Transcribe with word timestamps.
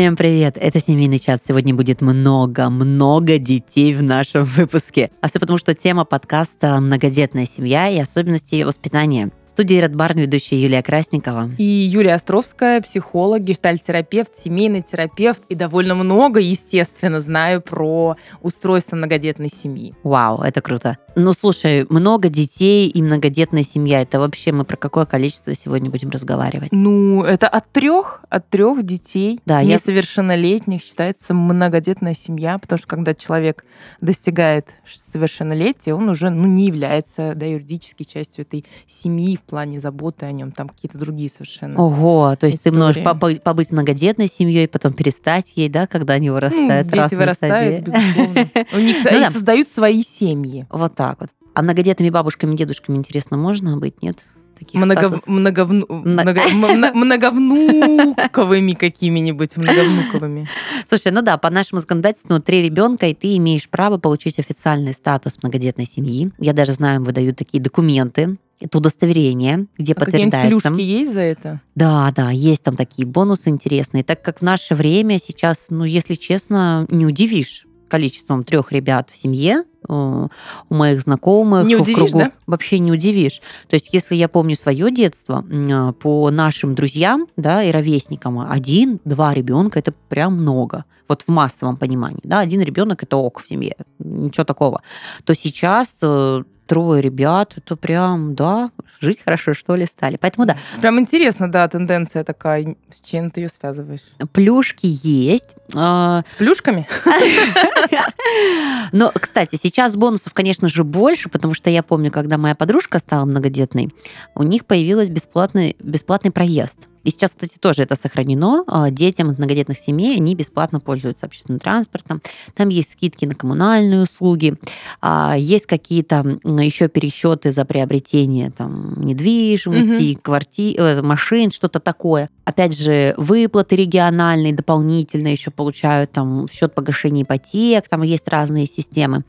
Всем 0.00 0.16
привет, 0.16 0.56
это 0.58 0.80
«Семейный 0.80 1.18
чат». 1.18 1.42
Сегодня 1.46 1.74
будет 1.74 2.00
много-много 2.00 3.36
детей 3.36 3.92
в 3.92 4.02
нашем 4.02 4.44
выпуске. 4.44 5.10
А 5.20 5.28
все 5.28 5.38
потому, 5.38 5.58
что 5.58 5.74
тема 5.74 6.06
подкаста 6.06 6.80
«Многодетная 6.80 7.44
семья» 7.44 7.86
и 7.90 7.98
особенности 7.98 8.54
ее 8.54 8.64
воспитания 8.64 9.30
студии 9.50 9.84
Red 9.84 9.92
Barn 9.92 10.18
ведущая 10.18 10.62
Юлия 10.62 10.82
Красникова. 10.82 11.50
И 11.58 11.64
Юлия 11.64 12.14
Островская, 12.14 12.80
психолог, 12.80 13.42
гештальтерапевт, 13.42 14.38
семейный 14.38 14.80
терапевт. 14.80 15.42
И 15.50 15.54
довольно 15.54 15.94
много, 15.94 16.40
естественно, 16.40 17.20
знаю 17.20 17.60
про 17.60 18.16
устройство 18.40 18.96
многодетной 18.96 19.48
семьи. 19.48 19.94
Вау, 20.02 20.40
это 20.40 20.62
круто. 20.62 20.96
Ну, 21.22 21.34
слушай, 21.34 21.84
много 21.90 22.30
детей 22.30 22.88
и 22.88 23.02
многодетная 23.02 23.62
семья. 23.62 24.00
Это 24.00 24.18
вообще 24.18 24.52
мы 24.52 24.64
про 24.64 24.76
какое 24.76 25.04
количество 25.04 25.54
сегодня 25.54 25.90
будем 25.90 26.08
разговаривать? 26.08 26.70
Ну, 26.72 27.22
это 27.22 27.46
от 27.46 27.70
трех, 27.72 28.22
от 28.30 28.48
трех 28.48 28.82
детей 28.86 29.38
Да, 29.44 29.60
я- 29.60 29.74
несовершеннолетних 29.74 30.82
считается 30.82 31.34
многодетная 31.34 32.14
семья, 32.14 32.58
потому 32.58 32.78
что 32.78 32.88
когда 32.88 33.14
человек 33.14 33.64
достигает 34.00 34.68
совершеннолетия, 35.12 35.92
он 35.92 36.08
уже 36.08 36.30
ну, 36.30 36.46
не 36.46 36.66
является 36.66 37.34
да, 37.34 37.44
юридически 37.44 38.04
частью 38.04 38.42
этой 38.42 38.64
семьи 38.88 39.36
в 39.36 39.42
плане 39.42 39.78
заботы 39.78 40.24
о 40.24 40.32
нем, 40.32 40.52
там 40.52 40.70
какие-то 40.70 40.96
другие 40.96 41.28
совершенно. 41.28 41.78
Ого, 41.82 42.34
то 42.40 42.46
есть 42.46 42.62
ты 42.62 42.72
можешь 42.72 43.02
побыть 43.04 43.70
многодетной 43.70 44.28
семьей, 44.28 44.68
потом 44.68 44.94
перестать 44.94 45.52
ей, 45.56 45.68
да, 45.68 45.86
когда 45.86 46.14
они 46.14 46.28
Ну, 46.28 46.34
вырастают. 46.34 46.86
дети 46.86 46.96
разные 46.96 47.18
вырастают, 47.18 47.84
безусловно. 47.84 48.48
У 48.72 48.78
них 48.78 48.96
Ну 49.04 49.30
создают 49.32 49.68
свои 49.68 50.02
семьи. 50.02 50.66
Вот 50.70 50.94
так 50.94 51.09
вот. 51.18 51.30
А 51.54 51.62
многодетными 51.62 52.10
бабушками, 52.10 52.54
дедушками, 52.56 52.96
интересно, 52.96 53.36
можно 53.36 53.76
быть, 53.76 54.02
нет? 54.02 54.18
Таких 54.58 54.74
Много, 54.74 55.08
статусов? 55.08 55.26
многовну- 55.28 55.86
Мно- 55.88 56.22
много- 56.22 56.94
многовнуковыми 56.94 58.72
какими-нибудь, 58.74 59.56
многовнуковыми. 59.56 60.48
Слушай, 60.86 61.12
ну 61.12 61.22
да, 61.22 61.38
по 61.38 61.50
нашему 61.50 61.80
законодательству 61.80 62.40
три 62.40 62.62
ребенка, 62.62 63.06
и 63.06 63.14
ты 63.14 63.36
имеешь 63.36 63.68
право 63.68 63.98
получить 63.98 64.38
официальный 64.38 64.92
статус 64.92 65.38
многодетной 65.42 65.86
семьи. 65.86 66.30
Я 66.38 66.52
даже 66.52 66.72
знаю, 66.72 66.96
им 67.00 67.04
выдают 67.04 67.36
такие 67.38 67.62
документы, 67.62 68.36
это 68.60 68.76
удостоверение, 68.78 69.66
где 69.78 69.94
А 69.94 69.96
подтверждается. 69.96 70.48
плюшки 70.68 70.82
есть 70.82 71.12
за 71.14 71.20
это? 71.20 71.60
Да, 71.74 72.12
да, 72.14 72.30
есть 72.30 72.62
там 72.62 72.76
такие 72.76 73.06
бонусы 73.08 73.48
интересные. 73.48 74.04
Так 74.04 74.20
как 74.22 74.40
в 74.40 74.42
наше 74.42 74.74
время 74.74 75.18
сейчас, 75.18 75.68
ну, 75.70 75.84
если 75.84 76.14
честно, 76.14 76.86
не 76.90 77.06
удивишь 77.06 77.66
количеством 77.88 78.44
трех 78.44 78.70
ребят 78.72 79.08
в 79.10 79.16
семье, 79.16 79.64
у 79.90 80.74
моих 80.74 81.00
знакомых, 81.00 81.64
Не 81.64 81.76
удивишь, 81.76 82.10
кругу, 82.10 82.18
да? 82.18 82.32
вообще 82.46 82.78
не 82.78 82.92
удивишь. 82.92 83.40
То 83.68 83.74
есть, 83.74 83.88
если 83.92 84.14
я 84.14 84.28
помню 84.28 84.56
свое 84.56 84.90
детство, 84.90 85.44
э, 85.50 85.92
по 86.00 86.30
нашим 86.30 86.74
друзьям, 86.74 87.26
да, 87.36 87.62
и 87.62 87.70
ровесникам, 87.70 88.38
один-два 88.40 89.34
ребенка 89.34 89.78
это 89.78 89.92
прям 90.08 90.34
много. 90.34 90.84
Вот 91.08 91.22
в 91.22 91.28
массовом 91.28 91.76
понимании, 91.76 92.20
да, 92.22 92.38
один 92.38 92.60
ребенок 92.60 93.02
это 93.02 93.16
ок 93.16 93.42
в 93.42 93.48
семье, 93.48 93.74
ничего 93.98 94.44
такого. 94.44 94.82
То 95.24 95.34
сейчас 95.34 95.96
э, 96.02 96.42
трое 96.70 97.02
ребят, 97.02 97.54
это 97.56 97.74
прям, 97.74 98.36
да, 98.36 98.70
жить 99.00 99.20
хорошо, 99.24 99.54
что 99.54 99.74
ли, 99.74 99.86
стали. 99.86 100.18
Поэтому 100.20 100.46
да, 100.46 100.56
Прям 100.80 101.00
интересно, 101.00 101.50
да, 101.50 101.66
тенденция 101.66 102.22
такая. 102.22 102.76
С 102.92 103.00
чем 103.00 103.32
ты 103.32 103.40
ее 103.40 103.48
связываешь? 103.48 104.02
Плюшки 104.32 104.86
есть. 104.86 105.56
А, 105.74 106.22
С 106.30 106.34
плюшками? 106.36 106.86
Но, 108.92 109.12
кстати, 109.14 109.58
сейчас 109.60 109.96
бонусов, 109.96 110.32
конечно 110.34 110.68
же, 110.68 110.84
больше, 110.84 111.28
потому 111.28 111.54
что 111.54 111.70
я 111.70 111.82
помню, 111.82 112.10
когда 112.10 112.38
моя 112.38 112.54
подружка 112.54 112.98
стала 112.98 113.24
многодетной, 113.24 113.90
у 114.34 114.42
них 114.42 114.64
появился 114.66 115.12
бесплатный, 115.12 115.76
бесплатный 115.80 116.30
проезд. 116.30 116.78
И 117.02 117.10
сейчас, 117.10 117.30
кстати, 117.30 117.56
тоже 117.58 117.84
это 117.84 117.94
сохранено. 117.96 118.62
А, 118.66 118.90
Детям 118.90 119.30
из 119.30 119.38
многодетных 119.38 119.78
семей 119.78 120.16
они 120.18 120.34
бесплатно 120.34 120.80
пользуются 120.80 121.24
общественным 121.24 121.58
транспортом. 121.58 122.20
Там 122.54 122.68
есть 122.68 122.92
скидки 122.92 123.24
на 123.24 123.34
коммунальные 123.34 124.02
услуги. 124.02 124.56
А, 125.00 125.34
Есть 125.38 125.64
какие-то 125.64 126.38
еще 126.44 126.88
пересчеты 126.88 127.52
за 127.52 127.64
приобретение 127.64 128.50
там, 128.50 129.00
недвижимости, 129.02 130.18
кварти- 130.22 130.74
э, 130.76 131.00
машин, 131.00 131.50
что-то 131.50 131.80
такое. 131.80 132.28
Опять 132.44 132.78
же, 132.78 133.14
выплаты 133.16 133.76
региональные 133.76 134.52
дополнительно 134.52 135.28
еще 135.28 135.50
получают 135.60 136.10
там 136.12 136.46
в 136.46 136.52
счет 136.52 136.74
погашения 136.74 137.22
ипотек, 137.24 137.86
там 137.88 138.00
есть 138.02 138.26
разные 138.28 138.66
системы. 138.66 139.24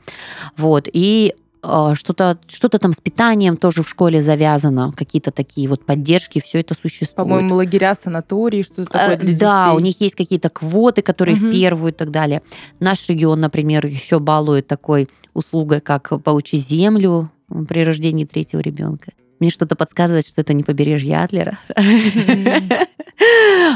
Вот. 0.56 0.88
И 0.90 1.34
э, 1.62 1.92
что-то 1.94 2.38
что 2.48 2.68
там 2.70 2.94
с 2.94 3.00
питанием 3.02 3.58
тоже 3.58 3.82
в 3.82 3.88
школе 3.88 4.22
завязано, 4.22 4.92
какие-то 4.96 5.30
такие 5.30 5.68
вот 5.68 5.84
поддержки, 5.84 6.40
все 6.40 6.60
это 6.60 6.74
существует. 6.74 7.16
По-моему, 7.28 7.56
лагеря, 7.56 7.94
санатории, 7.94 8.62
что-то 8.62 8.86
такое 8.86 9.16
Э, 9.16 9.18
для 9.18 9.36
Да, 9.36 9.64
детей. 9.66 9.76
у 9.76 9.80
них 9.80 10.00
есть 10.00 10.14
какие-то 10.14 10.48
квоты, 10.48 11.02
которые 11.02 11.36
Мгм. 11.36 11.50
в 11.50 11.52
первую 11.52 11.92
и 11.92 11.94
так 11.94 12.10
далее. 12.10 12.40
Наш 12.80 13.06
регион, 13.10 13.40
например, 13.40 13.84
еще 13.84 14.18
балует 14.18 14.66
такой 14.66 15.08
услугой, 15.34 15.80
как 15.82 16.22
получить 16.22 16.66
землю 16.66 17.30
при 17.68 17.84
рождении 17.84 18.24
третьего 18.24 18.60
ребенка. 18.60 19.12
Мне 19.40 19.50
что-то 19.50 19.76
подсказывает, 19.76 20.26
что 20.26 20.40
это 20.40 20.54
не 20.54 20.62
побережье 20.62 21.18
Адлера. 21.22 21.58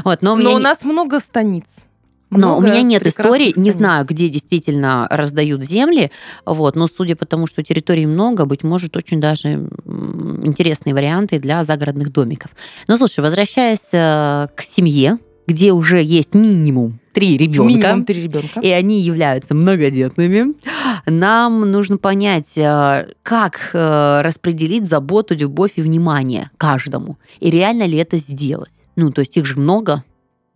Вот, 0.05 0.23
но 0.23 0.33
у 0.34 0.59
нас 0.59 0.83
много 0.84 1.21
станиц. 1.21 1.65
Но 2.31 2.59
у 2.59 2.60
меня 2.60 2.82
нет 2.82 3.06
истории, 3.06 3.47
не 3.48 3.53
станиц. 3.53 3.75
знаю, 3.75 4.06
где 4.06 4.28
действительно 4.28 5.06
раздают 5.10 5.62
земли, 5.64 6.10
вот, 6.44 6.76
но 6.76 6.87
судя 6.88 7.16
по 7.16 7.25
тому, 7.26 7.47
что 7.47 7.62
территорий 7.62 8.06
много, 8.06 8.44
быть 8.44 8.64
может, 8.64 8.97
очень 8.97 9.20
даже 9.20 9.69
интересные 10.42 10.94
варианты 10.94 11.38
для 11.38 11.62
загородных 11.64 12.12
домиков. 12.12 12.50
Но 12.88 12.97
слушай, 12.97 13.20
возвращаясь 13.20 13.88
э, 13.92 14.48
к 14.54 14.62
семье, 14.62 15.19
где 15.47 15.72
уже 15.72 16.03
есть 16.03 16.34
минимум 16.34 16.98
три 17.12 17.37
ребенка, 17.37 17.69
Минимум 17.69 18.04
три 18.04 18.25
ребенка. 18.25 18.60
и 18.60 18.69
они 18.70 19.00
являются 19.00 19.54
многодетными, 19.54 20.54
нам 21.06 21.70
нужно 21.70 21.98
понять, 21.98 22.56
э, 22.56 23.12
как 23.22 23.70
э, 23.72 24.20
распределить 24.22 24.88
заботу, 24.88 25.34
любовь 25.34 25.72
и 25.76 25.82
внимание 25.82 26.50
каждому. 26.58 27.19
И 27.38 27.50
реально 27.50 27.84
ли 27.84 27.98
это 27.98 28.16
сделать? 28.16 28.72
Ну, 28.97 29.12
то 29.12 29.20
есть 29.20 29.37
их 29.37 29.47
же 29.47 29.60
много, 29.60 30.03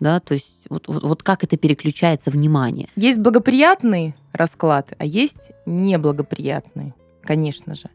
да, 0.00 0.20
то 0.20 0.34
есть 0.34 0.46
вот, 0.68 0.88
вот, 0.88 1.02
вот 1.02 1.22
как 1.22 1.44
это 1.44 1.56
переключается 1.56 2.30
внимание? 2.30 2.88
Есть 2.96 3.18
благоприятный 3.18 4.14
расклад, 4.32 4.94
а 4.98 5.04
есть 5.04 5.52
неблагоприятный. 5.66 6.94
Конечно 7.22 7.74
же. 7.74 7.90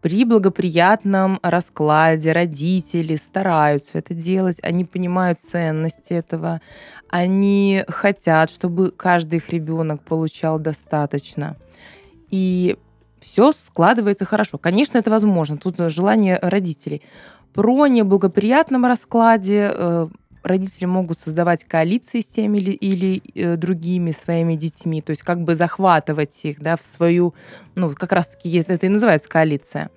При 0.00 0.24
благоприятном 0.24 1.40
раскладе 1.42 2.32
родители 2.32 3.16
стараются 3.16 3.98
это 3.98 4.14
делать, 4.14 4.58
они 4.62 4.84
понимают 4.84 5.42
ценность 5.42 6.10
этого, 6.10 6.60
они 7.08 7.84
хотят, 7.88 8.50
чтобы 8.50 8.92
каждый 8.92 9.36
их 9.36 9.48
ребенок 9.48 10.02
получал 10.02 10.60
достаточно. 10.60 11.56
И 12.30 12.76
все 13.20 13.52
складывается 13.52 14.24
хорошо. 14.24 14.58
Конечно, 14.58 14.98
это 14.98 15.10
возможно. 15.10 15.56
Тут 15.58 15.76
желание 15.90 16.38
родителей. 16.40 17.02
Про 17.52 17.88
неблагоприятном 17.88 18.84
раскладе 18.86 19.72
э, 19.74 20.08
родители 20.48 20.86
могут 20.86 21.20
создавать 21.20 21.64
коалиции 21.64 22.20
с 22.20 22.26
теми 22.26 22.58
или, 22.58 22.70
или 22.72 23.22
э, 23.34 23.56
другими 23.56 24.10
своими 24.10 24.54
детьми, 24.54 25.00
то 25.00 25.10
есть 25.10 25.22
как 25.22 25.42
бы 25.42 25.54
захватывать 25.54 26.38
их 26.44 26.60
да, 26.60 26.76
в 26.76 26.84
свою, 26.84 27.34
ну, 27.74 27.90
как 27.90 28.12
раз-таки 28.12 28.56
это 28.58 28.86
и 28.86 28.88
называется 28.88 29.28
коалиция. 29.28 29.90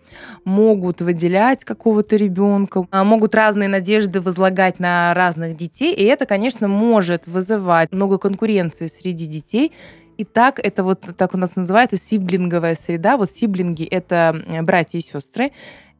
Могут 0.43 1.01
выделять 1.01 1.63
какого-то 1.63 2.15
ребенка, 2.15 2.85
а 2.91 3.03
могут 3.03 3.33
разные 3.33 3.69
надежды 3.69 4.21
возлагать 4.21 4.79
на 4.79 5.13
разных 5.13 5.57
детей, 5.57 5.95
и 5.95 6.03
это, 6.03 6.25
конечно, 6.25 6.67
может 6.67 7.25
вызывать 7.25 7.91
много 7.91 8.17
конкуренции 8.17 8.87
среди 8.87 9.25
детей, 9.25 9.71
и 10.17 10.23
так 10.23 10.59
это 10.63 10.83
вот 10.83 11.01
так 11.17 11.33
у 11.33 11.37
нас 11.37 11.55
называется 11.55 11.97
сиблинговая 11.97 12.75
среда. 12.75 13.17
Вот 13.17 13.35
сиблинги 13.35 13.85
это 13.85 14.61
братья 14.61 14.99
и 14.99 15.01
сестры. 15.01 15.51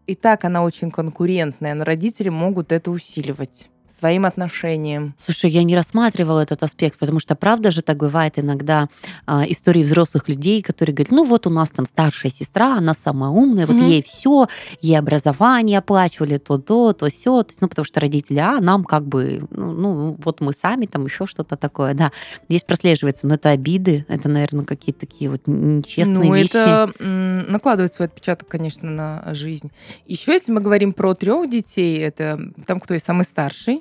И 0.06 0.16
так 0.16 0.46
она 0.46 0.64
очень 0.64 0.92
конкурентная, 0.92 1.74
но 1.74 1.84
родители 1.84 2.30
могут 2.30 2.72
это 2.72 2.92
усиливать 2.92 3.70
своим 3.94 4.26
отношением. 4.26 5.14
Слушай, 5.18 5.52
я 5.52 5.64
не 5.64 5.76
рассматривала 5.76 6.40
этот 6.42 6.64
аспект, 6.64 6.98
потому 7.00 7.20
что 7.20 7.36
правда 7.36 7.72
же 7.72 7.82
так 7.82 7.98
бывает 7.98 8.38
иногда 8.40 8.88
а, 9.26 9.44
истории 9.48 9.84
взрослых 9.84 10.28
людей, 10.30 10.62
которые 10.62 10.94
говорят, 10.96 11.12
ну 11.12 11.24
вот 11.26 11.48
у 11.48 11.50
нас 11.50 11.70
там 11.72 11.86
старшая 11.86 12.32
сестра, 12.32 12.78
она 12.78 12.94
самая 12.94 13.30
умная, 13.32 13.68
вот 13.68 13.76
Мгм. 13.78 13.86
ей 13.86 14.04
все, 14.04 14.48
ей 14.82 14.98
образование 14.98 15.80
оплачивали, 15.80 16.38
то 16.38 16.58
то, 16.58 16.94
то 16.94 17.10
все, 17.10 17.46
ну 17.60 17.68
потому 17.68 17.86
что 17.86 18.00
родители, 18.00 18.40
а 18.40 18.60
нам 18.62 18.84
как 18.84 19.06
бы, 19.06 19.44
ну, 19.52 19.72
ну, 19.72 20.18
вот 20.24 20.42
мы 20.42 20.54
сами 20.54 20.86
там 20.86 21.06
еще 21.06 21.26
что-то 21.26 21.56
такое, 21.58 21.94
да, 21.94 22.12
здесь 22.50 22.64
прослеживается, 22.64 23.28
но 23.28 23.36
это 23.36 23.50
обиды, 23.50 24.06
это, 24.08 24.30
наверное, 24.30 24.66
какие-то 24.66 25.02
такие 25.02 25.30
вот 25.30 25.42
нечестные 25.46 26.30
ну, 26.30 26.34
вещи. 26.36 26.50
это 26.50 26.92
м, 27.00 27.52
накладывает 27.52 27.94
свой 27.94 28.08
отпечаток, 28.08 28.48
конечно, 28.48 28.90
на 28.90 29.34
жизнь. 29.34 29.72
Еще, 30.06 30.34
если 30.34 30.52
мы 30.52 30.62
говорим 30.62 30.94
про 30.94 31.14
трех 31.14 31.50
детей, 31.50 32.00
это 32.00 32.40
там, 32.66 32.80
кто 32.80 32.94
есть 32.94 33.06
самый 33.06 33.24
старший, 33.24 33.81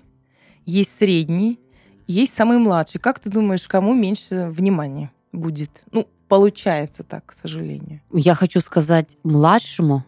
есть 0.70 0.96
средний, 0.96 1.58
есть 2.06 2.34
самый 2.34 2.58
младший. 2.58 3.00
Как 3.00 3.18
ты 3.18 3.30
думаешь, 3.30 3.66
кому 3.68 3.94
меньше 3.94 4.48
внимания 4.50 5.10
будет? 5.32 5.70
Ну, 5.92 6.06
получается 6.28 7.02
так, 7.02 7.26
к 7.26 7.32
сожалению. 7.32 8.00
Я 8.12 8.34
хочу 8.34 8.60
сказать 8.60 9.16
младшему, 9.24 10.04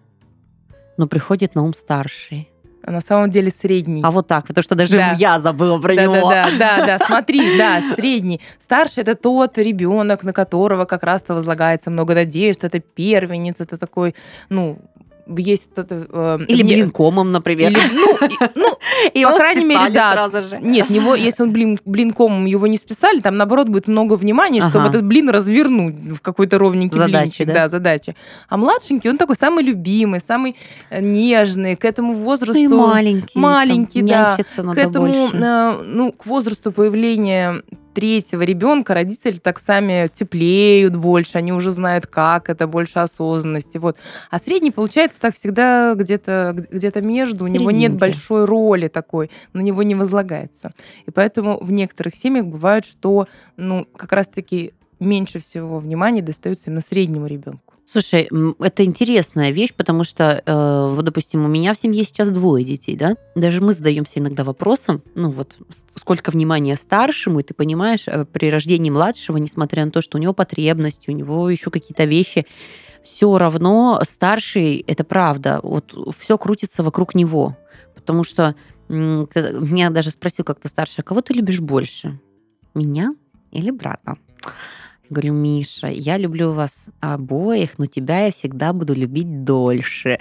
но 0.97 1.06
приходит 1.06 1.55
на 1.55 1.62
ум 1.64 1.75
старший. 1.75 2.49
на 2.85 3.00
самом 3.00 3.31
деле 3.31 3.50
средний. 3.53 4.03
А 4.03 4.11
вот 4.11 4.26
так, 4.26 4.47
потому 4.49 4.64
что 4.64 4.75
даже 4.75 4.97
Да. 4.97 5.14
я 5.17 5.38
забыла 5.38 5.79
про 5.79 5.94
да, 5.94 6.03
него. 6.03 6.14
Да, 6.14 6.49
да, 6.50 6.59
да, 6.59 6.87
да, 6.99 7.05
смотри, 7.06 7.56
да, 7.56 7.81
средний. 7.94 8.41
Старший 8.61 9.03
это 9.05 9.15
тот 9.15 9.56
ребенок, 9.58 10.25
на 10.25 10.32
которого 10.32 10.85
как 10.85 11.05
раз-то 11.05 11.35
возлагается 11.35 11.91
много 11.91 12.15
надежд, 12.15 12.65
это 12.65 12.81
первенец, 12.81 13.61
это 13.61 13.76
такой, 13.79 14.15
ну, 14.49 14.79
есть 15.27 15.71
э, 15.77 16.39
Или 16.49 16.63
мне- 16.63 16.75
блинкомом, 16.77 17.33
например. 17.33 17.71
Или, 17.71 17.79
ну, 17.95 18.27
и- 18.27 18.51
ну, 18.55 18.77
И 19.15 19.25
по 19.25 19.33
крайней 19.33 19.65
мере, 19.65 19.91
да. 19.91 20.13
сразу 20.13 20.43
же. 20.43 20.59
нет, 20.61 20.91
него, 20.91 21.15
если 21.15 21.43
он 21.45 21.53
блин, 21.53 21.79
блинком 21.85 22.45
его 22.47 22.67
не 22.67 22.77
списали, 22.77 23.21
там 23.21 23.37
наоборот 23.37 23.69
будет 23.69 23.89
много 23.89 24.15
внимания, 24.15 24.61
чтобы 24.61 24.81
Ага. 24.81 24.89
этот 24.91 25.05
блин 25.05 25.29
развернуть 25.31 25.95
в 25.97 26.21
какой-то 26.21 26.59
ровненький 26.59 26.99
Задача, 26.99 27.21
блинчик. 27.23 27.47
да? 27.49 27.55
Да? 27.55 27.69
задача. 27.69 28.15
А 28.49 28.57
младшенький, 28.57 29.11
он 29.11 29.17
такой 29.17 29.37
самый 29.37 29.65
любимый, 29.65 30.21
самый 30.21 30.57
э, 30.91 31.01
нежный, 31.01 31.77
к 31.77 31.85
этому 31.85 32.15
возрасту... 32.15 32.55
Ну 32.55 32.85
и 32.85 32.89
маленький. 32.89 33.39
маленький, 33.39 34.01
там 34.01 34.09
да. 34.09 34.37
к 34.37 34.79
этому, 34.79 35.07
больше. 35.07 35.37
э, 35.37 35.83
ну, 35.85 36.13
к 36.13 36.27
возрасту 36.27 36.73
появления 36.73 37.63
третьего 37.93 38.43
ребенка 38.43 38.94
родители 38.94 39.39
так 39.39 39.59
сами 39.59 40.09
теплеют 40.12 40.97
больше, 40.97 41.39
они 41.39 41.53
уже 41.53 41.71
знают, 41.71 42.06
как 42.06 42.49
это, 42.49 42.67
больше 42.67 42.99
осознанности. 42.99 43.79
Вот. 43.79 43.97
А 44.31 44.39
средний, 44.39 44.71
получается, 44.71 45.21
так 45.21 45.35
всегда 45.35 45.94
где-то 45.94 46.67
где 46.71 46.93
между, 47.00 47.44
у 47.44 47.49
него 47.49 47.71
нет 47.71 47.94
большой 47.94 48.44
роли 48.44 48.89
такой, 48.89 49.31
на 49.53 49.61
него 49.61 49.83
не 49.83 49.94
возлагается. 49.94 50.73
И 51.06 51.11
поэтому 51.11 51.59
в 51.62 51.71
некоторых 51.73 52.15
семьях 52.15 52.47
бывает, 52.47 52.85
что 52.85 53.27
ну, 53.56 53.87
как 53.97 54.12
раз-таки 54.12 54.75
меньше 55.00 55.41
всего 55.41 55.79
внимания 55.79 56.23
достается 56.23 56.71
именно 56.71 56.81
среднему 56.81 57.27
ребенку. 57.27 57.72
Слушай, 57.93 58.31
это 58.59 58.87
интересная 58.87 59.50
вещь, 59.50 59.75
потому 59.77 60.05
что, 60.05 60.43
э, 60.47 60.94
вот, 60.94 61.05
допустим, 61.05 61.44
у 61.44 61.47
меня 61.47 61.75
в 61.75 61.79
семье 61.79 62.05
сейчас 62.05 62.31
двое 62.31 62.65
детей, 62.65 62.97
да? 62.97 63.17
Даже 63.35 63.61
мы 63.61 63.75
задаемся 63.75 64.19
иногда 64.19 64.44
вопросом, 64.44 65.03
ну 65.15 65.31
вот, 65.31 65.59
сколько 65.94 66.31
внимания 66.31 66.77
старшему, 66.77 67.41
и 67.41 67.43
ты 67.43 67.53
понимаешь, 67.53 68.05
э, 68.06 68.25
при 68.25 68.50
рождении 68.50 68.89
младшего, 68.89 69.37
несмотря 69.37 69.85
на 69.85 69.91
то, 69.91 70.00
что 70.00 70.17
у 70.17 70.21
него 70.23 70.33
потребности, 70.33 71.11
у 71.11 71.12
него 71.12 71.50
еще 71.50 71.71
какие-то 71.71 72.05
вещи, 72.05 72.47
все 73.03 73.37
равно 73.37 74.00
старший, 74.09 74.83
это 74.87 75.05
правда, 75.05 75.61
вот 75.62 75.94
все 76.19 76.39
крутится 76.39 76.83
вокруг 76.83 77.15
него. 77.15 77.59
Потому 77.94 78.25
что 78.25 78.55
меня 78.89 79.91
даже 79.91 80.09
спросил 80.09 80.47
как-то 80.47 80.69
старший, 80.69 81.00
а 81.00 81.03
кого 81.03 81.21
ты 81.21 81.35
любишь 81.35 81.61
больше? 81.61 82.19
Меня 82.73 83.15
или 83.50 83.71
брата? 83.71 84.17
Говорю, 85.12 85.35
Миша, 85.35 85.88
я 85.88 86.17
люблю 86.17 86.53
вас 86.53 86.87
обоих, 87.00 87.79
но 87.79 87.85
тебя 87.85 88.26
я 88.26 88.32
всегда 88.32 88.73
буду 88.73 88.94
любить 88.94 89.44
дольше. 89.44 90.19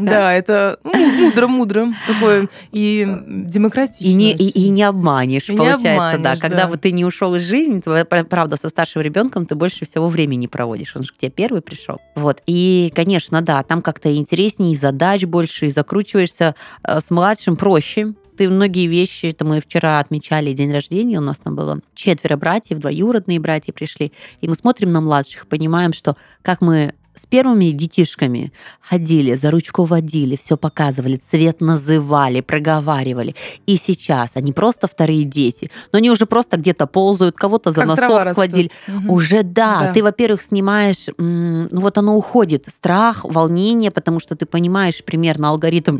Да, 0.00 0.32
это 0.34 0.78
мудро-мудро, 0.82 1.94
такое 2.08 2.48
и 2.72 3.06
демократично. 3.46 4.06
И 4.08 4.70
не, 4.70 4.82
обманешь, 4.82 5.46
получается, 5.46 6.18
да. 6.18 6.36
Когда 6.36 6.64
да. 6.64 6.68
вот 6.68 6.80
ты 6.80 6.90
не 6.90 7.04
ушел 7.04 7.36
из 7.36 7.42
жизни, 7.42 7.80
правда, 8.24 8.56
со 8.56 8.68
старшим 8.68 9.02
ребенком 9.02 9.46
ты 9.46 9.54
больше 9.54 9.84
всего 9.84 10.08
времени 10.08 10.48
проводишь. 10.48 10.96
Он 10.96 11.04
же 11.04 11.12
к 11.12 11.16
тебе 11.16 11.30
первый 11.30 11.62
пришел. 11.62 12.00
Вот. 12.16 12.42
И, 12.46 12.92
конечно, 12.96 13.42
да, 13.42 13.62
там 13.62 13.80
как-то 13.80 14.14
интереснее, 14.14 14.72
и 14.72 14.76
задач 14.76 15.24
больше, 15.24 15.66
и 15.66 15.70
закручиваешься 15.70 16.56
э, 16.82 17.00
с 17.00 17.10
младшим 17.10 17.56
проще. 17.56 18.14
Ты 18.36 18.50
многие 18.50 18.86
вещи, 18.86 19.26
это 19.26 19.44
мы 19.44 19.60
вчера 19.60 20.00
отмечали 20.00 20.52
день 20.52 20.72
рождения, 20.72 21.18
у 21.18 21.22
нас 21.22 21.38
там 21.38 21.54
было 21.54 21.80
четверо 21.94 22.36
братьев, 22.36 22.78
двоюродные 22.78 23.38
братья 23.38 23.72
пришли, 23.72 24.12
и 24.40 24.48
мы 24.48 24.54
смотрим 24.54 24.92
на 24.92 25.00
младших, 25.00 25.46
понимаем, 25.46 25.92
что 25.92 26.16
как 26.42 26.60
мы 26.60 26.94
с 27.14 27.26
первыми 27.26 27.66
детишками 27.70 28.52
ходили, 28.80 29.34
за 29.34 29.50
ручку 29.50 29.84
водили, 29.84 30.36
все 30.36 30.56
показывали, 30.56 31.16
цвет 31.16 31.60
называли, 31.60 32.40
проговаривали. 32.40 33.34
И 33.66 33.76
сейчас 33.76 34.30
они 34.34 34.52
просто 34.52 34.88
вторые 34.88 35.24
дети, 35.24 35.70
но 35.92 35.98
они 35.98 36.10
уже 36.10 36.26
просто 36.26 36.56
где-то 36.56 36.86
ползают, 36.86 37.36
кого-то 37.36 37.70
за 37.70 37.80
Как 37.86 37.88
носок 37.96 38.28
схватили. 38.30 38.70
Мгм. 38.88 39.10
Уже 39.10 39.42
да, 39.42 39.80
Да. 39.80 39.92
ты, 39.92 40.02
во-первых, 40.02 40.42
снимаешь, 40.42 41.06
ну 41.18 41.68
вот 41.70 41.98
оно 41.98 42.16
уходит, 42.16 42.66
страх, 42.68 43.24
волнение, 43.24 43.90
потому 43.90 44.20
что 44.20 44.34
ты 44.36 44.46
понимаешь 44.46 45.02
примерно 45.04 45.50
алгоритм 45.50 45.98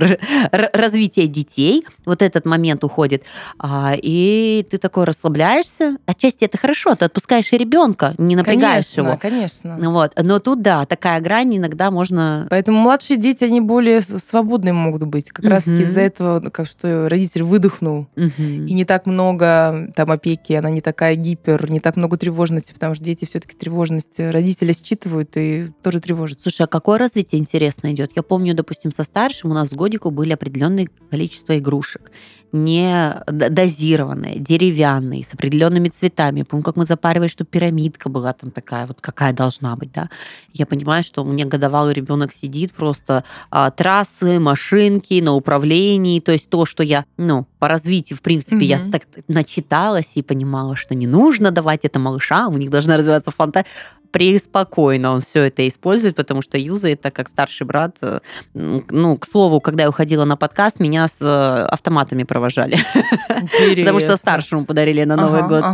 развития 0.51 1.27
детей, 1.27 1.85
вот 2.05 2.23
этот 2.23 2.45
момент 2.45 2.85
уходит, 2.85 3.23
А, 3.59 3.95
и 3.97 4.67
ты 4.71 4.79
такой 4.79 5.05
расслабляешься. 5.05 5.97
Отчасти 6.07 6.45
это 6.45 6.59
хорошо, 6.59 6.95
ты 6.97 7.05
отпускаешь 7.05 7.53
и 7.53 7.57
ребенка, 7.57 8.15
не 8.19 8.37
напрягаешь 8.37 8.87
конечно, 8.87 9.01
его. 9.11 9.19
Конечно. 9.21 9.77
Ну 9.81 9.93
Вот. 9.93 10.13
Но 10.21 10.39
тут, 10.39 10.61
да, 10.63 10.85
такая 11.05 11.21
грань 11.21 11.59
иногда 11.59 11.91
можно... 11.91 12.47
Поэтому 12.49 12.81
младшие 12.81 13.19
дети, 13.19 13.45
они 13.45 13.61
более 13.61 14.01
свободные 14.01 14.73
могут 14.73 15.03
быть. 15.03 15.29
Как 15.29 15.45
раз-таки 15.45 15.75
Мгм. 15.75 15.83
из-за 15.83 16.01
этого, 16.01 16.41
ну, 16.41 16.51
как 16.51 16.67
что 16.67 17.11
родитель 17.11 17.43
выдохнул. 17.43 18.07
Мгм. 18.17 18.67
И 18.67 18.73
не 18.73 18.87
так 18.87 19.05
много 19.05 19.93
там 19.95 20.11
опеки, 20.11 20.55
она 20.55 20.71
не 20.71 20.81
такая 20.81 21.15
гипер, 21.17 21.71
не 21.71 21.81
так 21.81 21.97
много 21.97 22.17
тревожности, 22.17 22.73
потому 22.73 22.95
что 22.95 23.05
дети 23.05 23.27
все-таки 23.27 23.55
тревожность 23.55 24.19
родители 24.19 24.73
считывают 24.73 25.37
и 25.37 25.73
тоже 25.83 26.01
тревожатся. 26.01 26.45
Слушай, 26.45 26.63
а 26.63 26.69
какое 26.69 26.97
развитие 26.97 27.39
интересно 27.39 27.93
идет? 27.93 28.13
Я 28.17 28.23
помню, 28.23 28.55
допустим, 28.55 28.91
со 28.91 29.05
старшим 29.05 29.51
у 29.51 29.55
нас 29.55 29.69
с 29.69 29.73
годику 29.73 30.11
были 30.11 30.33
определенное 30.33 30.89
количество 31.11 31.59
игрушек 31.59 32.11
не 32.55 33.21
дозированные, 33.27 34.39
деревянные, 34.39 35.25
с 35.25 35.35
определенными 35.35 35.89
цветами. 35.89 36.39
Я 36.39 36.45
помню, 36.45 36.63
как 36.63 36.77
мы 36.77 36.87
запаривали, 36.87 37.29
что 37.29 37.45
пирамидка 37.45 38.09
была 38.09 38.33
там 38.33 38.53
такая, 38.53 38.87
вот 38.87 38.99
какая 39.01 39.33
должна 39.33 39.75
быть, 39.75 39.91
да. 39.93 40.09
Я 40.53 40.65
понимаю, 40.65 41.03
что 41.03 41.23
у 41.23 41.27
меня 41.27 41.47
годовалый 41.47 41.93
ребенок 41.95 42.33
сидит 42.33 42.73
просто 42.73 43.25
а, 43.51 43.71
трассы, 43.73 44.39
машинки 44.39 45.21
на 45.21 45.33
управлении, 45.35 46.21
то 46.21 46.31
есть 46.31 46.49
то, 46.49 46.65
что 46.65 46.85
я, 46.85 47.05
ну, 47.17 47.47
по 47.59 47.67
развитию, 47.67 48.17
в 48.17 48.23
принципе, 48.23 48.65
я 48.65 48.79
Мгм. 48.79 48.93
так 48.93 49.03
начиталась 49.27 50.13
и 50.15 50.23
понимала, 50.23 50.77
что 50.77 50.95
не 50.95 51.09
нужно 51.09 51.51
давать 51.51 51.85
это 51.85 51.99
малышам, 51.99 52.55
у 52.55 52.59
них 52.59 52.71
должна 52.71 52.97
развиваться 52.97 53.33
фантазия 53.33 53.67
преспокойно 54.15 55.11
он 55.11 55.21
все 55.23 55.43
это 55.43 55.67
использует, 55.67 56.15
потому 56.15 56.41
что 56.41 56.57
юзает, 56.57 57.01
так 57.01 57.13
как 57.17 57.29
старший 57.29 57.67
брат. 57.67 57.97
э, 58.01 58.21
Ну, 58.55 59.19
к 59.19 59.27
слову, 59.27 59.61
когда 59.61 59.83
я 59.83 59.89
уходила 59.89 60.25
на 60.25 60.37
подкаст, 60.37 60.79
меня 60.79 61.09
с 61.09 61.19
э, 61.21 61.65
автоматами 61.67 62.23
провожали. 62.23 62.79
Потому 63.77 63.99
что 63.99 64.17
старшему 64.17 64.65
подарили 64.67 65.03
на 65.03 65.17
Новый 65.17 65.43
год. 65.43 65.65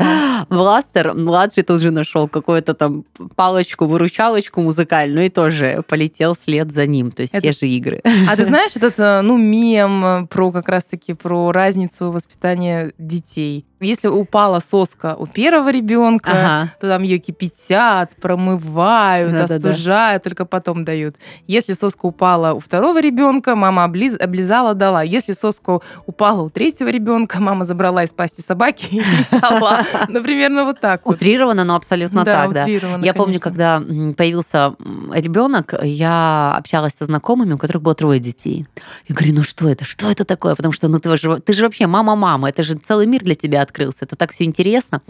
Бластер, 0.48 1.12
младший 1.14 1.64
тут 1.64 1.82
же 1.82 1.90
нашел 1.90 2.28
какую-то 2.28 2.72
там 2.72 3.04
палочку, 3.36 3.84
выручалочку 3.84 4.62
музыкальную 4.62 5.26
и 5.26 5.28
тоже 5.28 5.84
полетел 5.86 6.34
вслед 6.34 6.72
за 6.72 6.86
ним. 6.86 7.10
То 7.10 7.20
есть 7.22 7.34
Это- 7.34 7.42
те 7.42 7.52
же 7.52 7.68
игры. 7.68 8.00
А 8.26 8.36
ты 8.36 8.44
знаешь 8.46 8.74
этот, 8.74 8.96
ну, 9.22 9.36
мем 9.36 10.26
про 10.28 10.50
как 10.50 10.70
раз-таки 10.70 11.12
про 11.12 11.52
разницу 11.52 12.10
воспитания 12.10 12.92
детей? 12.96 13.66
Если 13.80 14.08
упала 14.08 14.60
соска 14.60 15.16
у 15.18 15.26
первого 15.26 15.70
ребенка, 15.70 16.30
Ага. 16.32 16.72
то 16.80 16.88
там 16.88 17.02
ее 17.02 17.16
кипятят, 17.18 18.10
промывают, 18.20 19.32
Да-да-да. 19.32 19.70
остужают, 19.70 20.22
только 20.22 20.44
потом 20.44 20.84
дают. 20.84 21.16
Если 21.46 21.72
соска 21.72 22.04
упала 22.04 22.52
у 22.52 22.60
второго 22.60 23.00
ребенка, 23.00 23.56
мама 23.56 23.84
облиз- 23.84 24.18
облизала, 24.18 24.74
дала. 24.74 25.02
Если 25.02 25.32
соска 25.32 25.80
упала 26.06 26.42
у 26.42 26.50
третьего 26.50 26.88
ребенка, 26.88 27.40
мама 27.40 27.64
забрала 27.64 28.04
из 28.04 28.10
пасти 28.10 28.42
собаки 28.42 28.86
и 28.96 29.02
дала. 29.40 29.84
Ну, 30.08 30.22
примерно 30.22 30.64
вот 30.64 30.80
так 30.80 31.06
вот. 31.06 31.14
Утрированно, 31.16 31.64
но 31.64 31.74
абсолютно 31.76 32.24
так, 32.24 32.52
да. 32.52 32.64
Я 32.64 33.14
помню, 33.14 33.40
когда 33.40 33.80
появился 33.80 34.74
ребенок, 35.14 35.74
я 35.82 36.54
общалась 36.58 36.92
со 36.98 37.06
знакомыми, 37.06 37.54
у 37.54 37.58
которых 37.58 37.82
было 37.82 37.94
трое 37.94 38.20
детей. 38.20 38.66
Я 39.08 39.14
говорю, 39.14 39.34
ну 39.36 39.42
что 39.42 39.68
это? 39.68 39.84
Что 39.86 40.10
это 40.10 40.26
такое? 40.26 40.54
Потому 40.54 40.72
что 40.72 40.88
ну, 40.88 40.98
ты, 40.98 41.16
же, 41.16 41.38
ты 41.38 41.54
же 41.54 41.64
вообще 41.64 41.86
мама-мама, 41.86 42.48
это 42.50 42.62
же 42.62 42.74
целый 42.74 43.06
мир 43.06 43.22
для 43.22 43.34
тебя 43.34 43.62
открылся. 43.70 43.98
Это 44.02 44.16
так 44.16 44.32
все 44.32 44.44
интересно. 44.44 45.00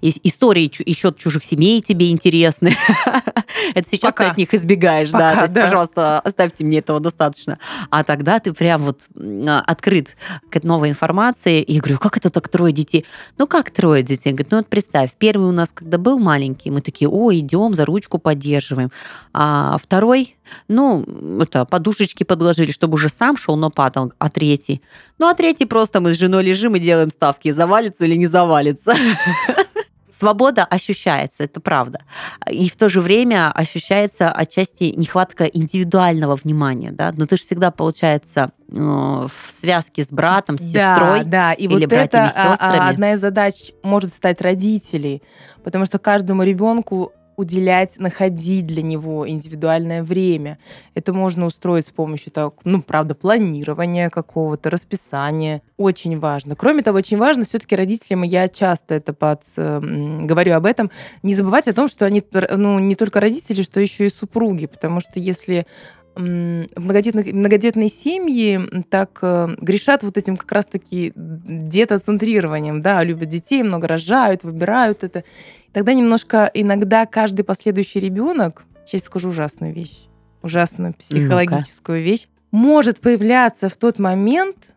И 0.00 0.12
истории 0.24 0.70
еще 0.84 1.14
чужих 1.16 1.44
семей 1.44 1.80
тебе 1.80 2.10
интересны. 2.10 2.74
Это 3.74 3.88
сейчас 3.88 4.14
ты 4.14 4.24
от 4.24 4.36
них 4.36 4.52
избегаешь, 4.52 5.10
да. 5.10 5.30
Пока, 5.30 5.34
То 5.34 5.42
есть, 5.42 5.54
да. 5.54 5.60
пожалуйста, 5.62 6.20
оставьте 6.20 6.64
мне 6.64 6.78
этого 6.78 7.00
достаточно. 7.00 7.58
А 7.90 8.04
тогда 8.04 8.38
ты 8.40 8.52
прям 8.52 8.82
вот 8.82 9.08
а, 9.16 9.60
открыт 9.60 10.16
к 10.50 10.62
новой 10.62 10.90
информации. 10.90 11.62
И 11.62 11.74
я 11.74 11.80
говорю, 11.80 11.98
как 11.98 12.16
это 12.16 12.30
так 12.30 12.48
трое 12.48 12.72
детей? 12.72 13.04
Ну, 13.38 13.46
как 13.46 13.70
трое 13.70 14.02
детей? 14.02 14.32
Говорит, 14.32 14.50
ну 14.50 14.58
вот 14.58 14.66
представь, 14.66 15.10
первый 15.18 15.48
у 15.48 15.52
нас, 15.52 15.70
когда 15.72 15.98
был 15.98 16.18
маленький, 16.18 16.70
мы 16.70 16.80
такие, 16.80 17.08
о, 17.08 17.32
идем, 17.32 17.74
за 17.74 17.84
ручку 17.84 18.18
поддерживаем. 18.18 18.90
А 19.32 19.76
второй, 19.80 20.36
ну, 20.68 21.04
это, 21.40 21.64
подушечки 21.64 22.24
подложили, 22.24 22.70
чтобы 22.70 22.94
уже 22.94 23.08
сам 23.08 23.36
шел, 23.36 23.56
но 23.56 23.70
падал. 23.70 24.12
А 24.18 24.30
третий? 24.30 24.82
Ну, 25.18 25.28
а 25.28 25.34
третий 25.34 25.66
просто 25.66 26.00
мы 26.00 26.14
с 26.14 26.18
женой 26.18 26.44
лежим 26.44 26.76
и 26.76 26.78
делаем 26.78 27.10
ставки, 27.10 27.50
завалится 27.50 28.06
или 28.06 28.16
не 28.16 28.26
завалится. 28.26 28.94
Свобода 30.10 30.64
ощущается, 30.64 31.44
это 31.44 31.60
правда. 31.60 32.00
И 32.50 32.68
в 32.68 32.76
то 32.76 32.88
же 32.88 33.00
время 33.00 33.52
ощущается 33.52 34.32
отчасти 34.32 34.92
нехватка 34.96 35.44
индивидуального 35.44 36.34
внимания. 36.34 36.90
Да? 36.90 37.12
Но 37.16 37.26
ты 37.26 37.36
же 37.36 37.42
всегда, 37.42 37.70
получается, 37.70 38.50
э, 38.68 38.74
в 38.74 39.30
связке 39.52 40.02
с 40.02 40.08
братом, 40.08 40.58
с 40.58 40.72
Да, 40.72 40.96
сестрой. 40.96 41.24
да, 41.24 41.52
и 41.52 41.64
или 41.64 41.74
вот 41.74 41.82
это 41.82 41.88
братьями, 41.88 42.32
а, 42.34 42.48
а, 42.48 42.50
сестрами. 42.52 42.90
одна 42.90 43.12
из 43.12 43.20
задач 43.20 43.72
может 43.84 44.10
стать 44.10 44.40
родителей, 44.40 45.22
потому 45.62 45.86
что 45.86 46.00
каждому 46.00 46.42
ребенку 46.42 47.12
уделять, 47.38 47.98
находить 47.98 48.66
для 48.66 48.82
него 48.82 49.26
индивидуальное 49.28 50.02
время. 50.02 50.58
Это 50.94 51.12
можно 51.12 51.46
устроить 51.46 51.86
с 51.86 51.90
помощью, 51.90 52.32
так, 52.32 52.54
ну, 52.64 52.82
правда, 52.82 53.14
планирования 53.14 54.10
какого-то, 54.10 54.70
расписания. 54.70 55.62
Очень 55.76 56.18
важно. 56.18 56.56
Кроме 56.56 56.82
того, 56.82 56.98
очень 56.98 57.16
важно 57.16 57.44
все-таки 57.44 57.76
родителям, 57.76 58.24
и 58.24 58.28
я 58.28 58.48
часто 58.48 58.96
это 58.96 59.12
под, 59.12 59.42
говорю 59.56 60.56
об 60.56 60.66
этом, 60.66 60.90
не 61.22 61.34
забывать 61.34 61.68
о 61.68 61.72
том, 61.72 61.86
что 61.86 62.06
они, 62.06 62.24
ну, 62.32 62.80
не 62.80 62.96
только 62.96 63.20
родители, 63.20 63.62
что 63.62 63.78
еще 63.78 64.06
и 64.06 64.10
супруги, 64.10 64.66
потому 64.66 64.98
что 64.98 65.20
если 65.20 65.66
многодетные, 66.18 67.32
многодетные 67.32 67.88
семьи 67.88 68.60
так 68.90 69.18
э, 69.22 69.54
грешат 69.60 70.02
вот 70.02 70.16
этим 70.16 70.36
как 70.36 70.50
раз-таки 70.50 71.12
детоцентрированием, 71.14 72.82
да, 72.82 73.04
любят 73.04 73.28
детей, 73.28 73.62
много 73.62 73.86
рожают, 73.86 74.42
выбирают 74.42 75.04
это. 75.04 75.24
Тогда 75.72 75.94
немножко 75.94 76.50
иногда 76.54 77.06
каждый 77.06 77.44
последующий 77.44 78.00
ребенок, 78.00 78.64
сейчас 78.86 79.02
скажу 79.02 79.28
ужасную 79.28 79.72
вещь, 79.72 80.08
ужасную 80.42 80.94
психологическую 80.94 82.00
ну 82.00 82.04
вещь, 82.04 82.28
может 82.50 83.00
появляться 83.00 83.68
в 83.68 83.76
тот 83.76 83.98
момент, 83.98 84.74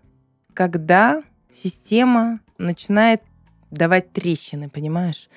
когда 0.54 1.24
система 1.52 2.40
начинает 2.58 3.22
давать 3.72 4.12
трещины, 4.12 4.70
понимаешь? 4.70 5.30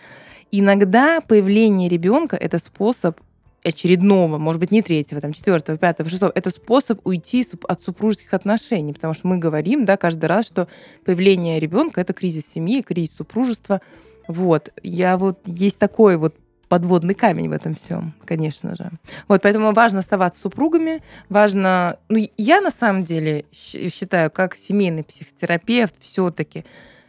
Иногда 0.50 1.20
появление 1.20 1.88
ребенка 1.88 2.36
это 2.36 2.58
способ 2.58 3.18
очередного, 3.64 4.38
может 4.38 4.60
быть, 4.60 4.70
не 4.70 4.82
третьего, 4.82 5.20
там, 5.20 5.32
четвертого, 5.32 5.78
пятого, 5.78 6.08
шестого, 6.08 6.30
это 6.34 6.50
способ 6.50 7.00
уйти 7.06 7.46
от 7.66 7.82
супружеских 7.82 8.34
отношений, 8.34 8.92
потому 8.92 9.14
что 9.14 9.26
мы 9.26 9.38
говорим, 9.38 9.84
да, 9.84 9.96
каждый 9.96 10.26
раз, 10.26 10.46
что 10.46 10.68
появление 11.04 11.58
ребенка 11.58 12.00
это 12.00 12.12
кризис 12.12 12.46
семьи, 12.46 12.82
кризис 12.82 13.16
супружества. 13.16 13.80
Вот. 14.28 14.70
Я 14.82 15.16
вот 15.16 15.40
есть 15.46 15.78
такой 15.78 16.16
вот 16.16 16.34
подводный 16.68 17.14
камень 17.14 17.48
в 17.48 17.52
этом 17.52 17.74
всем, 17.74 18.14
конечно 18.24 18.74
же. 18.74 18.90
Вот, 19.28 19.42
поэтому 19.42 19.72
важно 19.72 20.00
оставаться 20.00 20.40
супругами, 20.40 21.02
важно... 21.28 21.98
Ну, 22.08 22.18
я 22.36 22.60
на 22.60 22.70
самом 22.70 23.04
деле 23.04 23.44
считаю, 23.52 24.30
как 24.30 24.56
семейный 24.56 25.04
психотерапевт 25.04 25.94
все-таки, 26.00 26.64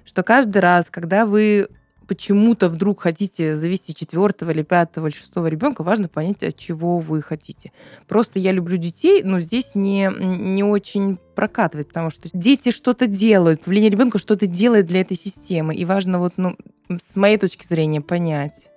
что 0.05 0.23
каждый 0.23 0.59
раз, 0.59 0.89
когда 0.89 1.25
вы 1.25 1.69
почему-то 2.07 2.69
вдруг 2.69 3.01
хотите 3.01 3.55
завести 3.55 3.95
четвертого 3.95 4.51
или 4.51 4.63
пятого 4.63 5.07
или 5.07 5.15
шестого 5.15 5.47
ребенка, 5.47 5.83
важно 5.83 6.07
понять, 6.07 6.43
от 6.43 6.57
чего 6.57 6.99
вы 6.99 7.21
хотите. 7.21 7.71
Просто 8.07 8.39
я 8.39 8.51
люблю 8.51 8.77
детей, 8.77 9.23
но 9.23 9.39
здесь 9.39 9.75
не, 9.75 10.09
не 10.17 10.63
очень 10.63 11.17
прокатывает, 11.35 11.89
потому 11.89 12.09
что 12.09 12.29
дети 12.33 12.71
что-то 12.71 13.07
делают, 13.07 13.61
поведение 13.61 13.89
ребенка 13.91 14.17
что-то 14.17 14.47
делает 14.47 14.85
для 14.87 15.01
этой 15.01 15.17
системы. 15.17 15.75
И 15.75 15.85
важно 15.85 16.19
вот, 16.19 16.33
ну, 16.37 16.57
с 16.89 17.15
моей 17.15 17.37
точки 17.37 17.65
зрения 17.65 18.01
понять. 18.01 18.69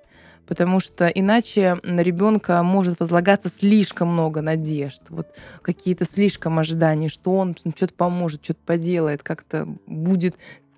Потому 0.47 0.81
что 0.81 1.07
иначе 1.09 1.77
на 1.83 2.01
ребенка 2.01 2.63
может 2.63 3.01
возлагаться 3.01 3.51
слишком 3.51 4.09
много 4.09 4.41
надежд, 4.41 5.03
вот 5.11 5.29
какие-то 5.61 6.07
слишком 6.07 6.59
ожиданий, 6.59 7.11
что 7.11 7.35
он 7.35 7.55
что-то 7.55 7.93
поможет, 7.93 8.43
что-то 8.43 8.61
поделает, 8.65 9.23
как-то 9.23 9.69
будет 9.87 10.37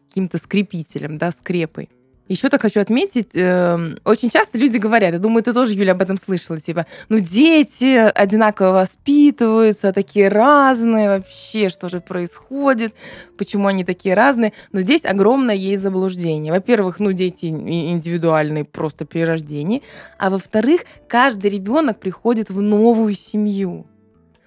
каким-то 0.08 0.38
скрепителем, 0.38 1.18
да, 1.18 1.30
скрепой. 1.30 1.88
Еще 2.30 2.48
так 2.48 2.62
хочу 2.62 2.80
отметить, 2.80 3.34
э, 3.34 3.96
очень 4.04 4.30
часто 4.30 4.56
люди 4.56 4.76
говорят, 4.76 5.12
я 5.12 5.18
думаю, 5.18 5.42
ты 5.42 5.52
тоже, 5.52 5.74
Юля, 5.74 5.94
об 5.94 6.00
этом 6.00 6.16
слышала, 6.16 6.60
типа, 6.60 6.86
ну, 7.08 7.18
дети 7.18 7.96
одинаково 7.96 8.70
воспитываются, 8.70 9.92
такие 9.92 10.28
разные 10.28 11.08
вообще, 11.08 11.68
что 11.68 11.88
же 11.88 12.00
происходит, 12.00 12.94
почему 13.36 13.66
они 13.66 13.84
такие 13.84 14.14
разные. 14.14 14.52
Но 14.70 14.78
здесь 14.78 15.04
огромное 15.04 15.56
есть 15.56 15.82
заблуждение. 15.82 16.52
Во-первых, 16.52 17.00
ну, 17.00 17.10
дети 17.10 17.46
индивидуальные 17.46 18.64
просто 18.64 19.04
при 19.04 19.24
рождении, 19.24 19.82
а 20.16 20.30
во-вторых, 20.30 20.82
каждый 21.08 21.50
ребенок 21.50 21.98
приходит 21.98 22.48
в 22.48 22.62
новую 22.62 23.14
семью 23.14 23.88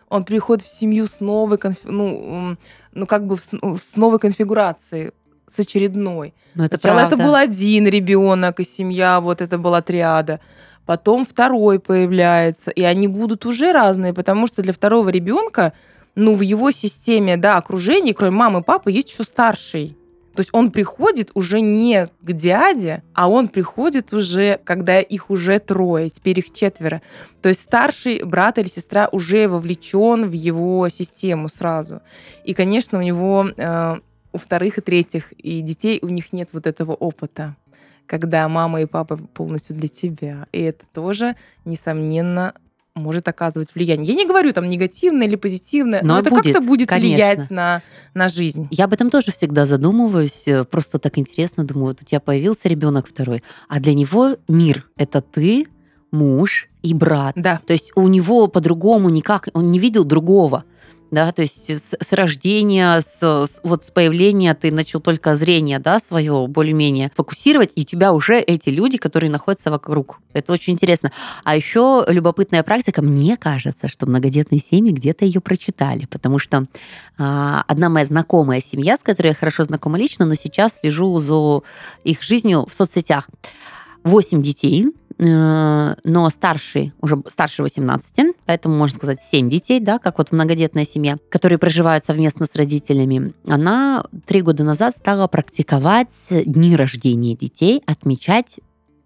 он 0.07 0.25
приходит 0.25 0.63
в 0.63 0.69
семью 0.69 1.07
с 1.07 1.21
новой, 1.21 1.57
ну, 1.85 2.55
ну 2.93 3.07
как 3.07 3.25
бы 3.25 3.35
с 3.35 3.95
новой 3.95 4.19
конфигурацией 4.19 5.11
с 5.53 5.59
очередной. 5.59 6.33
Но 6.55 6.65
это 6.65 6.77
Сначала 6.77 6.99
правда. 6.99 7.15
это 7.15 7.25
был 7.25 7.35
один 7.35 7.87
ребенок 7.87 8.59
и 8.59 8.63
семья, 8.63 9.21
вот 9.21 9.41
это 9.41 9.57
была 9.57 9.81
триада. 9.81 10.39
Потом 10.85 11.25
второй 11.25 11.79
появляется, 11.79 12.71
и 12.71 12.81
они 12.83 13.07
будут 13.07 13.45
уже 13.45 13.71
разные, 13.71 14.13
потому 14.13 14.47
что 14.47 14.61
для 14.61 14.73
второго 14.73 15.09
ребенка, 15.09 15.73
ну, 16.15 16.35
в 16.35 16.41
его 16.41 16.71
системе, 16.71 17.37
да, 17.37 17.57
окружения, 17.57 18.13
кроме 18.13 18.35
мамы 18.35 18.59
и 18.59 18.63
папы, 18.63 18.91
есть 18.91 19.11
еще 19.11 19.23
старший. 19.23 19.95
То 20.35 20.39
есть 20.39 20.49
он 20.51 20.71
приходит 20.71 21.29
уже 21.35 21.61
не 21.61 22.09
к 22.21 22.33
дяде, 22.33 23.03
а 23.13 23.29
он 23.29 23.47
приходит 23.47 24.13
уже, 24.13 24.59
когда 24.63 24.99
их 24.99 25.29
уже 25.29 25.59
трое, 25.59 26.09
теперь 26.09 26.39
их 26.39 26.51
четверо. 26.51 27.03
То 27.41 27.49
есть 27.49 27.61
старший 27.61 28.23
брат 28.23 28.57
или 28.57 28.67
сестра 28.67 29.09
уже 29.11 29.47
вовлечен 29.47 30.27
в 30.27 30.31
его 30.31 30.89
систему 30.89 31.49
сразу. 31.49 32.01
И, 32.43 32.55
конечно, 32.55 32.97
у 32.97 33.03
него 33.03 33.47
э, 33.55 33.95
у 34.33 34.37
вторых 34.37 34.77
и 34.77 34.81
третьих, 34.81 35.31
и 35.33 35.61
детей 35.61 35.99
у 36.01 36.09
них 36.09 36.33
нет 36.33 36.49
вот 36.51 36.67
этого 36.67 36.93
опыта, 36.93 37.55
когда 38.05 38.47
мама 38.49 38.81
и 38.81 38.85
папа 38.85 39.17
полностью 39.17 39.75
для 39.75 39.87
тебя. 39.87 40.47
И 40.51 40.61
это 40.61 40.85
тоже, 40.93 41.35
несомненно, 41.65 42.53
может 42.95 43.27
оказывать 43.27 43.73
влияние. 43.73 44.07
Я 44.07 44.15
не 44.15 44.27
говорю 44.27 44.53
там 44.53 44.69
негативное 44.69 45.27
или 45.27 45.35
позитивное, 45.35 46.01
но, 46.03 46.15
но 46.15 46.19
это 46.19 46.29
как-то 46.29 46.61
будет 46.61 46.89
конечно. 46.89 47.09
влиять 47.09 47.49
на, 47.49 47.81
на 48.13 48.29
жизнь. 48.29 48.67
Я 48.71 48.85
об 48.85 48.93
этом 48.93 49.09
тоже 49.09 49.31
всегда 49.31 49.65
задумываюсь. 49.65 50.47
Э, 50.47 50.63
просто 50.63 50.99
так 50.99 51.17
интересно, 51.17 51.63
думаю, 51.63 51.87
вот 51.87 52.01
у 52.01 52.05
тебя 52.05 52.19
появился 52.19 52.67
ребенок 52.67 53.07
второй, 53.07 53.43
а 53.67 53.79
для 53.79 53.93
него 53.93 54.37
мир 54.47 54.87
это 54.95 55.21
ты, 55.21 55.65
муж 56.11 56.69
и 56.83 56.93
брат. 56.93 57.33
Да. 57.35 57.61
То 57.65 57.73
есть 57.73 57.91
у 57.95 58.07
него 58.07 58.47
по-другому 58.47 59.09
никак, 59.09 59.49
он 59.53 59.71
не 59.71 59.79
видел 59.79 60.03
другого 60.03 60.65
да, 61.13 61.31
то 61.31 61.43
есть 61.43 61.69
с, 61.69 61.93
с 61.99 62.11
рождения, 62.13 62.99
с, 62.99 63.21
с, 63.21 63.59
вот 63.61 63.85
с 63.85 63.91
появления 63.91 64.53
ты 64.55 64.71
начал 64.71 64.99
только 64.99 65.35
зрение, 65.35 65.77
да, 65.77 65.99
свое 65.99 66.47
более-менее 66.47 67.11
фокусировать, 67.15 67.71
и 67.75 67.81
у 67.81 67.85
тебя 67.85 68.13
уже 68.13 68.39
эти 68.39 68.69
люди, 68.69 68.97
которые 68.97 69.29
находятся 69.29 69.69
вокруг. 69.69 70.19
Это 70.33 70.51
очень 70.51 70.73
интересно. 70.73 71.11
А 71.43 71.55
еще 71.55 72.03
любопытная 72.07 72.63
практика, 72.63 73.03
мне 73.03 73.37
кажется, 73.37 73.87
что 73.87 74.07
многодетные 74.07 74.59
семьи 74.59 74.91
где-то 74.91 75.23
ее 75.23 75.39
прочитали, 75.39 76.07
потому 76.07 76.39
что 76.39 76.65
а, 77.19 77.63
одна 77.67 77.89
моя 77.89 78.07
знакомая 78.07 78.61
семья, 78.61 78.97
с 78.97 79.03
которой 79.03 79.27
я 79.27 79.35
хорошо 79.35 79.65
знакома 79.65 79.99
лично, 79.99 80.25
но 80.25 80.33
сейчас 80.33 80.79
слежу 80.79 81.19
за 81.19 81.61
их 82.03 82.23
жизнью 82.23 82.67
в 82.67 82.73
соцсетях. 82.73 83.29
Восемь 84.03 84.41
детей, 84.41 84.87
но 85.17 86.29
старший, 86.29 86.93
уже 87.01 87.21
старше 87.29 87.63
18, 87.63 88.35
поэтому 88.45 88.75
можно 88.75 88.97
сказать 88.97 89.19
7 89.21 89.49
детей, 89.49 89.79
да, 89.79 89.99
как 89.99 90.17
вот 90.17 90.31
многодетная 90.31 90.85
семья, 90.85 91.17
которые 91.29 91.59
проживают 91.59 92.05
совместно 92.05 92.45
с 92.45 92.55
родителями, 92.55 93.33
она 93.47 94.05
три 94.25 94.41
года 94.41 94.63
назад 94.63 94.95
стала 94.95 95.27
практиковать 95.27 96.09
дни 96.29 96.75
рождения 96.75 97.35
детей, 97.35 97.81
отмечать 97.85 98.57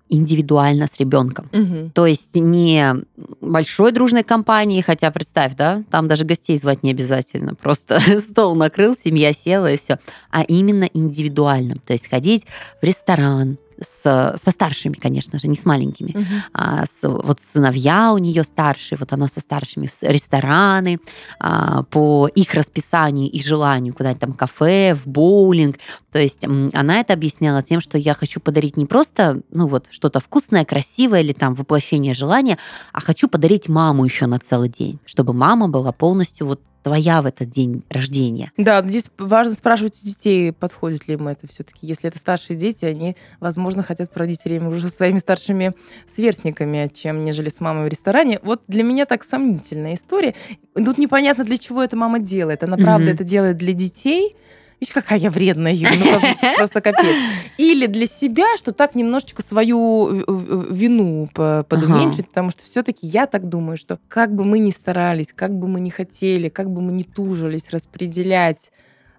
индивидуально 0.09 0.87
с 0.87 0.99
ребенком. 0.99 1.49
Угу. 1.53 1.91
То 1.93 2.05
есть 2.05 2.35
не 2.35 2.95
большой 3.41 3.91
дружной 3.91 4.23
компании, 4.23 4.81
хотя 4.81 5.11
представь, 5.11 5.55
да, 5.55 5.83
там 5.91 6.07
даже 6.07 6.25
гостей 6.25 6.57
звать 6.57 6.83
не 6.83 6.91
обязательно, 6.91 7.55
просто 7.55 7.99
стол 8.19 8.55
накрыл, 8.55 8.95
семья 8.95 9.33
села 9.33 9.71
и 9.71 9.77
все, 9.77 9.99
а 10.31 10.43
именно 10.43 10.85
индивидуально. 10.85 11.75
То 11.85 11.93
есть 11.93 12.09
ходить 12.09 12.45
в 12.81 12.85
ресторан, 12.85 13.57
с, 13.81 14.35
со 14.41 14.51
старшими, 14.51 14.93
конечно 14.93 15.39
же, 15.39 15.47
не 15.47 15.55
с 15.55 15.65
маленькими. 15.65 16.11
Uh-huh. 16.11 16.25
А, 16.53 16.85
с, 16.85 17.07
вот 17.07 17.41
сыновья 17.41 18.13
у 18.13 18.17
нее 18.17 18.43
старшие, 18.43 18.97
вот 18.97 19.13
она 19.13 19.27
со 19.27 19.39
старшими 19.39 19.87
в 19.87 20.03
рестораны, 20.03 20.99
а, 21.39 21.83
по 21.83 22.27
их 22.27 22.53
расписанию 22.53 23.29
и 23.29 23.43
желанию, 23.43 23.93
куда-нибудь 23.93 24.21
там 24.21 24.33
кафе, 24.33 24.93
в 24.93 25.07
боулинг. 25.07 25.77
То 26.11 26.19
есть 26.19 26.43
она 26.45 26.99
это 26.99 27.13
объясняла 27.13 27.63
тем, 27.63 27.81
что 27.81 27.97
я 27.97 28.13
хочу 28.13 28.39
подарить 28.39 28.77
не 28.77 28.85
просто, 28.85 29.41
ну 29.51 29.67
вот, 29.67 29.87
что-то 29.89 30.19
вкусное, 30.19 30.65
красивое 30.65 31.21
или 31.21 31.33
там 31.33 31.53
воплощение 31.55 32.13
желания, 32.13 32.57
а 32.93 33.01
хочу 33.01 33.27
подарить 33.27 33.69
маму 33.69 34.05
еще 34.05 34.25
на 34.25 34.39
целый 34.39 34.69
день, 34.69 34.99
чтобы 35.05 35.33
мама 35.33 35.67
была 35.67 35.91
полностью 35.91 36.47
вот 36.47 36.61
твоя 36.87 37.21
в 37.21 37.25
этот 37.25 37.49
день 37.49 37.83
рождения. 37.89 38.51
Да, 38.57 38.81
здесь 38.81 39.11
важно 39.17 39.53
спрашивать 39.53 39.95
у 40.01 40.05
детей, 40.05 40.53
подходит 40.53 41.07
ли 41.07 41.15
им 41.15 41.27
это 41.27 41.47
все-таки. 41.47 41.79
Если 41.81 42.07
это 42.07 42.17
старшие 42.17 42.57
дети, 42.57 42.85
они, 42.85 43.15
возможно, 43.39 43.83
хотят 43.83 44.11
проводить 44.11 44.45
время 44.45 44.69
уже 44.69 44.87
со 44.87 44.95
своими 44.95 45.17
старшими 45.17 45.73
сверстниками, 46.07 46.89
чем 46.93 47.25
нежели 47.25 47.49
с 47.49 47.59
мамой 47.59 47.85
в 47.85 47.87
ресторане. 47.87 48.39
Вот 48.41 48.61
для 48.67 48.83
меня 48.83 49.05
так 49.05 49.23
сомнительная 49.23 49.95
история. 49.95 50.33
Тут 50.73 50.97
непонятно, 50.97 51.43
для 51.43 51.57
чего 51.57 51.83
эта 51.83 51.95
мама 51.95 52.19
делает. 52.19 52.63
Она, 52.63 52.77
правда, 52.77 53.11
mm-hmm. 53.11 53.13
это 53.13 53.23
делает 53.23 53.57
для 53.57 53.73
детей, 53.73 54.35
Видишь, 54.79 54.93
какая 54.93 55.17
я 55.17 55.31
вредная, 55.31 55.73
Юля, 55.73 55.91
ну 55.97 56.55
просто, 56.55 56.81
капец. 56.81 57.15
Или 57.57 57.87
для 57.87 58.05
себя, 58.05 58.45
чтобы 58.57 58.75
так 58.75 58.93
немножечко 58.93 59.41
свою 59.41 60.23
вину 60.69 61.27
подуменьшить, 61.33 62.19
ага. 62.19 62.27
потому 62.27 62.51
что 62.51 62.63
все-таки 62.63 63.07
я 63.07 63.25
так 63.25 63.49
думаю, 63.49 63.77
что 63.77 63.99
как 64.07 64.35
бы 64.35 64.43
мы 64.43 64.59
ни 64.59 64.69
старались, 64.69 65.33
как 65.33 65.57
бы 65.57 65.67
мы 65.67 65.79
ни 65.79 65.89
хотели, 65.89 66.49
как 66.49 66.69
бы 66.69 66.81
мы 66.81 66.91
ни 66.91 67.03
тужились 67.03 67.71
распределять 67.71 68.71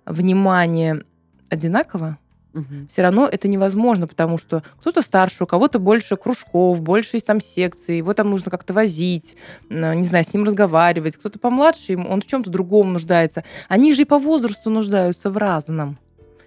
внимание 0.07 1.03
одинаково, 1.49 2.19
Мгм. 2.53 2.89
Все 2.91 3.03
равно 3.03 3.27
это 3.31 3.47
невозможно, 3.47 4.07
потому 4.07 4.39
что 4.39 4.63
кто-то 4.81 5.03
старше, 5.03 5.45
у 5.45 5.47
кого-то 5.47 5.79
больше 5.79 6.17
кружков, 6.17 6.81
больше 6.81 7.17
есть 7.17 7.27
там 7.27 7.41
секций, 7.41 7.99
его 7.99 8.15
там 8.15 8.31
нужно 8.31 8.51
как-то 8.51 8.73
возить, 8.73 9.37
не 9.69 10.03
знаю, 10.03 10.25
с 10.25 10.33
ним 10.33 10.45
разговаривать. 10.45 11.17
Кто-то 11.17 11.39
помладше, 11.39 11.97
он 11.97 12.21
в 12.21 12.27
чем-то 12.27 12.51
другом 12.51 12.93
нуждается. 12.95 13.45
Они 13.69 13.93
же 13.95 14.03
и 14.03 14.05
по 14.07 14.19
возрасту 14.19 14.71
нуждаются 14.71 15.31
в 15.31 15.37
разном. 15.37 15.99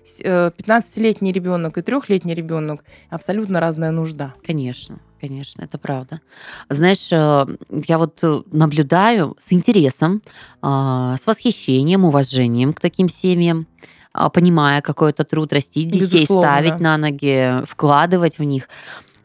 С- 0.03 0.19
э, 0.23 0.51
15-летний 0.57 1.31
ребенок 1.31 1.77
и 1.77 1.81
трехлетний 1.83 2.33
ребенок 2.33 2.83
абсолютно 3.11 3.59
разная 3.59 3.91
нужда. 3.91 4.33
Конечно, 4.43 4.99
конечно, 5.21 5.61
это 5.61 5.77
правда. 5.77 6.21
Знаешь, 6.69 7.09
э, 7.11 7.45
я 7.87 7.97
вот 7.99 8.19
э, 8.23 8.41
наблюдаю 8.51 9.37
с 9.39 9.53
интересом, 9.53 10.23
а, 10.63 11.15
с 11.17 11.27
восхищением, 11.27 12.03
уважением 12.05 12.73
к 12.73 12.79
таким 12.81 13.07
семьям, 13.09 13.67
понимая, 14.13 14.81
какой 14.81 15.11
это 15.11 15.23
труд 15.23 15.53
растить 15.53 15.89
детей, 15.89 16.21
Безусловно. 16.21 16.47
ставить 16.47 16.79
на 16.79 16.97
ноги, 16.97 17.65
вкладывать 17.65 18.39
в 18.39 18.43
них. 18.43 18.67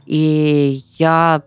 И 0.07 0.83
я 0.99 1.43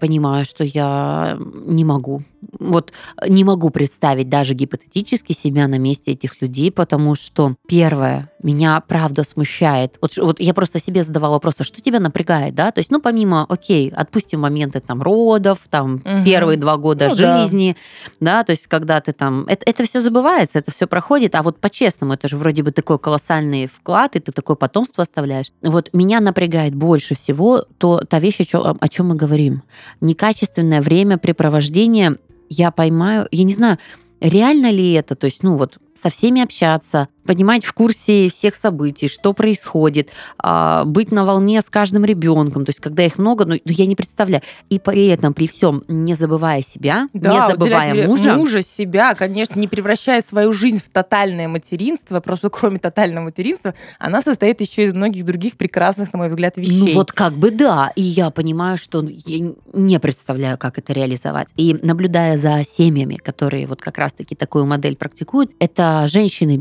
понимаю, 0.00 0.46
что 0.46 0.64
я 0.64 1.36
не 1.38 1.84
могу. 1.84 2.22
Вот 2.58 2.92
не 3.28 3.44
могу 3.44 3.68
представить 3.70 4.30
даже 4.30 4.54
гипотетически 4.54 5.34
себя 5.34 5.68
на 5.68 5.78
месте 5.78 6.12
этих 6.12 6.40
людей, 6.40 6.72
потому 6.72 7.14
что 7.14 7.56
первое, 7.68 8.29
меня 8.42 8.80
правда 8.86 9.22
смущает. 9.24 9.96
Вот, 10.00 10.16
вот 10.16 10.40
я 10.40 10.54
просто 10.54 10.78
себе 10.78 11.02
задавала 11.02 11.34
вопрос, 11.34 11.54
а 11.58 11.64
что 11.64 11.80
тебя 11.80 12.00
напрягает, 12.00 12.54
да? 12.54 12.70
То 12.70 12.80
есть, 12.80 12.90
ну, 12.90 13.00
помимо, 13.00 13.44
окей, 13.48 13.90
отпустим 13.90 14.40
моменты 14.40 14.80
там 14.80 15.02
родов, 15.02 15.58
там 15.68 16.02
Мгм. 16.04 16.24
первые 16.24 16.56
два 16.58 16.76
года 16.76 17.08
Ну 17.08 17.16
да. 17.16 17.42
жизни, 17.42 17.76
да, 18.20 18.44
то 18.44 18.52
есть, 18.52 18.66
когда 18.66 19.00
ты 19.00 19.12
там... 19.12 19.44
Это, 19.46 19.62
это 19.66 19.84
все 19.84 20.00
забывается, 20.00 20.58
это 20.58 20.70
все 20.70 20.86
проходит, 20.86 21.34
а 21.34 21.42
вот 21.42 21.58
по-честному, 21.60 22.14
это 22.14 22.28
же 22.28 22.36
вроде 22.36 22.62
бы 22.62 22.72
такой 22.72 22.98
колоссальный 22.98 23.66
вклад, 23.66 24.16
и 24.16 24.20
ты 24.20 24.32
такое 24.32 24.56
потомство 24.56 25.02
оставляешь. 25.02 25.52
Вот 25.62 25.90
меня 25.92 26.20
напрягает 26.20 26.74
больше 26.74 27.14
всего 27.14 27.64
то, 27.78 28.00
та 28.00 28.18
вещь, 28.18 28.40
о 28.40 28.44
чем, 28.44 28.78
о 28.80 28.88
чем 28.88 29.08
мы 29.08 29.14
говорим. 29.14 29.62
Некачественное 30.00 30.80
времяпрепровождение 30.80 32.16
я 32.48 32.70
поймаю, 32.70 33.28
я 33.30 33.44
не 33.44 33.54
знаю, 33.54 33.78
реально 34.20 34.70
ли 34.70 34.92
это, 34.92 35.14
то 35.14 35.26
есть, 35.26 35.42
ну 35.42 35.56
вот, 35.56 35.78
со 35.94 36.10
всеми 36.10 36.42
общаться, 36.42 37.08
понимать 37.24 37.64
в 37.64 37.72
курсе 37.72 38.28
всех 38.30 38.56
событий, 38.56 39.08
что 39.08 39.32
происходит, 39.32 40.10
а, 40.38 40.84
быть 40.84 41.12
на 41.12 41.24
волне 41.24 41.60
с 41.60 41.70
каждым 41.70 42.04
ребенком, 42.04 42.64
то 42.64 42.70
есть, 42.70 42.80
когда 42.80 43.04
их 43.04 43.18
много, 43.18 43.44
ну, 43.44 43.56
я 43.64 43.86
не 43.86 43.96
представляю. 43.96 44.42
И 44.68 44.78
при 44.78 45.06
этом, 45.06 45.34
при 45.34 45.46
всем, 45.48 45.84
не 45.88 46.14
забывая 46.14 46.62
себя, 46.62 47.08
не 47.12 47.20
уделять 47.20 47.50
забывая 47.50 48.06
мужа, 48.06 48.34
мужа, 48.34 48.62
себя, 48.62 49.14
конечно, 49.14 49.58
не 49.58 49.68
превращая 49.68 50.22
свою 50.22 50.52
жизнь 50.52 50.78
в 50.78 50.88
тотальное 50.88 51.48
материнство, 51.48 52.20
просто 52.20 52.50
кроме 52.50 52.78
тотального 52.78 53.24
материнства, 53.24 53.74
она 53.98 54.22
состоит 54.22 54.60
еще 54.60 54.84
из 54.84 54.92
многих 54.92 55.24
других 55.24 55.56
прекрасных, 55.56 56.12
на 56.12 56.18
мой 56.18 56.28
взгляд, 56.28 56.56
вещей. 56.56 56.78
Ну 56.78 56.92
вот 56.94 57.12
как 57.12 57.34
бы 57.34 57.50
да, 57.50 57.92
и 57.96 58.02
я 58.02 58.30
понимаю, 58.30 58.78
что 58.78 59.06
я 59.08 59.52
не 59.72 60.00
представляю, 60.00 60.58
как 60.58 60.78
это 60.78 60.92
реализовать. 60.92 61.48
И 61.56 61.78
наблюдая 61.82 62.36
за 62.36 62.62
семьями, 62.64 63.16
которые 63.16 63.66
вот 63.66 63.80
как 63.80 63.98
раз-таки 63.98 64.34
такую 64.34 64.66
модель 64.66 64.96
практикуют, 64.96 65.52
это 65.58 66.06
женщины 66.08 66.56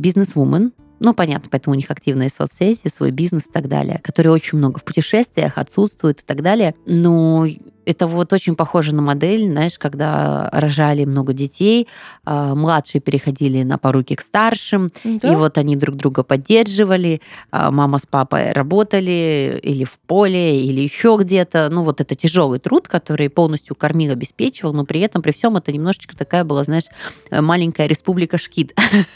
бизнес-вумен, 0.50 0.74
ну, 1.02 1.14
понятно, 1.14 1.48
поэтому 1.50 1.76
у 1.76 1.78
них 1.78 1.90
активные 1.90 2.30
соцсети, 2.30 2.90
свой 2.90 3.12
бизнес 3.12 3.46
и 3.48 3.52
так 3.52 3.70
далее, 3.70 4.02
которые 4.04 4.34
очень 4.34 4.58
много 4.58 4.80
в 4.80 4.84
путешествиях 4.84 5.58
отсутствуют 5.58 6.22
и 6.22 6.24
так 6.26 6.42
далее. 6.42 6.76
Но 6.86 7.46
это 7.90 8.06
вот 8.06 8.32
очень 8.34 8.56
похоже 8.56 8.94
на 8.94 9.02
модель, 9.02 9.50
знаешь, 9.50 9.80
когда 9.80 10.48
рожали 10.52 11.06
много 11.06 11.34
детей, 11.34 11.88
а, 12.24 12.54
младшие 12.54 13.02
переходили 13.02 13.64
на 13.64 13.78
поруки 13.80 14.16
к 14.16 14.22
старшим, 14.22 14.92
Да. 15.04 15.32
и 15.34 15.36
вот 15.36 15.58
они 15.58 15.76
друг 15.76 15.96
друга 15.96 16.22
поддерживали, 16.24 17.22
а, 17.52 17.72
мама 17.72 17.98
с 17.98 18.06
папой 18.06 18.52
работали 18.52 19.60
или 19.64 19.86
в 19.86 19.98
поле, 20.06 20.62
или 20.64 20.82
еще 20.82 21.18
где-то. 21.20 21.70
Ну, 21.70 21.84
вот 21.84 22.00
это 22.00 22.14
тяжелый 22.16 22.60
труд, 22.60 22.88
который 22.88 23.30
полностью 23.30 23.76
кормил, 23.76 24.12
обеспечивал, 24.12 24.74
но 24.74 24.86
при 24.86 25.00
этом, 25.00 25.24
при 25.24 25.32
всем, 25.32 25.58
это 25.58 25.72
немножечко 25.72 26.16
такая 26.16 26.44
была, 26.44 26.64
знаешь, 26.64 26.86
маленькая 27.32 27.88
республика 27.88 28.38
Шкит. 28.38 28.76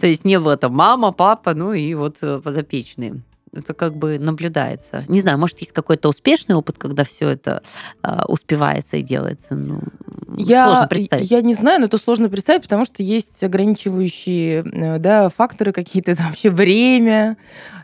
То 0.00 0.06
есть 0.06 0.24
не 0.24 0.38
было 0.38 0.56
там 0.56 0.74
мама, 0.74 1.12
папа, 1.12 1.54
ну 1.54 1.72
и 1.72 1.94
вот 1.94 2.16
э, 2.20 2.40
подопечные. 2.42 3.22
Это 3.52 3.74
как 3.74 3.96
бы 3.96 4.18
наблюдается. 4.18 5.04
Не 5.08 5.20
знаю, 5.20 5.38
может, 5.38 5.58
есть 5.60 5.72
какой-то 5.72 6.08
успешный 6.08 6.54
опыт, 6.54 6.78
когда 6.78 7.04
все 7.04 7.30
это 7.30 7.62
а, 8.02 8.24
успевается 8.26 8.96
и 8.96 9.02
делается. 9.02 9.54
Ну, 9.54 9.80
Я, 10.36 10.66
сложно 10.66 10.88
представить. 10.88 11.30
я 11.30 11.40
не 11.42 11.54
знаю, 11.54 11.80
но 11.80 11.86
это 11.86 11.96
сложно 11.96 12.28
представить, 12.28 12.62
потому 12.62 12.84
что 12.84 13.02
есть 13.02 13.42
ограничивающие 13.42 14.62
э, 14.62 14.98
да, 14.98 15.28
факторы 15.30 15.72
какие-то, 15.72 16.10
это 16.12 16.24
вообще 16.24 16.50
время, 16.50 17.36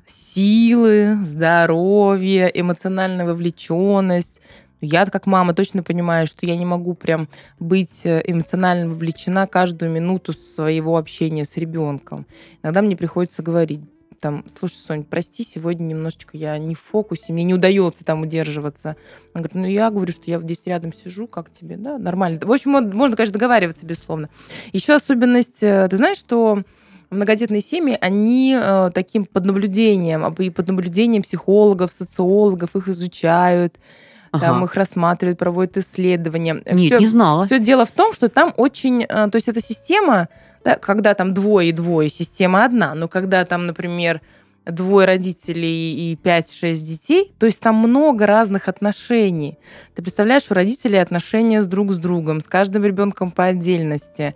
силы, 0.06 1.18
здоровье, 1.22 2.50
эмоциональная 2.52 3.24
вовлеченность. 3.24 4.40
Я 4.84 5.06
как 5.06 5.26
мама 5.26 5.54
точно 5.54 5.84
понимаю, 5.84 6.26
что 6.26 6.44
я 6.44 6.56
не 6.56 6.66
могу 6.66 6.94
прям 6.94 7.28
быть 7.60 8.04
э, 8.04 8.20
эмоционально 8.26 8.90
вовлечена 8.90 9.46
каждую 9.46 9.92
минуту 9.92 10.32
своего 10.32 10.98
общения 10.98 11.44
с 11.44 11.56
ребенком. 11.56 12.26
Иногда 12.64 12.82
мне 12.82 12.96
приходится 12.96 13.42
говорить, 13.42 13.80
там, 14.22 14.44
слушай, 14.48 14.74
Сонь, 14.76 15.02
прости, 15.02 15.42
сегодня 15.42 15.82
немножечко 15.82 16.36
я 16.36 16.56
не 16.56 16.76
в 16.76 16.80
фокусе, 16.80 17.32
мне 17.32 17.42
не 17.42 17.54
удается 17.54 18.04
там 18.04 18.22
удерживаться. 18.22 18.96
Он 19.34 19.42
говорит, 19.42 19.54
ну 19.54 19.66
я 19.66 19.90
говорю, 19.90 20.12
что 20.12 20.22
я 20.26 20.38
вот 20.38 20.44
здесь 20.44 20.60
рядом 20.64 20.92
сижу, 20.92 21.26
как 21.26 21.50
тебе, 21.50 21.76
да, 21.76 21.98
нормально. 21.98 22.38
В 22.40 22.50
общем, 22.52 22.70
можно, 22.70 23.16
конечно, 23.16 23.32
договариваться, 23.32 23.84
безусловно. 23.84 24.30
Еще 24.72 24.94
особенность, 24.94 25.64
э, 25.64 25.88
ты 25.90 25.96
знаешь, 25.96 26.18
что 26.18 26.62
многодетные 27.10 27.60
семьи, 27.60 27.98
они 28.00 28.56
э, 28.56 28.90
таким 28.94 29.26
под 29.26 29.44
наблюдением, 29.44 30.24
об- 30.24 30.40
и 30.40 30.50
под 30.50 30.68
наблюдением 30.68 31.22
психологов, 31.22 31.92
социологов, 31.92 32.76
их 32.76 32.88
изучают, 32.88 33.80
там 34.32 34.56
Ага. 34.56 34.64
их 34.64 34.74
рассматривают, 34.74 35.38
проводят 35.38 35.76
исследования. 35.76 36.62
Нет, 36.70 36.86
Всё- 36.86 36.98
не 36.98 37.06
знала. 37.06 37.44
все 37.44 37.58
дело 37.58 37.84
в 37.86 37.90
том, 37.92 38.12
что 38.14 38.28
там 38.28 38.52
очень, 38.56 39.02
э, 39.02 39.06
то 39.06 39.34
есть 39.34 39.48
эта 39.48 39.60
система, 39.60 40.28
да, 40.64 40.76
когда 40.76 41.14
там 41.14 41.34
двое 41.34 41.68
и 41.68 41.72
двое, 41.72 42.08
система 42.08 42.64
одна, 42.64 42.94
но 42.94 43.08
когда 43.08 43.44
там, 43.44 43.66
например, 43.66 44.20
двое 44.64 45.06
родителей 45.08 46.12
и 46.12 46.16
5-6 46.16 46.84
детей, 46.86 47.32
то 47.38 47.46
есть 47.46 47.60
там 47.60 47.74
много 47.74 48.26
разных 48.26 48.68
отношений. 48.68 49.58
Ты 49.94 50.02
представляешь, 50.02 50.44
у 50.50 50.54
родителей 50.54 50.98
отношения 51.02 51.62
с 51.62 51.66
друг 51.66 51.92
с 51.92 51.98
другом, 51.98 52.40
с 52.40 52.46
каждым 52.46 52.84
ребенком 52.84 53.32
по 53.32 53.44
отдельности. 53.46 54.34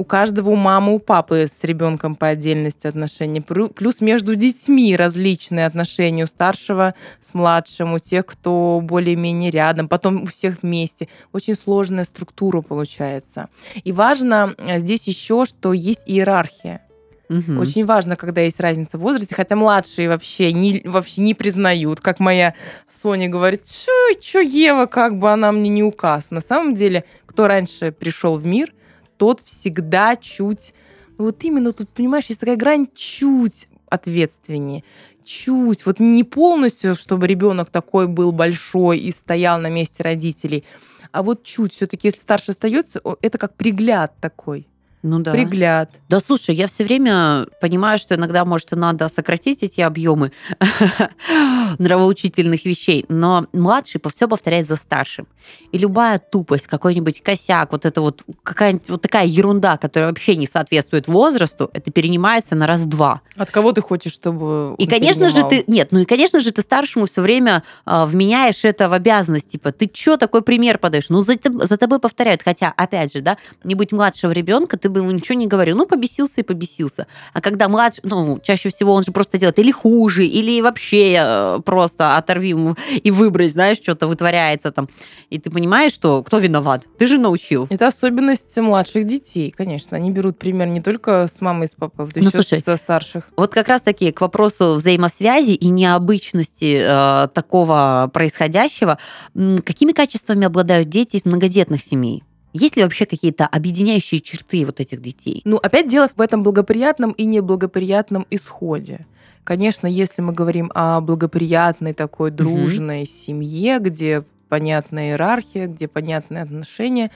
У 0.00 0.04
каждого 0.04 0.48
у 0.48 0.56
мамы, 0.56 0.94
у 0.94 0.98
папы 0.98 1.44
с 1.46 1.62
ребенком 1.62 2.14
по 2.14 2.28
отдельности 2.28 2.86
отношения. 2.86 3.42
Плюс 3.42 4.00
между 4.00 4.34
детьми 4.34 4.96
различные 4.96 5.66
отношения 5.66 6.24
у 6.24 6.26
старшего 6.26 6.94
с 7.20 7.34
младшим, 7.34 7.92
у 7.92 7.98
тех, 7.98 8.24
кто 8.24 8.80
более-менее 8.82 9.50
рядом, 9.50 9.88
потом 9.88 10.22
у 10.22 10.26
всех 10.26 10.62
вместе. 10.62 11.08
Очень 11.34 11.54
сложная 11.54 12.04
структура 12.04 12.62
получается. 12.62 13.50
И 13.84 13.92
важно 13.92 14.54
э, 14.56 14.78
здесь 14.78 15.06
еще, 15.06 15.44
что 15.44 15.74
есть 15.74 16.00
иерархия. 16.06 16.80
Мгм. 17.28 17.58
Очень 17.58 17.84
важно, 17.84 18.16
когда 18.16 18.40
есть 18.40 18.58
разница 18.58 18.96
в 18.96 19.02
возрасте, 19.02 19.34
хотя 19.34 19.54
младшие 19.54 20.08
вообще 20.08 20.54
не, 20.54 20.80
вообще 20.82 21.20
не 21.20 21.34
признают. 21.34 22.00
Как 22.00 22.20
моя 22.20 22.54
Соня 22.90 23.28
говорит, 23.28 23.66
что 23.68 24.40
Ева, 24.40 24.86
как 24.86 25.18
бы 25.18 25.30
она 25.30 25.52
мне 25.52 25.68
не 25.68 25.82
указ. 25.82 26.30
На 26.30 26.40
самом 26.40 26.74
деле, 26.74 27.04
кто 27.26 27.46
раньше 27.46 27.92
пришел 27.92 28.38
в 28.38 28.46
мир, 28.46 28.72
тот 29.20 29.42
всегда 29.44 30.16
чуть... 30.16 30.72
ну 31.18 31.26
Вот 31.26 31.44
именно 31.44 31.72
тут, 31.72 31.90
понимаешь, 31.90 32.24
есть 32.28 32.40
такая 32.40 32.56
грань 32.56 32.88
чуть 32.94 33.68
ответственнее. 33.90 34.82
Чуть. 35.24 35.84
Вот 35.84 36.00
не 36.00 36.24
полностью, 36.24 36.96
чтобы 36.96 37.26
ребенок 37.26 37.68
такой 37.68 38.08
был 38.08 38.32
большой 38.32 38.98
и 38.98 39.12
стоял 39.12 39.60
на 39.60 39.68
месте 39.68 40.02
родителей, 40.02 40.64
а 41.12 41.22
вот 41.22 41.44
чуть. 41.44 41.74
Все-таки, 41.74 42.08
если 42.08 42.20
старше 42.20 42.52
остается, 42.52 43.02
это 43.20 43.36
как 43.36 43.56
пригляд 43.56 44.14
такой. 44.22 44.66
Ну 45.02 45.20
да. 45.20 45.32
Пригляд. 45.32 45.90
Да 46.08 46.20
слушай, 46.20 46.54
я 46.54 46.66
все 46.66 46.84
время 46.84 47.46
понимаю, 47.60 47.98
что 47.98 48.14
иногда, 48.14 48.44
может, 48.44 48.72
и 48.72 48.76
надо 48.76 49.08
сократить 49.08 49.62
эти 49.62 49.80
объемы 49.80 50.32
нравоучительных 51.78 52.66
вещей, 52.66 53.06
но 53.08 53.46
младший 53.52 54.00
все 54.12 54.28
повторяет 54.28 54.66
за 54.66 54.76
старшим. 54.76 55.26
И 55.72 55.78
любая 55.78 56.18
тупость, 56.18 56.66
какой-нибудь 56.66 57.22
косяк, 57.22 57.72
вот 57.72 57.86
это 57.86 58.02
вот 58.02 58.24
какая-нибудь 58.42 58.88
вот 58.90 59.02
такая 59.02 59.26
ерунда, 59.26 59.78
которая 59.78 60.10
вообще 60.10 60.36
не 60.36 60.46
соответствует 60.46 61.08
возрасту, 61.08 61.70
это 61.72 61.90
перенимается 61.90 62.54
на 62.54 62.66
раз-два. 62.66 63.22
От 63.40 63.50
кого 63.50 63.72
ты 63.72 63.80
хочешь, 63.80 64.12
чтобы 64.12 64.74
И, 64.76 64.82
он 64.82 64.88
конечно 64.90 65.30
же, 65.30 65.36
перенимал? 65.36 65.50
ты... 65.50 65.64
Нет, 65.66 65.88
ну 65.92 66.00
и, 66.00 66.04
конечно 66.04 66.40
же, 66.40 66.52
ты 66.52 66.60
старшему 66.60 67.06
все 67.06 67.22
время 67.22 67.62
а, 67.86 68.04
вменяешь 68.04 68.66
это 68.66 68.90
в 68.90 68.92
обязанность. 68.92 69.48
Типа, 69.48 69.72
ты 69.72 69.90
что 69.90 70.18
такой 70.18 70.42
пример 70.42 70.76
подаешь? 70.76 71.08
Ну, 71.08 71.22
за, 71.22 71.36
за 71.42 71.76
тобой 71.78 72.00
повторяют. 72.00 72.42
Хотя, 72.42 72.74
опять 72.76 73.14
же, 73.14 73.22
да, 73.22 73.38
не 73.64 73.74
будь 73.74 73.92
младшего 73.92 74.32
ребенка, 74.32 74.76
ты 74.76 74.90
бы 74.90 75.00
ему 75.00 75.10
ничего 75.10 75.36
не 75.36 75.46
говорил. 75.46 75.78
Ну, 75.78 75.86
побесился 75.86 76.42
и 76.42 76.44
побесился. 76.44 77.06
А 77.32 77.40
когда 77.40 77.70
младший... 77.70 78.02
Ну, 78.04 78.38
чаще 78.42 78.68
всего 78.68 78.92
он 78.92 79.04
же 79.04 79.12
просто 79.12 79.38
делает 79.38 79.58
или 79.58 79.70
хуже, 79.70 80.26
или 80.26 80.60
вообще 80.60 81.16
э, 81.18 81.60
просто 81.64 82.18
оторви 82.18 82.50
ему 82.50 82.76
и 82.90 83.10
выбрось, 83.10 83.52
знаешь, 83.52 83.78
что-то 83.78 84.06
вытворяется 84.06 84.70
там. 84.70 84.90
И 85.30 85.38
ты 85.38 85.50
понимаешь, 85.50 85.92
что 85.92 86.22
кто 86.22 86.36
виноват? 86.36 86.86
Ты 86.98 87.06
же 87.06 87.16
научил. 87.16 87.68
Это 87.70 87.86
особенность 87.86 88.54
младших 88.58 89.04
детей, 89.04 89.50
конечно. 89.50 89.96
Они 89.96 90.10
берут 90.10 90.38
пример 90.38 90.66
не 90.66 90.82
только 90.82 91.26
с 91.26 91.40
мамой 91.40 91.68
и 91.68 91.70
с 91.70 91.74
папой, 91.74 92.04
но 92.04 92.12
Ну, 92.16 92.20
еще 92.20 92.30
слушай, 92.30 92.60
со 92.60 92.76
старших. 92.76 93.29
Вот 93.36 93.52
как 93.52 93.68
раз-таки 93.68 94.12
к 94.12 94.20
вопросу 94.20 94.74
взаимосвязи 94.74 95.52
и 95.52 95.68
необычности 95.68 96.80
э, 96.82 97.28
такого 97.28 98.10
происходящего. 98.12 98.98
Какими 99.34 99.92
качествами 99.92 100.46
обладают 100.46 100.88
дети 100.88 101.16
из 101.16 101.24
многодетных 101.24 101.82
семей? 101.82 102.22
Есть 102.52 102.76
ли 102.76 102.82
вообще 102.82 103.06
какие-то 103.06 103.46
объединяющие 103.46 104.20
черты 104.20 104.66
вот 104.66 104.80
этих 104.80 105.00
детей? 105.00 105.40
Ну, 105.44 105.56
опять 105.56 105.88
дело 105.88 106.08
в 106.14 106.20
этом 106.20 106.42
благоприятном 106.42 107.12
и 107.12 107.24
неблагоприятном 107.24 108.26
исходе. 108.30 109.06
Конечно, 109.44 109.86
если 109.86 110.20
мы 110.20 110.32
говорим 110.32 110.70
о 110.74 111.00
благоприятной 111.00 111.94
такой 111.94 112.30
дружной 112.30 113.02
угу. 113.02 113.10
семье, 113.10 113.78
где 113.78 114.24
понятная 114.48 115.10
иерархия, 115.10 115.66
где 115.66 115.88
понятные 115.88 116.42
отношения, 116.42 117.10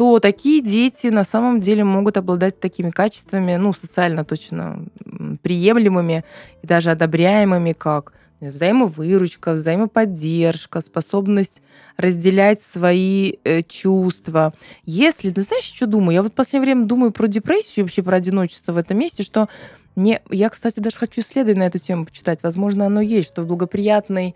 то 0.00 0.18
такие 0.18 0.62
дети 0.62 1.08
на 1.08 1.24
самом 1.24 1.60
деле 1.60 1.84
могут 1.84 2.16
обладать 2.16 2.58
такими 2.58 2.88
качествами, 2.88 3.56
ну, 3.56 3.74
социально 3.74 4.24
точно 4.24 4.86
приемлемыми 5.42 6.24
и 6.62 6.66
даже 6.66 6.90
одобряемыми, 6.90 7.74
как 7.74 8.14
взаимовыручка, 8.40 9.52
взаимоподдержка, 9.52 10.80
способность 10.80 11.60
разделять 11.98 12.62
свои 12.62 13.34
э, 13.44 13.60
чувства. 13.60 14.54
Если, 14.86 15.32
ты 15.32 15.42
знаешь, 15.42 15.64
что 15.64 15.86
думаю? 15.86 16.14
Я 16.14 16.22
вот 16.22 16.32
в 16.32 16.34
последнее 16.34 16.72
время 16.72 16.86
думаю 16.86 17.10
про 17.10 17.26
депрессию, 17.26 17.84
вообще 17.84 18.02
про 18.02 18.16
одиночество 18.16 18.72
в 18.72 18.78
этом 18.78 18.96
месте, 18.96 19.22
что 19.22 19.50
мне, 19.96 20.22
я, 20.30 20.48
кстати, 20.48 20.80
даже 20.80 20.96
хочу 20.96 21.20
исследовать 21.20 21.58
на 21.58 21.64
эту 21.64 21.78
тему 21.78 22.06
почитать. 22.06 22.42
Возможно, 22.42 22.86
оно 22.86 23.02
есть, 23.02 23.28
что 23.28 23.42
в 23.42 23.46
благоприятной 23.46 24.34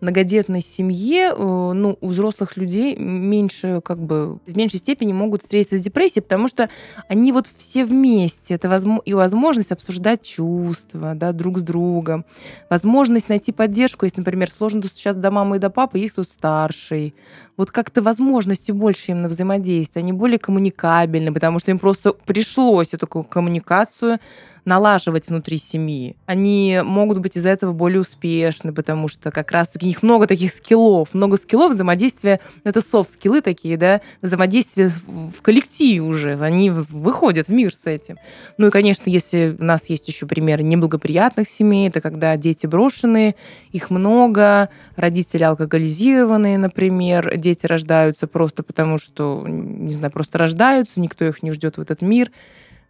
многодетной 0.00 0.60
семье, 0.60 1.32
э, 1.36 1.72
ну, 1.72 1.98
у 2.00 2.08
взрослых 2.08 2.56
людей 2.56 2.96
меньше, 2.96 3.80
как 3.84 3.98
бы, 3.98 4.38
в 4.46 4.56
меньшей 4.56 4.78
степени 4.78 5.12
могут 5.12 5.42
встретиться 5.42 5.78
с 5.78 5.80
депрессией, 5.80 6.22
потому 6.22 6.48
что 6.48 6.68
они 7.08 7.32
вот 7.32 7.46
все 7.56 7.84
вместе. 7.84 8.54
Это 8.54 8.80
и 9.04 9.14
возможность 9.14 9.72
обсуждать 9.72 10.22
чувства, 10.22 11.14
да, 11.14 11.32
друг 11.32 11.58
с 11.58 11.62
другом. 11.62 12.24
Возможность 12.68 13.28
найти 13.28 13.52
поддержку, 13.52 14.04
если, 14.06 14.20
например, 14.20 14.50
сложно 14.50 14.80
достучаться 14.80 15.20
до 15.20 15.30
мамы 15.30 15.56
и 15.56 15.58
до 15.58 15.70
папы, 15.70 15.98
есть 15.98 16.16
тут 16.16 16.30
старший. 16.30 17.14
Вот 17.56 17.70
как-то 17.70 18.00
возможности 18.00 18.72
больше 18.72 19.12
им 19.12 19.20
на 19.20 19.28
взаимодействие, 19.28 20.02
они 20.02 20.12
более 20.12 20.38
коммуникабельны, 20.38 21.32
потому 21.32 21.58
что 21.58 21.70
им 21.70 21.78
просто 21.78 22.12
пришлось 22.12 22.94
эту 22.94 23.06
коммуникацию 23.06 24.18
налаживать 24.64 25.28
внутри 25.28 25.58
семьи. 25.58 26.16
Они 26.26 26.80
могут 26.84 27.18
быть 27.18 27.36
из-за 27.36 27.50
этого 27.50 27.72
более 27.72 28.00
успешны, 28.00 28.72
потому 28.72 29.08
что 29.08 29.30
как 29.30 29.52
раз-таки 29.52 29.86
у 29.86 29.88
них 29.88 30.02
много 30.02 30.26
таких 30.26 30.52
скиллов, 30.52 31.14
много 31.14 31.36
скиллов 31.36 31.74
взаимодействия, 31.74 32.40
это 32.64 32.80
софт-скиллы 32.80 33.40
такие, 33.40 33.76
да, 33.76 34.00
взаимодействие 34.22 34.88
в 34.88 35.42
коллективе 35.42 36.00
уже, 36.00 36.38
они 36.38 36.70
выходят 36.70 37.48
в 37.48 37.52
мир 37.52 37.74
с 37.74 37.86
этим. 37.86 38.18
Ну 38.58 38.68
и, 38.68 38.70
конечно, 38.70 39.08
если 39.08 39.56
у 39.58 39.64
нас 39.64 39.88
есть 39.88 40.08
еще 40.08 40.26
примеры 40.26 40.62
неблагоприятных 40.62 41.48
семей, 41.48 41.88
это 41.88 42.00
когда 42.00 42.36
дети 42.36 42.66
брошенные, 42.66 43.34
их 43.72 43.90
много, 43.90 44.68
родители 44.96 45.42
алкоголизированные, 45.42 46.58
например, 46.58 47.36
дети 47.36 47.66
рождаются 47.66 48.26
просто 48.26 48.62
потому, 48.62 48.98
что, 48.98 49.44
не 49.46 49.92
знаю, 49.92 50.12
просто 50.12 50.38
рождаются, 50.38 51.00
никто 51.00 51.24
их 51.24 51.42
не 51.42 51.52
ждет 51.52 51.76
в 51.76 51.80
этот 51.80 52.02
мир, 52.02 52.30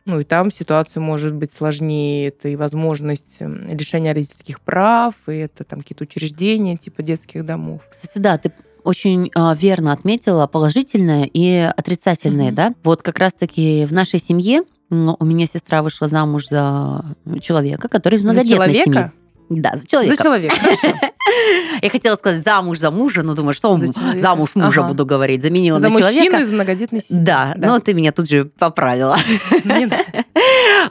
ну 0.05 0.21
и 0.21 0.25
там 0.25 0.51
ситуация 0.51 1.01
может 1.01 1.35
быть 1.35 1.53
сложнее. 1.53 2.29
Это 2.29 2.49
и 2.49 2.57
возможность 2.57 3.37
эм, 3.41 3.67
лишения 3.67 4.15
родительских 4.15 4.61
прав, 4.61 5.15
и 5.29 5.33
это 5.33 5.65
там 5.65 5.81
какие-то 5.81 6.05
учреждения 6.05 6.77
типа 6.77 7.03
детских 7.03 7.45
домов. 7.45 7.83
Кстати, 7.91 8.19
да, 8.19 8.39
ты 8.39 8.53
очень 8.83 9.31
э, 9.35 9.57
верно 9.57 9.93
отметила 9.93 10.47
положительное 10.47 11.25
и 11.25 11.71
отрицательное, 11.77 12.51
mm-hmm. 12.51 12.55
да. 12.55 12.75
Вот 12.83 13.03
как 13.03 13.19
раз-таки 13.19 13.85
в 13.85 13.93
нашей 13.93 14.21
семье 14.21 14.63
у 14.91 15.25
меня 15.25 15.47
сестра 15.47 15.83
вышла 15.83 16.09
замуж 16.09 16.49
за 16.49 17.05
человека, 17.41 17.89
который 17.89 18.19
в 18.19 18.25
многодетной 18.25 18.49
за 18.49 18.55
человека? 18.55 18.91
семье. 18.91 19.13
Да, 19.51 19.73
за 19.75 19.87
человека. 19.87 20.15
За 20.15 20.23
человека, 20.23 20.55
Я 21.83 21.91
хотела 21.91 22.15
сказать 22.15 22.45
замуж 22.45 22.79
за 22.79 22.93
мужа, 22.93 23.23
но 23.23 23.35
думаю, 23.35 23.53
что 23.53 23.79
за 23.79 24.21
замуж 24.21 24.51
мужа 24.55 24.83
буду 24.85 25.05
говорить. 25.05 25.43
Заменила 25.43 25.79
за 25.81 25.89
на 25.89 25.99
человека. 25.99 26.15
За 26.15 26.23
мужчину 26.23 26.43
из 26.43 26.51
многодетной 26.53 27.01
семьи. 27.01 27.23
Да, 27.25 27.55
но 27.57 27.81
ты 27.81 27.93
меня 27.93 28.13
тут 28.13 28.29
же 28.29 28.45
поправила. 28.45 29.19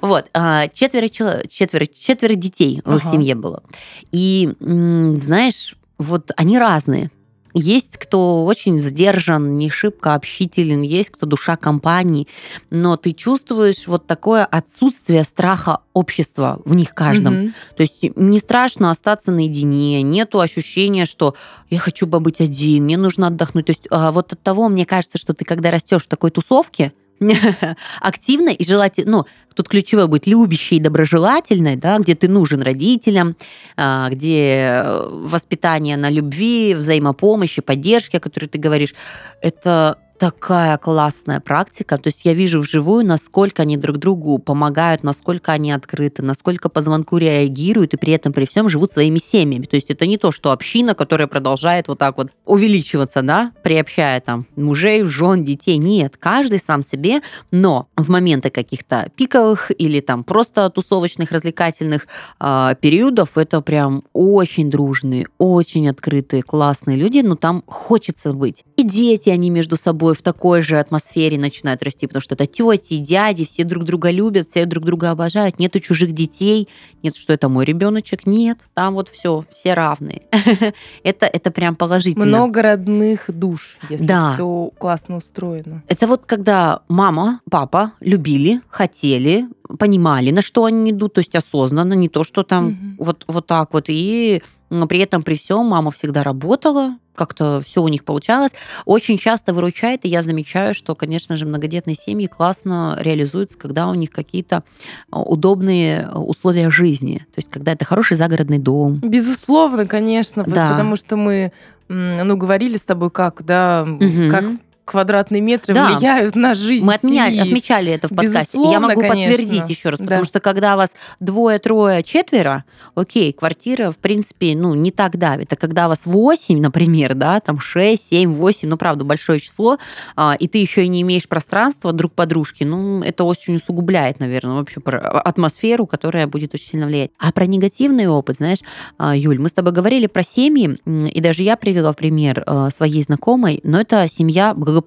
Вот, 0.01 0.29
а, 0.33 0.67
четверо, 0.67 1.09
четверо, 1.09 1.85
четверо 1.85 2.35
детей 2.35 2.81
в 2.85 2.95
их 2.97 3.03
семье 3.03 3.35
было. 3.35 3.63
И, 4.11 4.49
знаешь, 4.59 5.75
вот 5.97 6.31
они 6.37 6.59
разные. 6.59 7.09
Есть 7.53 7.97
кто 7.97 8.45
очень 8.45 8.79
сдержан, 8.79 9.57
не 9.57 9.69
шибко 9.69 10.13
общителен, 10.13 10.81
есть 10.81 11.09
кто 11.09 11.25
душа 11.25 11.57
компании, 11.57 12.27
но 12.69 12.95
ты 12.95 13.13
чувствуешь 13.13 13.87
вот 13.87 14.05
такое 14.05 14.45
отсутствие 14.45 15.23
страха 15.23 15.79
общества 15.93 16.61
в 16.65 16.75
них 16.75 16.93
каждом. 16.93 17.33
Mm-hmm. 17.33 17.51
То 17.75 17.83
есть 17.83 18.15
не 18.15 18.39
страшно 18.39 18.91
остаться 18.91 19.31
наедине, 19.31 20.01
нету 20.03 20.39
ощущения, 20.39 21.05
что 21.05 21.35
я 21.69 21.79
хочу 21.79 22.07
побыть 22.07 22.39
один, 22.39 22.83
мне 22.83 22.97
нужно 22.97 23.27
отдохнуть. 23.27 23.65
То 23.65 23.71
есть 23.71 23.87
а, 23.89 24.11
вот 24.11 24.31
от 24.33 24.41
того, 24.41 24.69
мне 24.69 24.85
кажется, 24.85 25.17
что 25.17 25.33
ты 25.33 25.43
когда 25.43 25.71
растешь 25.71 26.03
в 26.03 26.07
такой 26.07 26.31
тусовке, 26.31 26.93
активной 27.99 28.53
и 28.53 28.65
желательно, 28.65 29.11
ну, 29.11 29.25
тут 29.53 29.67
ключевое 29.67 30.07
будет 30.07 30.27
любящей 30.27 30.77
и 30.77 30.79
доброжелательной, 30.79 31.75
да, 31.75 31.97
где 31.97 32.15
ты 32.15 32.27
нужен 32.27 32.61
родителям, 32.61 33.35
а, 33.75 34.09
где 34.09 34.81
э, 34.83 35.09
воспитание 35.09 35.97
на 35.97 36.09
любви, 36.09 36.73
взаимопомощи, 36.73 37.61
поддержке, 37.61 38.17
о 38.17 38.21
которой 38.21 38.45
ты 38.45 38.57
говоришь, 38.57 38.93
это 39.41 39.97
такая 40.19 40.77
классная 40.77 41.39
практика. 41.39 41.97
То 41.97 42.07
есть 42.07 42.25
я 42.25 42.33
вижу 42.33 42.59
вживую, 42.59 43.05
насколько 43.05 43.61
они 43.61 43.77
друг 43.77 43.97
другу 43.97 44.37
помогают, 44.37 45.01
насколько 45.01 45.53
они 45.53 45.71
открыты, 45.71 46.21
насколько 46.21 46.67
по 46.67 46.81
звонку 46.81 47.17
реагируют 47.17 47.93
и 47.93 47.97
при 47.97 48.13
этом 48.13 48.33
при 48.33 48.45
всем 48.45 48.67
живут 48.67 48.91
своими 48.91 49.17
семьями. 49.17 49.65
То 49.65 49.77
есть 49.77 49.89
это 49.89 50.05
не 50.05 50.17
то, 50.17 50.31
что 50.31 50.51
община, 50.51 50.93
которая 50.93 51.27
продолжает 51.27 51.87
вот 51.87 51.99
так 51.99 52.17
вот 52.17 52.31
увеличиваться, 52.45 53.21
да, 53.21 53.53
приобщая 53.63 54.19
там 54.19 54.45
мужей, 54.57 55.03
жен, 55.03 55.45
детей. 55.45 55.77
Нет, 55.77 56.17
каждый 56.17 56.59
сам 56.59 56.83
себе, 56.83 57.21
но 57.51 57.87
в 57.95 58.09
моменты 58.09 58.49
каких-то 58.49 59.09
пиковых 59.15 59.71
или 59.77 60.01
там 60.01 60.25
просто 60.25 60.69
тусовочных, 60.69 61.31
развлекательных 61.31 62.07
э, 62.41 62.75
периодов 62.81 63.37
это 63.37 63.61
прям 63.61 64.03
очень 64.11 64.69
дружные, 64.69 65.27
очень 65.37 65.87
открытые, 65.87 66.43
классные 66.43 66.97
люди, 66.97 67.19
но 67.19 67.35
там 67.35 67.63
хочется 67.67 68.33
быть. 68.33 68.65
И 68.79 68.83
дети, 68.83 69.27
они 69.27 69.49
между 69.49 69.75
собой 69.75 70.15
в 70.15 70.21
такой 70.21 70.61
же 70.61 70.79
атмосфере 70.79 71.37
начинают 71.37 71.83
расти, 71.83 72.07
потому 72.07 72.21
что 72.21 72.35
это 72.35 72.47
тети, 72.47 72.95
дяди, 72.95 73.45
все 73.45 73.65
друг 73.65 73.83
друга 73.83 74.09
любят, 74.09 74.47
все 74.47 74.65
друг 74.65 74.85
друга 74.85 75.11
обожают, 75.11 75.59
нету 75.59 75.81
чужих 75.81 76.13
детей, 76.13 76.69
нет, 77.03 77.17
что 77.17 77.33
это 77.33 77.49
мой 77.49 77.65
ребеночек, 77.65 78.25
нет, 78.25 78.59
там 78.73 78.93
вот 78.93 79.09
все, 79.09 79.43
все 79.51 79.73
равные. 79.73 80.21
это, 81.03 81.25
это 81.25 81.51
прям 81.51 81.75
положительно. 81.75 82.25
Много 82.25 82.61
родных 82.61 83.25
душ, 83.27 83.77
если 83.89 84.05
да. 84.05 84.35
все 84.35 84.71
классно 84.77 85.17
устроено. 85.17 85.83
Это 85.89 86.07
вот 86.07 86.21
когда 86.25 86.79
мама, 86.87 87.41
папа 87.51 87.91
любили, 87.99 88.61
хотели, 88.69 89.49
понимали, 89.77 90.31
на 90.31 90.41
что 90.41 90.63
они 90.63 90.91
идут, 90.91 91.15
то 91.15 91.19
есть 91.19 91.35
осознанно, 91.35 91.95
не 91.95 92.07
то, 92.07 92.23
что 92.23 92.43
там 92.43 92.67
угу. 92.67 93.05
вот, 93.05 93.25
вот 93.27 93.45
так 93.45 93.73
вот, 93.73 93.85
и 93.89 94.41
при 94.69 94.99
этом, 94.99 95.23
при 95.23 95.35
всем, 95.35 95.65
мама 95.65 95.91
всегда 95.91 96.23
работала, 96.23 96.97
как-то 97.15 97.61
все 97.65 97.83
у 97.83 97.87
них 97.89 98.05
получалось. 98.05 98.51
Очень 98.85 99.17
часто 99.17 99.53
выручает, 99.53 100.05
и 100.05 100.07
я 100.07 100.21
замечаю, 100.21 100.73
что, 100.73 100.95
конечно 100.95 101.35
же, 101.35 101.45
многодетные 101.45 101.95
семьи 101.95 102.27
классно 102.27 102.97
реализуются, 103.01 103.57
когда 103.57 103.89
у 103.89 103.93
них 103.93 104.09
какие-то 104.09 104.63
а, 105.11 105.21
удобные 105.21 106.09
условия 106.09 106.69
жизни. 106.69 107.17
То 107.33 107.39
есть, 107.39 107.49
когда 107.49 107.73
это 107.73 107.83
хороший 107.83 108.15
загородный 108.15 108.59
дом. 108.59 108.99
Безусловно, 109.03 109.85
конечно, 109.85 110.43
да. 110.45 110.69
потому 110.71 110.95
что 110.95 111.17
мы 111.17 111.51
ну, 111.89 112.37
говорили 112.37 112.77
с 112.77 112.83
тобой, 112.83 113.09
как, 113.11 113.43
да, 113.43 113.85
угу. 113.85 114.29
как 114.29 114.45
квадратные 114.89 115.39
метры 115.39 115.75
да. 115.75 115.91
влияют 115.91 116.35
на 116.35 116.55
жизнь 116.55 116.83
Мы 116.83 116.95
отменяли, 116.95 117.37
отмечали 117.37 117.91
это 117.91 118.07
в 118.07 118.15
подкасте. 118.15 118.57
Безусловно, 118.57 118.71
Я 118.71 118.79
могу 118.79 119.01
конечно. 119.01 119.37
подтвердить 119.37 119.69
еще 119.69 119.89
раз, 119.89 119.99
потому 119.99 120.21
да. 120.21 120.25
что 120.25 120.39
когда 120.39 120.75
вас 120.75 120.89
двое, 121.19 121.59
трое, 121.59 122.01
четверо, 122.01 122.65
окей, 122.95 123.31
квартира, 123.31 123.91
в 123.91 123.97
принципе, 123.99 124.55
ну, 124.55 124.73
не 124.73 124.89
так 124.89 125.17
давит. 125.17 125.53
А 125.53 125.55
когда 125.55 125.87
вас 125.87 126.05
восемь, 126.05 126.59
например, 126.59 127.13
да, 127.13 127.39
там 127.39 127.59
шесть, 127.59 128.09
семь, 128.09 128.31
восемь, 128.33 128.67
ну, 128.67 128.77
правда, 128.77 129.03
большое 129.03 129.39
число, 129.39 129.77
а, 130.15 130.35
и 130.39 130.47
ты 130.47 130.57
еще 130.57 130.83
и 130.83 130.87
не 130.87 131.01
имеешь 131.01 131.27
пространства 131.27 131.93
друг 131.93 132.13
подружки, 132.13 132.63
ну, 132.63 133.03
это 133.03 133.25
очень 133.25 133.57
усугубляет, 133.57 134.19
наверное, 134.19 134.55
вообще 134.55 134.81
атмосферу, 134.81 135.85
которая 135.85 136.25
будет 136.25 136.55
очень 136.55 136.69
сильно 136.69 136.87
влиять. 136.87 137.11
А 137.19 137.31
про 137.31 137.45
негативный 137.45 138.07
опыт, 138.07 138.37
знаешь, 138.37 138.59
а, 138.97 139.15
Юль, 139.15 139.37
мы 139.37 139.49
с 139.49 139.53
тобой 139.53 139.71
говорили 139.71 140.07
про 140.07 140.23
семьи, 140.23 140.79
и 140.87 141.21
даже 141.21 141.43
я 141.43 141.57
привела 141.57 141.91
в 141.91 141.95
пример 141.95 142.43
а, 142.47 142.71
своей 142.71 143.03
знакомой, 143.03 143.59
но 143.63 143.79
это 143.79 144.07
семья 144.11 144.55
благополучная. 144.55 144.78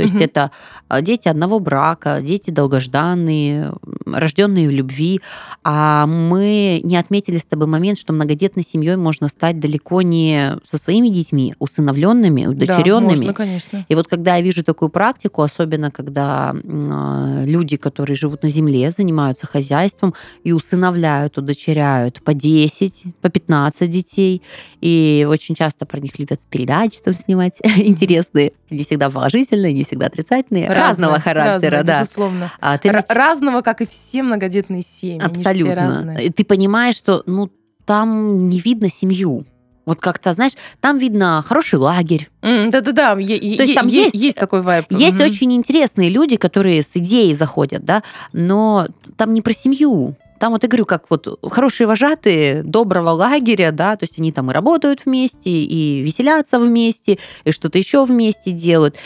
То 0.00 0.04
есть 0.04 0.14
угу. 0.14 0.24
это 0.24 0.50
а, 0.88 1.02
дети 1.02 1.28
одного 1.28 1.60
брака, 1.60 2.20
дети 2.22 2.48
долгожданные, 2.48 3.72
рожденные 4.06 4.66
в 4.66 4.70
любви, 4.70 5.20
а 5.62 6.06
мы 6.06 6.80
не 6.82 6.96
отметили 6.96 7.36
с 7.36 7.44
тобой 7.44 7.66
момент, 7.66 7.98
что 7.98 8.14
многодетной 8.14 8.64
семьей 8.64 8.96
можно 8.96 9.28
стать 9.28 9.60
далеко 9.60 10.00
не 10.00 10.56
со 10.66 10.78
своими 10.78 11.08
детьми, 11.08 11.54
усыновленными, 11.58 12.46
удочеренными. 12.46 13.14
Да, 13.14 13.16
можно, 13.16 13.34
конечно. 13.34 13.86
И 13.88 13.94
вот 13.94 14.06
когда 14.06 14.36
я 14.36 14.42
вижу 14.42 14.64
такую 14.64 14.88
практику, 14.88 15.42
особенно 15.42 15.90
когда 15.90 16.54
э, 16.54 17.44
люди, 17.46 17.76
которые 17.76 18.16
живут 18.16 18.42
на 18.42 18.48
земле, 18.48 18.90
занимаются 18.90 19.46
хозяйством 19.46 20.14
и 20.44 20.52
усыновляют, 20.52 21.36
удочеряют 21.36 22.22
по 22.22 22.32
10, 22.32 23.04
по 23.20 23.28
15 23.28 23.90
детей, 23.90 24.42
и 24.80 25.26
очень 25.28 25.54
часто 25.54 25.84
про 25.84 26.00
них 26.00 26.18
любят 26.18 26.40
передачи 26.48 27.00
там 27.04 27.14
снимать 27.14 27.58
интересные, 27.76 28.52
не 28.70 28.84
всегда 28.84 28.99
положительные, 29.08 29.72
не 29.72 29.84
всегда 29.84 30.06
отрицательные, 30.06 30.66
разные, 30.66 30.86
разного 30.86 31.20
характера, 31.20 31.78
разные, 31.78 31.84
да. 31.84 32.00
Безусловно. 32.02 32.52
А, 32.60 32.76
ты... 32.76 32.90
Разного, 33.08 33.62
как 33.62 33.80
и 33.80 33.86
все 33.86 34.22
многодетные 34.22 34.82
семьи. 34.82 35.20
Абсолютно. 35.22 36.18
Ты 36.36 36.44
понимаешь, 36.44 36.96
что 36.96 37.22
ну 37.26 37.50
там 37.86 38.48
не 38.48 38.60
видно 38.60 38.90
семью. 38.90 39.46
Вот 39.86 40.00
как-то, 40.00 40.32
знаешь, 40.32 40.52
там 40.80 40.98
видно 40.98 41.42
хороший 41.44 41.78
лагерь. 41.78 42.28
Да-да-да, 42.42 43.14
mm, 43.14 43.56
то 43.56 43.62
есть 43.62 43.74
там 43.74 43.88
есть, 43.88 44.14
есть 44.14 44.36
такой 44.36 44.62
вайб. 44.62 44.84
Есть 44.90 45.16
mm-hmm. 45.16 45.24
очень 45.24 45.52
интересные 45.52 46.10
люди, 46.10 46.36
которые 46.36 46.82
с 46.82 46.92
идеей 46.94 47.34
заходят, 47.34 47.84
да, 47.84 48.02
но 48.32 48.86
там 49.16 49.32
не 49.32 49.42
про 49.42 49.52
семью. 49.52 50.14
Там 50.40 50.52
вот 50.52 50.62
я 50.62 50.70
говорю, 50.70 50.86
как 50.86 51.04
вот 51.10 51.38
хорошие 51.52 51.86
вожатые 51.86 52.62
доброго 52.62 53.10
лагеря, 53.10 53.72
да, 53.72 53.94
то 53.96 54.04
есть 54.04 54.18
они 54.18 54.32
там 54.32 54.50
и 54.50 54.54
работают 54.54 55.04
вместе, 55.04 55.50
и 55.50 56.00
веселятся 56.00 56.58
вместе, 56.58 57.18
и 57.44 57.52
что-то 57.52 57.76
еще 57.76 58.06
вместе 58.06 58.50
делают. 58.50 58.96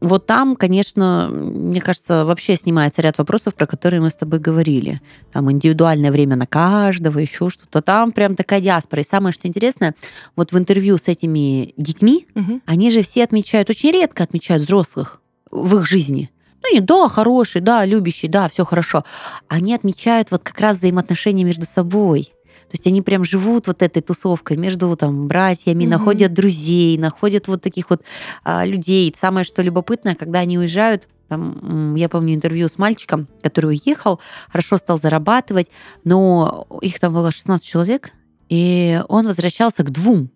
Вот 0.00 0.26
там, 0.26 0.54
конечно, 0.54 1.28
мне 1.28 1.80
кажется, 1.80 2.24
вообще 2.24 2.54
снимается 2.54 3.02
ряд 3.02 3.18
вопросов, 3.18 3.56
про 3.56 3.66
которые 3.66 4.00
мы 4.00 4.10
с 4.10 4.16
тобой 4.16 4.38
говорили. 4.38 5.00
Там 5.32 5.50
индивидуальное 5.50 6.12
время 6.12 6.36
на 6.36 6.46
каждого, 6.46 7.18
еще 7.18 7.50
что-то. 7.50 7.82
Там 7.82 8.12
прям 8.12 8.36
такая 8.36 8.60
диаспора. 8.60 9.02
И 9.02 9.04
самое, 9.04 9.32
что 9.32 9.48
интересно, 9.48 9.94
вот 10.36 10.52
в 10.52 10.58
интервью 10.58 10.98
с 10.98 11.08
этими 11.08 11.74
детьми, 11.76 12.28
угу. 12.36 12.60
они 12.64 12.92
же 12.92 13.02
все 13.02 13.24
отмечают, 13.24 13.70
очень 13.70 13.90
редко 13.90 14.22
отмечают 14.22 14.62
взрослых 14.62 15.20
в 15.50 15.76
их 15.78 15.84
жизни. 15.84 16.30
Ну, 16.64 16.74
не 16.74 16.80
да, 16.80 17.08
хороший, 17.08 17.60
да, 17.60 17.84
любящий, 17.84 18.28
да, 18.28 18.48
все 18.48 18.64
хорошо. 18.64 19.04
Они 19.48 19.74
отмечают 19.74 20.30
вот 20.30 20.42
как 20.42 20.58
раз 20.60 20.78
взаимоотношения 20.78 21.44
между 21.44 21.66
собой. 21.66 22.32
То 22.70 22.76
есть 22.76 22.86
они 22.86 23.02
прям 23.02 23.22
живут 23.22 23.66
вот 23.66 23.82
этой 23.82 24.00
тусовкой 24.00 24.56
между 24.56 24.96
там 24.96 25.28
братьями, 25.28 25.84
mm-hmm. 25.84 25.88
находят 25.88 26.32
друзей, 26.32 26.96
находят 26.96 27.48
вот 27.48 27.60
таких 27.60 27.90
вот 27.90 28.02
а, 28.42 28.64
людей. 28.64 29.14
Самое 29.16 29.44
что 29.44 29.62
любопытное, 29.62 30.14
когда 30.14 30.40
они 30.40 30.58
уезжают, 30.58 31.06
там, 31.28 31.94
я 31.94 32.08
помню 32.08 32.34
интервью 32.34 32.68
с 32.68 32.78
мальчиком, 32.78 33.28
который 33.42 33.76
уехал, 33.76 34.18
хорошо 34.48 34.78
стал 34.78 34.98
зарабатывать, 34.98 35.68
но 36.04 36.66
их 36.80 36.98
там 36.98 37.12
было 37.12 37.30
16 37.30 37.64
человек, 37.64 38.12
и 38.48 39.00
он 39.08 39.26
возвращался 39.26 39.84
к 39.84 39.90
двум 39.90 40.30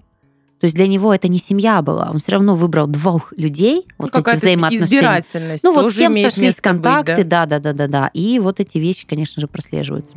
то 0.60 0.64
есть 0.64 0.74
для 0.74 0.88
него 0.88 1.14
это 1.14 1.28
не 1.28 1.38
семья 1.38 1.82
была, 1.82 2.08
он 2.10 2.18
все 2.18 2.32
равно 2.32 2.56
выбрал 2.56 2.88
двух 2.88 3.32
людей, 3.36 3.86
вот 3.96 4.12
ну, 4.12 4.20
эти 4.20 4.36
взаимоотношения. 4.36 4.86
избирательность. 4.86 5.64
Ну 5.64 5.72
вот 5.72 5.92
с 5.92 5.96
кем 5.96 6.14
сошлись 6.14 6.56
контакты, 6.60 7.16
быть, 7.18 7.28
да? 7.28 7.46
да, 7.46 7.60
да, 7.60 7.72
да, 7.72 7.86
да, 7.86 7.86
да. 7.86 8.10
И 8.12 8.40
вот 8.40 8.58
эти 8.58 8.78
вещи, 8.78 9.06
конечно 9.06 9.40
же, 9.40 9.46
прослеживаются. 9.46 10.16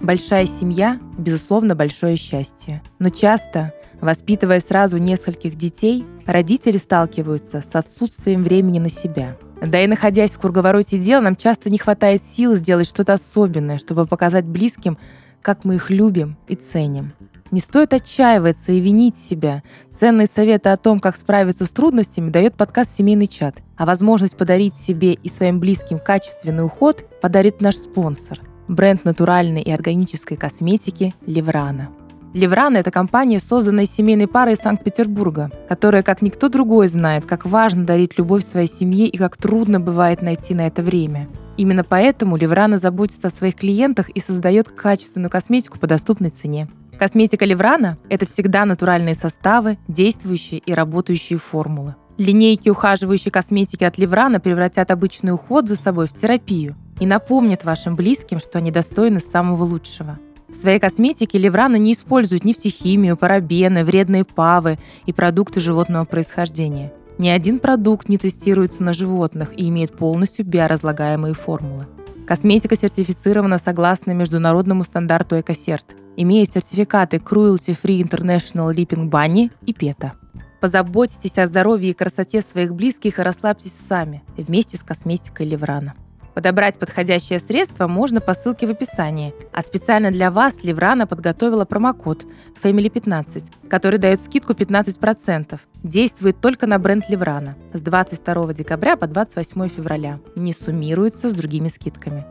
Большая 0.00 0.46
семья, 0.46 0.98
безусловно, 1.16 1.74
большое 1.74 2.16
счастье. 2.16 2.82
Но 2.98 3.08
часто, 3.08 3.72
воспитывая 4.04 4.60
сразу 4.60 4.98
нескольких 4.98 5.56
детей, 5.56 6.06
родители 6.26 6.78
сталкиваются 6.78 7.62
с 7.62 7.74
отсутствием 7.74 8.44
времени 8.44 8.78
на 8.78 8.90
себя– 8.90 9.36
да 9.66 9.82
и 9.82 9.86
находясь 9.86 10.32
в 10.32 10.38
круговороте 10.38 10.98
дел, 10.98 11.22
нам 11.22 11.36
часто 11.36 11.70
не 11.70 11.78
хватает 11.78 12.22
сил 12.22 12.54
сделать 12.54 12.88
что-то 12.88 13.14
особенное, 13.14 13.78
чтобы 13.78 14.06
показать 14.06 14.44
близким, 14.44 14.98
как 15.42 15.64
мы 15.64 15.76
их 15.76 15.90
любим 15.90 16.36
и 16.48 16.54
ценим. 16.54 17.12
Не 17.50 17.60
стоит 17.60 17.94
отчаиваться 17.94 18.72
и 18.72 18.80
винить 18.80 19.16
себя. 19.16 19.62
Ценные 19.90 20.26
советы 20.26 20.70
о 20.70 20.76
том, 20.76 20.98
как 20.98 21.16
справиться 21.16 21.66
с 21.66 21.70
трудностями, 21.70 22.30
дает 22.30 22.54
подкаст 22.54 22.96
«Семейный 22.96 23.26
чат». 23.26 23.56
А 23.76 23.86
возможность 23.86 24.36
подарить 24.36 24.76
себе 24.76 25.12
и 25.12 25.28
своим 25.28 25.60
близким 25.60 25.98
качественный 25.98 26.64
уход 26.64 27.04
подарит 27.20 27.60
наш 27.60 27.76
спонсор– 27.76 28.40
бренд 28.68 29.04
натуральной 29.04 29.62
и 29.62 29.70
органической 29.70 30.36
косметики 30.36 31.14
«Леврана». 31.26 31.90
Леврана– 32.34 32.76
это 32.78 32.90
компания, 32.90 33.38
созданная 33.38 33.86
семейной 33.86 34.26
парой 34.26 34.54
из 34.54 34.58
Санкт-Петербурга, 34.58 35.52
которая, 35.68 36.02
как 36.02 36.20
никто 36.20 36.48
другой, 36.48 36.88
знает, 36.88 37.26
как 37.26 37.46
важно 37.46 37.84
дарить 37.84 38.18
любовь 38.18 38.44
своей 38.44 38.66
семье 38.66 39.06
и 39.06 39.16
как 39.16 39.36
трудно 39.36 39.78
бывает 39.78 40.20
найти 40.20 40.52
на 40.52 40.66
это 40.66 40.82
время. 40.82 41.28
Именно 41.56 41.84
поэтому 41.84 42.36
Леврана 42.36 42.76
заботится 42.76 43.28
о 43.28 43.30
своих 43.30 43.54
клиентах 43.54 44.08
и 44.10 44.18
создает 44.18 44.68
качественную 44.68 45.30
косметику 45.30 45.78
по 45.78 45.86
доступной 45.86 46.30
цене. 46.30 46.66
Косметика 46.98 47.44
Леврана– 47.44 47.98
это 48.08 48.26
всегда 48.26 48.64
натуральные 48.64 49.14
составы, 49.14 49.78
действующие 49.86 50.58
и 50.58 50.74
работающие 50.74 51.38
формулы. 51.38 51.94
Линейки 52.18 52.68
ухаживающей 52.68 53.30
косметики 53.30 53.84
от 53.84 53.96
Леврана 53.96 54.40
превратят 54.40 54.90
обычный 54.90 55.32
уход 55.32 55.68
за 55.68 55.76
собой 55.76 56.08
в 56.08 56.14
терапию 56.14 56.74
и 56.98 57.06
напомнят 57.06 57.64
вашим 57.64 57.94
близким, 57.94 58.40
что 58.40 58.58
они 58.58 58.72
достойны 58.72 59.20
самого 59.20 59.62
лучшего. 59.62 60.18
В 60.54 60.56
своей 60.56 60.78
косметике 60.78 61.36
Леврана 61.36 61.76
не 61.76 61.92
использует 61.92 62.44
нефтехимию, 62.44 63.16
парабены, 63.16 63.84
вредные 63.84 64.24
павы 64.24 64.78
и 65.04 65.12
продукты 65.12 65.58
животного 65.58 66.04
происхождения. 66.04 66.92
Ни 67.18 67.28
один 67.28 67.58
продукт 67.58 68.08
не 68.08 68.18
тестируется 68.18 68.84
на 68.84 68.92
животных 68.92 69.50
и 69.56 69.68
имеет 69.68 69.96
полностью 69.96 70.46
биоразлагаемые 70.46 71.34
формулы. 71.34 71.86
Косметика 72.26 72.76
сертифицирована 72.76 73.58
согласно 73.58 74.12
международному 74.12 74.84
стандарту 74.84 75.40
Экосерт, 75.40 75.84
имея 76.16 76.46
сертификаты 76.46 77.16
Cruelty 77.16 77.76
Free 77.80 78.00
International 78.00 78.72
Leaping 78.72 79.10
Bunny 79.10 79.50
и 79.66 79.72
PETA. 79.72 80.12
Позаботьтесь 80.60 81.36
о 81.36 81.48
здоровье 81.48 81.90
и 81.90 81.94
красоте 81.94 82.40
своих 82.40 82.74
близких 82.74 83.18
и 83.18 83.22
расслабьтесь 83.22 83.74
сами 83.88 84.22
вместе 84.36 84.76
с 84.76 84.84
косметикой 84.84 85.46
Леврана. 85.46 85.94
Подобрать 86.34 86.78
подходящее 86.78 87.38
средство 87.38 87.86
можно 87.86 88.20
по 88.20 88.34
ссылке 88.34 88.66
в 88.66 88.70
описании. 88.70 89.32
А 89.52 89.62
специально 89.62 90.10
для 90.10 90.30
вас 90.30 90.64
Леврана 90.64 91.06
подготовила 91.06 91.64
промокод 91.64 92.24
Family15, 92.62 93.44
который 93.68 93.98
дает 93.98 94.22
скидку 94.22 94.52
15%. 94.52 95.58
Действует 95.82 96.40
только 96.40 96.66
на 96.66 96.78
бренд 96.78 97.08
Леврана 97.08 97.54
с 97.72 97.80
22 97.80 98.52
декабря 98.54 98.96
по 98.96 99.06
28 99.06 99.68
февраля. 99.68 100.18
Не 100.34 100.52
суммируется 100.52 101.28
с 101.28 101.34
другими 101.34 101.68
скидками. 101.68 102.24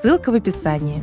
Ссылка 0.00 0.32
в 0.32 0.34
описании. 0.34 1.02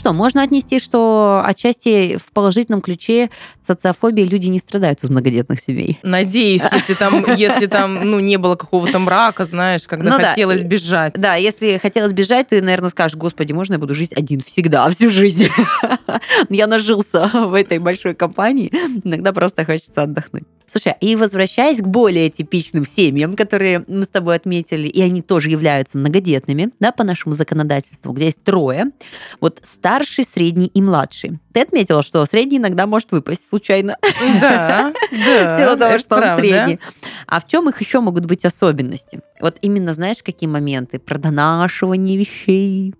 Что, 0.00 0.14
можно 0.14 0.42
отнести, 0.42 0.80
что 0.80 1.42
отчасти 1.44 2.16
в 2.16 2.32
положительном 2.32 2.80
ключе 2.80 3.28
социофобии 3.66 4.22
люди 4.22 4.46
не 4.46 4.58
страдают 4.58 5.04
из 5.04 5.10
многодетных 5.10 5.60
семей. 5.60 6.00
Надеюсь, 6.02 6.62
если 6.72 6.94
там, 6.94 7.36
если 7.36 7.66
там 7.66 8.10
ну, 8.10 8.18
не 8.18 8.38
было 8.38 8.56
какого-то 8.56 8.98
мрака, 8.98 9.44
знаешь, 9.44 9.82
когда 9.86 10.16
ну, 10.16 10.24
хотелось 10.24 10.62
да. 10.62 10.66
бежать. 10.66 11.12
Да, 11.16 11.34
если 11.34 11.76
хотелось 11.76 12.12
бежать, 12.12 12.48
ты, 12.48 12.62
наверное, 12.62 12.88
скажешь, 12.88 13.16
господи, 13.16 13.52
можно 13.52 13.74
я 13.74 13.78
буду 13.78 13.94
жить 13.94 14.12
один 14.16 14.40
всегда, 14.40 14.88
всю 14.90 15.10
жизнь? 15.10 15.48
Я 16.48 16.66
нажился 16.66 17.30
в 17.32 17.52
этой 17.54 17.78
большой 17.78 18.14
компании, 18.14 18.72
иногда 19.04 19.32
просто 19.32 19.66
хочется 19.66 20.02
отдохнуть. 20.02 20.44
Слушай, 20.70 20.94
и 21.00 21.16
возвращаясь 21.16 21.78
к 21.78 21.86
более 21.86 22.30
типичным 22.30 22.86
семьям, 22.86 23.34
которые 23.34 23.84
мы 23.88 24.04
с 24.04 24.08
тобой 24.08 24.36
отметили, 24.36 24.86
и 24.86 25.02
они 25.02 25.20
тоже 25.20 25.50
являются 25.50 25.98
многодетными, 25.98 26.70
да, 26.78 26.92
по 26.92 27.02
нашему 27.02 27.34
законодательству, 27.34 28.12
где 28.12 28.26
есть 28.26 28.42
трое, 28.44 28.92
вот 29.40 29.60
старший, 29.64 30.24
средний 30.24 30.68
и 30.68 30.80
младший. 30.80 31.40
Ты 31.52 31.62
отметила, 31.62 32.04
что 32.04 32.24
средний 32.24 32.58
иногда 32.58 32.86
может 32.86 33.10
выпасть 33.10 33.48
случайно. 33.48 33.96
Да, 34.40 34.92
да. 35.10 35.56
Всего 35.56 35.74
того, 35.74 35.98
что 35.98 36.16
он 36.16 36.38
средний. 36.38 36.78
А 37.26 37.40
в 37.40 37.48
чем 37.48 37.68
их 37.68 37.80
еще 37.80 38.00
могут 38.00 38.26
быть 38.26 38.44
особенности? 38.44 39.22
Вот 39.40 39.56
именно 39.62 39.92
знаешь, 39.92 40.22
какие 40.22 40.48
моменты? 40.48 41.00
Про 41.00 41.18
донашивание 41.18 42.16
вещей, 42.16 42.94
а, 42.94 42.99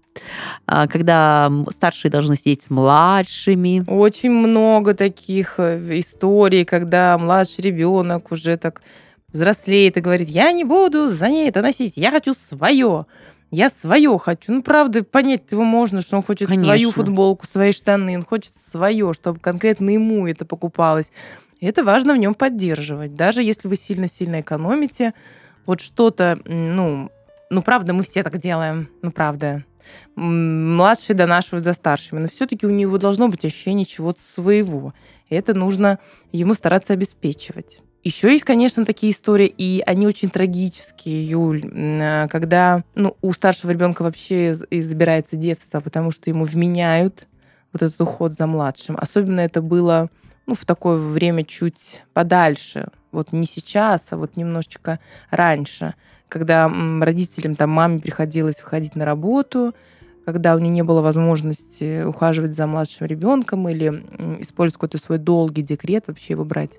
когда 0.67 1.51
старшие 1.71 2.11
должны 2.11 2.37
сидеть 2.37 2.63
с 2.63 2.71
младшими. 2.71 3.85
Очень 3.87 4.31
много 4.31 4.95
таких 4.95 5.55
э, 5.59 5.99
историй, 5.99 6.65
когда 6.65 7.17
младший 7.19 7.65
ребенок 7.65 8.33
уже 8.33 8.57
так 8.57 8.83
взрослеет 9.33 9.97
и 9.97 10.01
говорит, 10.01 10.29
я 10.29 10.53
не 10.53 10.65
буду 10.65 11.09
за 11.09 11.29
ней 11.29 11.49
это 11.49 11.63
носить, 11.63 11.97
я 11.97 12.11
хочу 12.11 12.33
свое. 12.33 13.07
Я 13.51 13.69
свое 13.69 14.17
хочу. 14.19 14.53
Ну, 14.53 14.63
правда, 14.63 15.03
понять 15.03 15.51
его 15.51 15.65
можно, 15.65 16.03
что 16.03 16.17
он 16.17 16.23
хочет 16.23 16.47
Конечно. 16.47 16.67
свою 16.67 16.93
футболку, 16.93 17.47
свои 17.47 17.73
штаны, 17.73 18.17
он 18.17 18.25
хочет 18.25 18.57
свое, 18.57 19.13
чтобы 19.13 19.41
конкретно 19.41 19.91
ему 19.91 20.29
это 20.29 20.45
покупалось. 20.45 21.11
И 21.59 21.67
это 21.67 21.83
важно 21.83 22.15
в 22.15 22.17
нем 22.17 22.35
поддерживать. 22.35 23.17
Даже 23.17 23.43
если 23.43 23.67
вы 23.67 23.75
сильно-сильно 23.75 24.41
экономите, 24.41 25.15
вот 25.67 25.81
что-то, 25.81 26.39
ну, 26.45 27.11
ну, 27.51 27.63
правда, 27.63 27.93
мы 27.93 28.05
все 28.05 28.23
так 28.23 28.39
делаем. 28.39 28.89
Ну, 29.03 29.11
правда. 29.11 29.65
Младшие 30.17 31.17
донашивают 31.17 31.65
за 31.65 31.73
старшими, 31.73 32.21
но 32.21 32.29
все-таки 32.29 32.67
у 32.67 32.71
него 32.71 32.99
должно 32.99 33.29
быть 33.29 33.45
ощущение 33.45 33.85
чего-то 33.85 34.23
своего. 34.23 34.95
И 35.29 35.35
это 35.35 35.55
нужно 35.55 35.99
ему 36.33 36.55
стараться 36.55 36.93
обеспечивать. 36.93 37.81
Еще 38.03 38.33
есть, 38.33 38.45
конечно, 38.45 38.87
такие 38.87 39.13
истории, 39.13 39.47
и 39.47 39.83
они 39.85 40.07
очень 40.07 40.31
трагические, 40.31 41.23
Юль, 41.29 41.63
э, 41.71 42.29
когда 42.29 42.83
ну, 42.95 43.17
у 43.21 43.33
старшего 43.33 43.73
ребенка 43.73 44.03
вообще 44.03 44.55
забирается 44.55 45.37
детство, 45.37 45.81
потому 45.81 46.11
что 46.11 46.31
ему 46.31 46.45
вменяют 46.45 47.29
вот 47.73 47.83
этот 47.83 48.01
уход 48.01 48.35
за 48.35 48.47
младшим. 48.47 48.97
Особенно 48.99 49.41
это 49.41 49.61
было 49.61 50.09
ну, 50.47 50.55
в 50.55 50.65
такое 50.65 50.97
время 50.99 51.45
чуть 51.45 52.03
подальше. 52.15 52.89
Вот 53.13 53.33
не 53.33 53.45
сейчас, 53.45 54.13
а 54.13 54.17
вот 54.17 54.37
немножечко 54.37 54.99
раньше, 55.31 55.95
когда 56.31 56.73
родителям, 57.01 57.55
там, 57.55 57.71
маме 57.71 57.99
приходилось 57.99 58.63
выходить 58.63 58.97
на 58.97 59.05
работу, 59.05 59.75
когда 60.25 60.55
у 60.55 60.59
нее 60.59 60.71
не 60.71 60.83
было 60.83 61.03
возможности 61.03 62.05
ухаживать 62.05 62.55
за 62.55 62.67
младшим 62.67 63.07
ребенком 63.07 63.69
или 63.69 63.89
использовать 64.41 64.75
какой-то 64.75 64.99
свой 64.99 65.19
долгий 65.19 65.63
декрет, 65.63 66.05
вообще 66.07 66.35
его 66.35 66.45
брать 66.45 66.79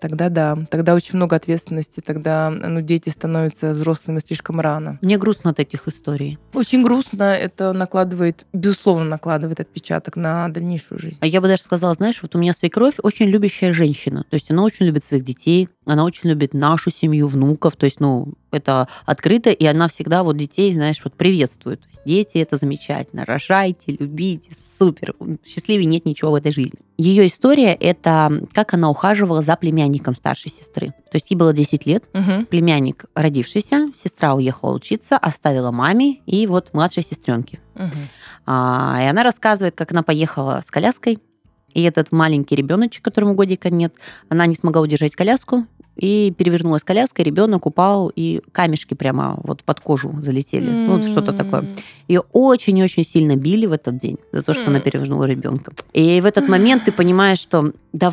тогда 0.00 0.28
да, 0.28 0.58
тогда 0.70 0.94
очень 0.94 1.16
много 1.16 1.36
ответственности, 1.36 2.00
тогда 2.00 2.50
ну, 2.50 2.80
дети 2.80 3.08
становятся 3.08 3.72
взрослыми 3.72 4.18
слишком 4.18 4.60
рано. 4.60 4.98
Мне 5.02 5.18
грустно 5.18 5.50
от 5.50 5.60
этих 5.60 5.88
историй. 5.88 6.38
Очень 6.52 6.82
грустно, 6.82 7.24
это 7.34 7.72
накладывает, 7.72 8.46
безусловно, 8.52 9.04
накладывает 9.04 9.60
отпечаток 9.60 10.16
на 10.16 10.48
дальнейшую 10.48 10.98
жизнь. 10.98 11.18
А 11.20 11.26
я 11.26 11.40
бы 11.40 11.48
даже 11.48 11.62
сказала, 11.62 11.94
знаешь, 11.94 12.20
вот 12.22 12.34
у 12.34 12.38
меня 12.38 12.52
свекровь 12.52 12.94
очень 13.02 13.26
любящая 13.26 13.72
женщина, 13.72 14.24
то 14.28 14.34
есть 14.34 14.50
она 14.50 14.62
очень 14.62 14.86
любит 14.86 15.04
своих 15.04 15.24
детей, 15.24 15.68
она 15.84 16.04
очень 16.04 16.30
любит 16.30 16.54
нашу 16.54 16.90
семью, 16.90 17.26
внуков, 17.26 17.76
то 17.76 17.84
есть, 17.84 18.00
ну, 18.00 18.34
это 18.56 18.88
открыто, 19.04 19.50
и 19.50 19.64
она 19.64 19.88
всегда 19.88 20.22
вот 20.22 20.36
детей, 20.36 20.72
знаешь, 20.72 21.00
вот 21.04 21.14
приветствует. 21.14 21.80
Дети, 22.04 22.38
это 22.38 22.56
замечательно, 22.56 23.24
рожайте, 23.24 23.96
любите, 23.98 24.50
супер, 24.78 25.14
счастливее 25.44 25.86
нет 25.86 26.04
ничего 26.04 26.30
в 26.32 26.34
этой 26.34 26.52
жизни. 26.52 26.78
Ее 26.98 27.26
история— 27.26 27.74
это 27.80 28.42
как 28.52 28.74
она 28.74 28.90
ухаживала 28.90 29.42
за 29.42 29.56
племянником 29.56 30.14
старшей 30.14 30.50
сестры. 30.50 30.88
То 31.10 31.16
есть 31.16 31.30
ей 31.30 31.36
было 31.36 31.52
10 31.52 31.86
лет, 31.86 32.04
угу. 32.14 32.46
племянник 32.46 33.06
родившийся, 33.14 33.88
сестра 33.96 34.34
уехала 34.34 34.74
учиться, 34.74 35.16
оставила 35.16 35.70
маме 35.70 36.20
и 36.26 36.46
вот 36.46 36.72
младшей 36.72 37.02
сестренке. 37.02 37.60
Угу. 37.74 37.98
А, 38.46 38.98
и 39.00 39.04
она 39.06 39.22
рассказывает, 39.22 39.74
как 39.74 39.92
она 39.92 40.02
поехала 40.02 40.62
с 40.66 40.70
коляской, 40.70 41.18
и 41.76 41.82
этот 41.82 42.10
маленький 42.10 42.56
ребеночек, 42.56 43.04
которому 43.04 43.34
годика 43.34 43.68
нет, 43.68 43.94
она 44.30 44.46
не 44.46 44.54
смогла 44.54 44.80
удержать 44.80 45.14
коляску, 45.14 45.66
и 45.96 46.32
перевернулась 46.36 46.82
коляска, 46.82 47.22
ребенок 47.22 47.66
упал, 47.66 48.12
и 48.14 48.40
камешки 48.52 48.94
прямо 48.94 49.38
вот 49.42 49.64
под 49.64 49.80
кожу 49.80 50.14
залетели. 50.20 50.68
Mm-hmm. 50.68 50.86
Ну, 50.86 50.96
вот 50.96 51.04
что-то 51.06 51.32
такое. 51.32 51.64
Ее 52.08 52.22
очень-очень 52.32 53.04
сильно 53.04 53.36
били 53.36 53.66
в 53.66 53.72
этот 53.72 53.96
день 53.96 54.18
за 54.32 54.42
то, 54.42 54.54
что 54.54 54.64
mm-hmm. 54.64 54.68
она 54.68 54.80
перевернула 54.80 55.24
ребенка. 55.24 55.72
И 55.92 56.20
в 56.20 56.26
этот 56.26 56.48
момент 56.48 56.84
ты 56.84 56.92
понимаешь, 56.92 57.38
что 57.38 57.72
да, 57.92 58.12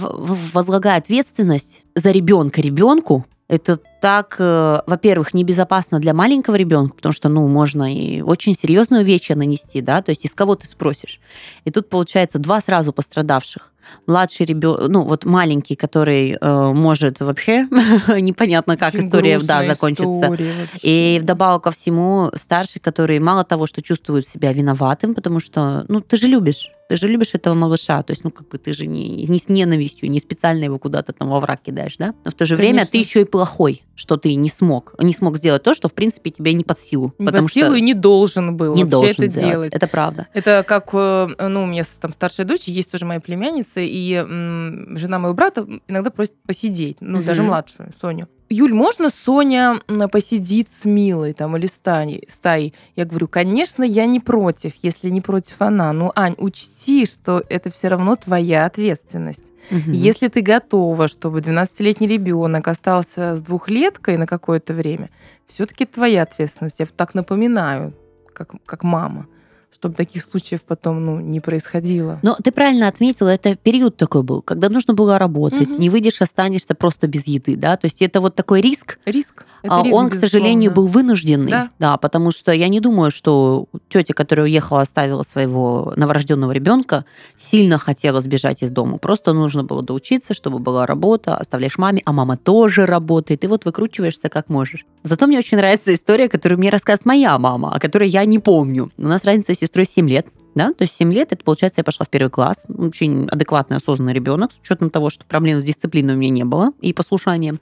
ответственность 0.95 1.83
за 1.95 2.11
ребенка 2.11 2.61
ребенку, 2.61 3.25
это 3.47 3.77
так, 4.01 4.35
э, 4.39 4.81
во-первых, 4.87 5.33
небезопасно 5.33 5.99
для 5.99 6.13
маленького 6.13 6.55
ребенка, 6.55 6.95
потому 6.95 7.13
что, 7.13 7.29
ну, 7.29 7.47
можно 7.47 7.93
и 7.93 8.21
очень 8.21 8.55
серьезную 8.55 9.03
вещь 9.03 9.29
нанести, 9.29 9.81
да, 9.81 10.01
то 10.01 10.11
есть 10.11 10.25
из 10.25 10.33
кого 10.33 10.55
ты 10.55 10.67
спросишь. 10.67 11.19
И 11.65 11.71
тут 11.71 11.89
получается 11.89 12.39
два 12.39 12.61
сразу 12.61 12.93
пострадавших 12.93 13.73
младший 14.07 14.45
ребенок, 14.45 14.87
ну 14.89 15.03
вот 15.03 15.25
маленький, 15.25 15.75
который 15.75 16.37
э, 16.39 16.73
может 16.73 17.19
вообще 17.19 17.63
непонятно 18.19 18.77
как 18.77 18.93
Очень 18.93 19.07
история 19.07 19.39
да, 19.39 19.63
закончится. 19.63 20.37
И 20.81 21.19
вдобавок 21.21 21.63
ко 21.63 21.71
всему 21.71 22.31
старший, 22.35 22.81
который 22.81 23.19
мало 23.19 23.43
того, 23.43 23.67
что 23.67 23.81
чувствует 23.81 24.27
себя 24.27 24.53
виноватым, 24.53 25.13
потому 25.15 25.39
что, 25.39 25.85
ну 25.87 26.01
ты 26.01 26.17
же 26.17 26.27
любишь, 26.27 26.71
ты 26.93 26.97
же 26.97 27.07
любишь 27.07 27.33
этого 27.33 27.55
малыша, 27.55 28.03
то 28.03 28.11
есть, 28.11 28.23
ну, 28.23 28.29
как 28.29 28.49
бы 28.49 28.59
ты 28.59 28.71
же 28.71 28.85
не, 28.85 29.25
не 29.25 29.39
с 29.39 29.49
ненавистью, 29.49 30.11
не 30.11 30.19
специально 30.19 30.65
его 30.65 30.77
куда-то 30.77 31.11
там 31.11 31.27
во 31.27 31.39
враг 31.39 31.61
кидаешь, 31.63 31.97
да? 31.97 32.13
Но 32.23 32.29
в 32.29 32.35
то 32.35 32.45
же 32.45 32.55
Конечно. 32.55 32.75
время 32.75 32.85
ты 32.85 32.97
еще 32.99 33.21
и 33.21 33.23
плохой, 33.23 33.81
что 33.95 34.17
ты 34.17 34.35
не 34.35 34.49
смог, 34.49 34.93
не 34.99 35.11
смог 35.11 35.37
сделать 35.37 35.63
то, 35.63 35.73
что, 35.73 35.89
в 35.89 35.95
принципе, 35.95 36.29
тебе 36.29 36.53
не 36.53 36.63
под 36.63 36.79
силу. 36.79 37.15
Не 37.17 37.25
потому 37.25 37.47
под 37.47 37.53
силу 37.53 37.69
что... 37.71 37.75
и 37.77 37.81
не 37.81 37.95
должен 37.95 38.55
был 38.55 38.75
не 38.75 38.83
должен 38.83 39.25
это 39.25 39.39
делать. 39.39 39.73
Это 39.73 39.87
правда. 39.87 40.27
Это 40.33 40.63
как, 40.67 40.89
э, 40.93 41.29
ну, 41.49 41.63
у 41.63 41.65
меня 41.65 41.83
там 41.99 42.13
старшая 42.13 42.45
дочь, 42.45 42.65
есть 42.65 42.91
тоже 42.91 43.05
моя 43.05 43.19
племянница, 43.19 43.79
и 43.79 44.13
м, 44.13 44.95
жена 44.95 45.17
моего 45.17 45.33
брата 45.33 45.65
иногда 45.87 46.11
просит 46.11 46.35
посидеть, 46.45 46.97
ну, 46.99 47.17
угу. 47.17 47.25
даже 47.25 47.41
младшую, 47.41 47.91
Соню. 47.99 48.27
Юль, 48.53 48.73
можно 48.73 49.09
Соня 49.09 49.79
посидит 50.11 50.69
с 50.71 50.85
Милой 50.85 51.33
там 51.33 51.57
или 51.57 51.65
стаей, 51.65 52.27
стаей? 52.29 52.73
Я 52.95 53.05
говорю, 53.05 53.27
конечно, 53.27 53.83
я 53.83 54.05
не 54.05 54.19
против, 54.19 54.73
если 54.83 55.09
не 55.09 55.21
против 55.21 55.55
она. 55.59 55.91
Ну, 55.91 56.11
Ань, 56.15 56.35
учти, 56.37 57.05
что 57.05 57.43
это 57.49 57.71
все 57.71 57.87
равно 57.87 58.15
твоя 58.15 58.65
ответственность. 58.65 59.43
Угу. 59.71 59.91
Если 59.91 60.27
ты 60.27 60.41
готова, 60.41 61.07
чтобы 61.07 61.39
12-летний 61.39 62.07
ребенок 62.07 62.67
остался 62.67 63.35
с 63.35 63.41
двухлеткой 63.41 64.17
на 64.17 64.27
какое-то 64.27 64.73
время, 64.73 65.09
все-таки 65.47 65.85
твоя 65.85 66.21
ответственность. 66.23 66.79
Я 66.79 66.85
так 66.85 67.15
напоминаю, 67.15 67.93
как, 68.33 68.53
как 68.65 68.83
мама 68.83 69.27
чтобы 69.73 69.95
таких 69.95 70.23
случаев 70.23 70.61
потом 70.63 71.05
ну, 71.05 71.19
не 71.19 71.39
происходило. 71.39 72.19
Но 72.21 72.37
ты 72.41 72.51
правильно 72.51 72.87
отметила, 72.87 73.29
это 73.29 73.55
период 73.55 73.97
такой 73.97 74.23
был, 74.23 74.41
когда 74.41 74.69
нужно 74.69 74.93
было 74.93 75.17
работать, 75.17 75.71
угу. 75.71 75.79
не 75.79 75.89
выйдешь, 75.89 76.21
останешься 76.21 76.75
просто 76.75 77.07
без 77.07 77.27
еды, 77.27 77.55
да, 77.55 77.77
то 77.77 77.85
есть 77.85 78.01
это 78.01 78.21
вот 78.21 78.35
такой 78.35 78.61
риск. 78.61 78.99
Риск. 79.05 79.45
Это 79.63 79.79
а 79.79 79.83
риск 79.83 79.95
он, 79.95 80.09
к 80.09 80.15
сожалению, 80.15 80.71
был 80.71 80.87
вынужденный, 80.87 81.51
да. 81.51 81.69
да, 81.79 81.97
потому 81.97 82.31
что 82.31 82.51
я 82.51 82.67
не 82.67 82.79
думаю, 82.79 83.11
что 83.11 83.67
тетя, 83.89 84.13
которая 84.13 84.45
уехала, 84.45 84.81
оставила 84.81 85.23
своего 85.23 85.93
новорожденного 85.95 86.51
ребенка, 86.51 87.05
сильно 87.37 87.77
хотела 87.77 88.21
сбежать 88.21 88.61
из 88.61 88.71
дома. 88.71 88.97
Просто 88.97 89.33
нужно 89.33 89.63
было 89.63 89.81
доучиться, 89.81 90.33
чтобы 90.33 90.59
была 90.59 90.85
работа, 90.85 91.37
оставляешь 91.37 91.77
маме, 91.77 92.01
а 92.05 92.13
мама 92.13 92.37
тоже 92.37 92.85
работает, 92.85 93.43
и 93.43 93.47
вот 93.47 93.65
выкручиваешься 93.65 94.29
как 94.29 94.49
можешь. 94.49 94.85
Зато 95.03 95.27
мне 95.27 95.39
очень 95.39 95.57
нравится 95.57 95.93
история, 95.93 96.29
которую 96.29 96.59
мне 96.59 96.69
рассказывает 96.69 97.05
моя 97.05 97.37
мама, 97.37 97.73
о 97.75 97.79
которой 97.79 98.09
я 98.09 98.25
не 98.25 98.39
помню. 98.39 98.91
У 98.97 99.03
нас 99.03 99.23
разница 99.25 99.53
сестрой 99.63 99.85
7 99.85 100.09
лет. 100.09 100.27
Да? 100.55 100.71
То 100.73 100.83
есть 100.83 100.95
7 100.95 101.11
лет, 101.11 101.31
это 101.31 101.43
получается, 101.43 101.79
я 101.79 101.83
пошла 101.83 102.05
в 102.05 102.09
первый 102.09 102.29
класс. 102.29 102.65
Очень 102.77 103.27
адекватный, 103.29 103.77
осознанный 103.77 104.13
ребенок, 104.13 104.51
с 104.51 104.59
учетом 104.59 104.89
того, 104.89 105.09
что 105.09 105.25
проблем 105.25 105.59
с 105.59 105.63
дисциплиной 105.63 106.13
у 106.13 106.17
меня 106.17 106.31
не 106.31 106.43
было 106.43 106.71
и 106.81 106.93
послушанием. 106.93 107.59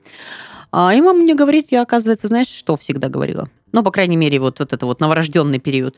А, 0.71 0.93
и 0.93 1.01
мама 1.01 1.19
мне 1.19 1.35
говорит, 1.35 1.67
я, 1.69 1.81
оказывается, 1.81 2.27
знаешь, 2.27 2.47
что 2.47 2.75
всегда 2.75 3.07
говорила? 3.07 3.49
Ну, 3.71 3.83
по 3.83 3.91
крайней 3.91 4.17
мере, 4.17 4.39
вот, 4.39 4.59
вот 4.59 4.73
это 4.73 4.85
вот 4.85 4.99
новорожденный 4.99 5.59
период. 5.59 5.97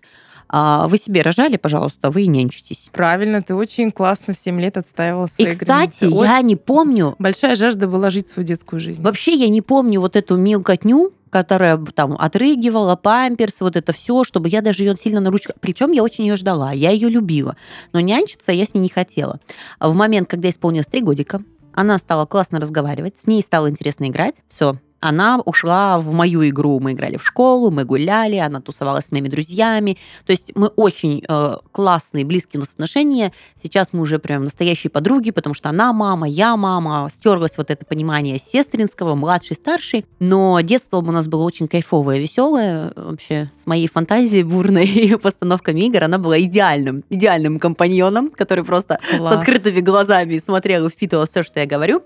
А 0.50 0.88
вы 0.88 0.98
себе 0.98 1.22
рожали, 1.24 1.58
пожалуйста, 1.58 2.12
вы 2.12 2.24
и 2.24 2.28
нянчитесь. 2.28 2.90
Правильно, 2.92 3.42
ты 3.42 3.56
очень 3.56 3.92
классно 3.92 4.34
в 4.34 4.38
7 4.38 4.60
лет 4.60 4.78
отстаивала 4.78 5.26
свои 5.26 5.48
И, 5.48 5.52
кстати, 5.52 6.06
границы. 6.06 6.26
я 6.26 6.42
не 6.42 6.56
помню... 6.56 7.16
Большая 7.18 7.56
жажда 7.56 7.88
была 7.88 8.12
жить 8.12 8.30
свою 8.30 8.48
детскую 8.48 8.80
жизнь. 8.80 9.02
Вообще 9.02 9.34
я 9.34 9.48
не 9.48 9.62
помню 9.62 10.00
вот 10.00 10.16
эту 10.16 10.38
мелкотню, 10.38 11.12
которая 11.34 11.78
там 11.78 12.14
отрыгивала, 12.14 12.96
памперс, 12.96 13.60
вот 13.62 13.76
это 13.76 13.92
все, 13.92 14.24
чтобы 14.24 14.50
я 14.50 14.62
даже 14.62 14.84
ее 14.84 14.96
сильно 14.96 15.20
на 15.20 15.32
ручках... 15.32 15.56
Причем 15.60 15.92
я 15.92 16.04
очень 16.04 16.26
ее 16.28 16.36
ждала, 16.36 16.72
я 16.72 16.92
ее 16.92 17.10
любила. 17.10 17.58
Но 17.92 18.00
нянчиться 18.02 18.52
я 18.52 18.66
с 18.66 18.76
ней 18.76 18.82
не 18.82 18.90
хотела. 18.90 19.40
В 19.80 19.96
момент, 19.96 20.30
когда 20.30 20.52
исполнилось 20.52 20.86
три 20.86 21.02
годика, 21.02 21.42
она 21.74 21.98
стала 21.98 22.28
классно 22.28 22.60
разговаривать, 22.60 23.18
с 23.18 23.26
ней 23.26 23.42
стало 23.42 23.68
интересно 23.68 24.10
играть. 24.10 24.36
Все, 24.48 24.78
она 25.04 25.40
ушла 25.44 26.00
в 26.00 26.14
мою 26.14 26.48
игру. 26.48 26.80
Мы 26.80 26.94
играли 26.94 27.18
в 27.18 27.26
школу, 27.26 27.72
мы 27.72 27.84
гуляли, 27.84 28.38
она 28.38 28.62
тусовалась 28.62 29.08
с 29.08 29.12
моими 29.12 29.28
друзьями. 29.28 29.98
То 30.26 30.32
есть 30.32 30.54
мы 30.56 30.68
очень 30.68 31.24
э, 31.28 31.58
классные, 31.74 32.24
близкие 32.24 32.60
у 32.60 32.62
нас 32.62 32.72
отношения. 32.72 33.34
Сейчас 33.62 33.92
мы 33.92 34.00
уже 34.02 34.18
прям 34.18 34.46
настоящие 34.46 34.90
подруги, 34.90 35.32
потому 35.32 35.56
что 35.56 35.68
она 35.68 35.92
мама, 35.92 36.30
я 36.30 36.56
мама. 36.56 37.10
Стерлось 37.12 37.58
вот 37.58 37.70
это 37.70 37.86
понимание 37.86 38.40
сестринского, 38.40 39.16
младший, 39.16 39.58
старший. 39.58 40.06
Но 40.20 40.58
детство 40.62 40.98
у 40.98 41.02
нас 41.02 41.28
было 41.28 41.44
очень 41.44 41.68
кайфовое, 41.68 42.20
веселое. 42.20 42.94
Вообще 42.96 43.52
с 43.58 43.68
моей 43.68 43.90
фантазией 43.90 44.44
бурной 44.44 44.86
и 44.88 45.16
постановками 45.18 45.82
игр 45.82 46.04
она 46.04 46.18
была 46.18 46.40
идеальным, 46.40 47.04
идеальным 47.10 47.60
компаньоном, 47.60 48.30
который 48.30 48.64
просто 48.64 49.00
Класс. 49.18 49.34
с 49.34 49.38
открытыми 49.38 49.82
глазами 49.82 50.38
смотрел 50.38 50.86
и 50.86 50.90
впитывал 50.90 51.28
все, 51.28 51.44
что 51.44 51.60
я 51.60 51.66
говорю. 51.66 52.04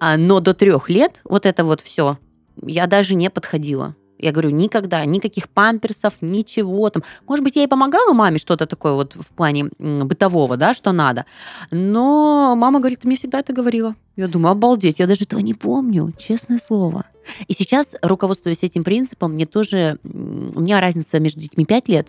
А, 0.00 0.16
но 0.16 0.40
до 0.40 0.52
трех 0.52 0.90
лет 0.90 1.20
вот 1.22 1.46
это 1.46 1.64
вот 1.64 1.80
все 1.80 2.18
я 2.62 2.86
даже 2.86 3.14
не 3.14 3.30
подходила. 3.30 3.94
Я 4.18 4.32
говорю, 4.32 4.50
никогда, 4.50 5.02
никаких 5.06 5.48
памперсов, 5.48 6.14
ничего 6.20 6.90
там. 6.90 7.02
Может 7.26 7.42
быть, 7.42 7.56
я 7.56 7.64
и 7.64 7.66
помогала 7.66 8.12
маме 8.12 8.38
что-то 8.38 8.66
такое 8.66 8.92
вот 8.92 9.14
в 9.14 9.28
плане 9.28 9.70
бытового, 9.78 10.58
да, 10.58 10.74
что 10.74 10.92
надо. 10.92 11.24
Но 11.70 12.54
мама 12.54 12.80
говорит, 12.80 13.00
ты 13.00 13.08
мне 13.08 13.16
всегда 13.16 13.40
это 13.40 13.54
говорила. 13.54 13.96
Я 14.16 14.28
думаю, 14.28 14.52
обалдеть, 14.52 14.98
я 14.98 15.06
даже 15.06 15.24
этого 15.24 15.40
не 15.40 15.54
помню, 15.54 16.12
честное 16.18 16.58
слово. 16.58 17.06
И 17.48 17.54
сейчас, 17.54 17.96
руководствуясь 18.02 18.62
этим 18.62 18.84
принципом, 18.84 19.32
мне 19.32 19.46
тоже... 19.46 19.98
У 20.04 20.60
меня 20.60 20.80
разница 20.80 21.18
между 21.18 21.40
детьми 21.40 21.64
5 21.64 21.88
лет, 21.88 22.08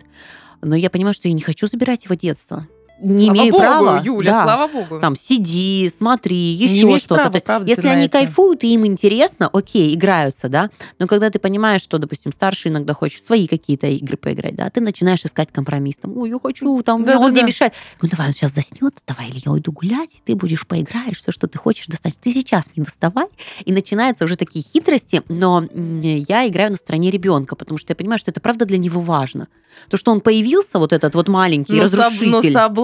но 0.60 0.76
я 0.76 0.90
понимаю, 0.90 1.14
что 1.14 1.28
я 1.28 1.34
не 1.34 1.40
хочу 1.40 1.66
забирать 1.66 2.04
его 2.04 2.14
детство. 2.14 2.66
Не 3.00 3.24
слава 3.26 3.36
имею 3.38 3.52
богу, 3.52 3.62
права. 3.64 4.02
Юля, 4.04 4.30
Да. 4.32 4.42
слава 4.44 4.68
богу. 4.68 5.00
Там 5.00 5.16
сиди, 5.16 5.90
смотри, 5.94 6.36
еще 6.36 6.98
что-то. 6.98 7.14
права, 7.14 7.38
правда, 7.44 7.68
если 7.68 7.88
они 7.88 8.04
это. 8.06 8.18
кайфуют 8.18 8.62
и 8.64 8.74
им 8.74 8.86
интересно, 8.86 9.48
окей, 9.52 9.94
играются, 9.94 10.48
да. 10.48 10.70
Но 10.98 11.06
когда 11.06 11.30
ты 11.30 11.38
понимаешь, 11.38 11.82
что, 11.82 11.98
допустим, 11.98 12.32
старший 12.32 12.70
иногда 12.70 12.94
хочет 12.94 13.22
свои 13.22 13.46
какие-то 13.46 13.86
игры 13.88 14.16
поиграть, 14.16 14.54
да, 14.54 14.70
ты 14.70 14.80
начинаешь 14.80 15.24
искать 15.24 15.48
компромисс. 15.52 15.96
Там, 15.96 16.16
ой, 16.16 16.30
я 16.30 16.38
хочу, 16.40 16.80
там, 16.82 17.04
Да, 17.04 17.16
он 17.18 17.26
да, 17.26 17.28
мне 17.32 17.40
да. 17.40 17.46
мешает. 17.46 17.72
Ну, 18.00 18.08
давай, 18.08 18.28
он 18.28 18.32
сейчас 18.34 18.52
заснет, 18.52 18.94
давай, 19.06 19.28
или 19.30 19.42
я 19.44 19.52
уйду 19.52 19.72
гулять, 19.72 20.10
и 20.14 20.20
ты 20.24 20.34
будешь 20.36 20.66
поиграешь, 20.66 21.18
все, 21.18 21.32
что 21.32 21.48
ты 21.48 21.58
хочешь 21.58 21.86
достать. 21.86 22.14
Ты 22.20 22.30
сейчас 22.32 22.64
не 22.76 22.84
доставай. 22.84 23.26
И 23.64 23.72
начинаются 23.72 24.24
уже 24.24 24.36
такие 24.36 24.64
хитрости, 24.64 25.22
но 25.28 25.64
я 25.74 26.46
играю 26.46 26.70
на 26.70 26.76
стороне 26.76 27.10
ребенка, 27.10 27.56
потому 27.56 27.78
что 27.78 27.90
я 27.92 27.96
понимаю, 27.96 28.18
что 28.18 28.30
это 28.30 28.40
правда 28.40 28.64
для 28.64 28.78
него 28.78 29.00
важно. 29.00 29.48
То, 29.88 29.96
что 29.96 30.12
он 30.12 30.20
появился, 30.20 30.78
вот 30.78 30.92
этот 30.92 31.14
вот 31.14 31.28
маленький 31.28 31.72
но, 31.72 31.82
разрушитель. 31.84 32.30
но 32.30 32.42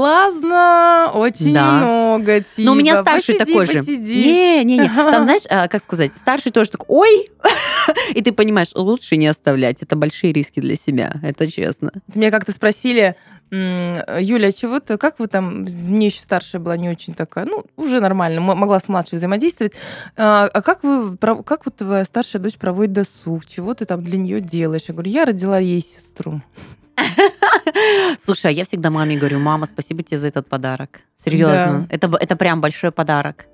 соблазна 0.09 1.11
очень 1.15 1.53
Да. 1.55 1.73
много. 1.73 2.41
Типа. 2.41 2.67
Но 2.67 2.73
у 2.73 2.75
меня 2.75 3.01
старший 3.01 3.35
посиди, 3.37 3.53
такой 3.53 3.67
же. 3.67 3.75
посиди. 3.81 4.25
Не, 4.25 4.65
не, 4.65 4.79
не. 4.79 4.89
Там, 4.89 5.23
знаешь, 5.25 5.43
а, 5.49 5.69
как 5.69 5.83
сказать, 5.83 6.13
старший 6.17 6.53
тоже 6.53 6.71
такой, 6.71 6.87
ой, 6.89 7.31
и 8.15 8.23
ты 8.23 8.33
понимаешь, 8.33 8.71
лучше 8.75 9.17
не 9.17 9.27
оставлять. 9.27 9.83
Это 9.83 9.97
большие 9.97 10.33
риски 10.33 10.61
для 10.61 10.77
себя, 10.77 11.15
это 11.23 11.51
честно. 11.51 11.93
Меня 12.15 12.31
как-то 12.31 12.53
спросили, 12.53 13.17
Юля, 13.51 14.49
а 14.49 14.53
чего 14.53 14.79
ты, 14.79 14.99
как 14.99 15.19
вы 15.19 15.27
там, 15.27 15.63
мне 15.63 16.07
еще 16.09 16.21
старшая 16.21 16.61
была 16.61 16.77
не 16.77 16.91
очень 16.91 17.15
такая, 17.15 17.47
ну, 17.47 17.65
уже 17.77 18.01
нормально, 18.01 18.41
могла 18.43 18.79
с 18.79 18.89
младшей 18.89 19.17
взаимодействовать. 19.17 19.73
А 20.17 20.51
а 20.53 20.63
как 20.63 20.83
вы, 20.83 21.17
как 21.17 21.65
вот 21.65 21.77
твоя 21.77 22.05
старшая 22.05 22.43
дочь 22.43 22.57
проводит 22.57 22.93
досуг? 22.93 23.47
Чего 23.47 23.73
ты 23.75 23.87
там 23.87 24.05
для 24.05 24.19
нее 24.19 24.41
делаешь? 24.41 24.85
Я 24.89 24.93
говорю, 24.95 25.11
я 25.11 25.25
родила 25.25 25.59
ей 25.59 25.81
сестру. 25.81 26.43
Слушай, 28.19 28.47
а 28.47 28.51
я 28.51 28.65
всегда 28.65 28.91
маме 28.91 29.17
говорю, 29.17 29.39
мама, 29.39 29.67
спасибо 29.67 30.03
тебе 30.03 30.19
за 30.19 30.29
этот 30.29 30.49
подарок. 30.49 31.01
Серьезно. 31.17 31.87
Это, 31.91 32.09
б- 32.09 32.19
это 32.21 32.37
прям 32.37 32.61
большой 32.61 32.91
подарок. 32.91 33.47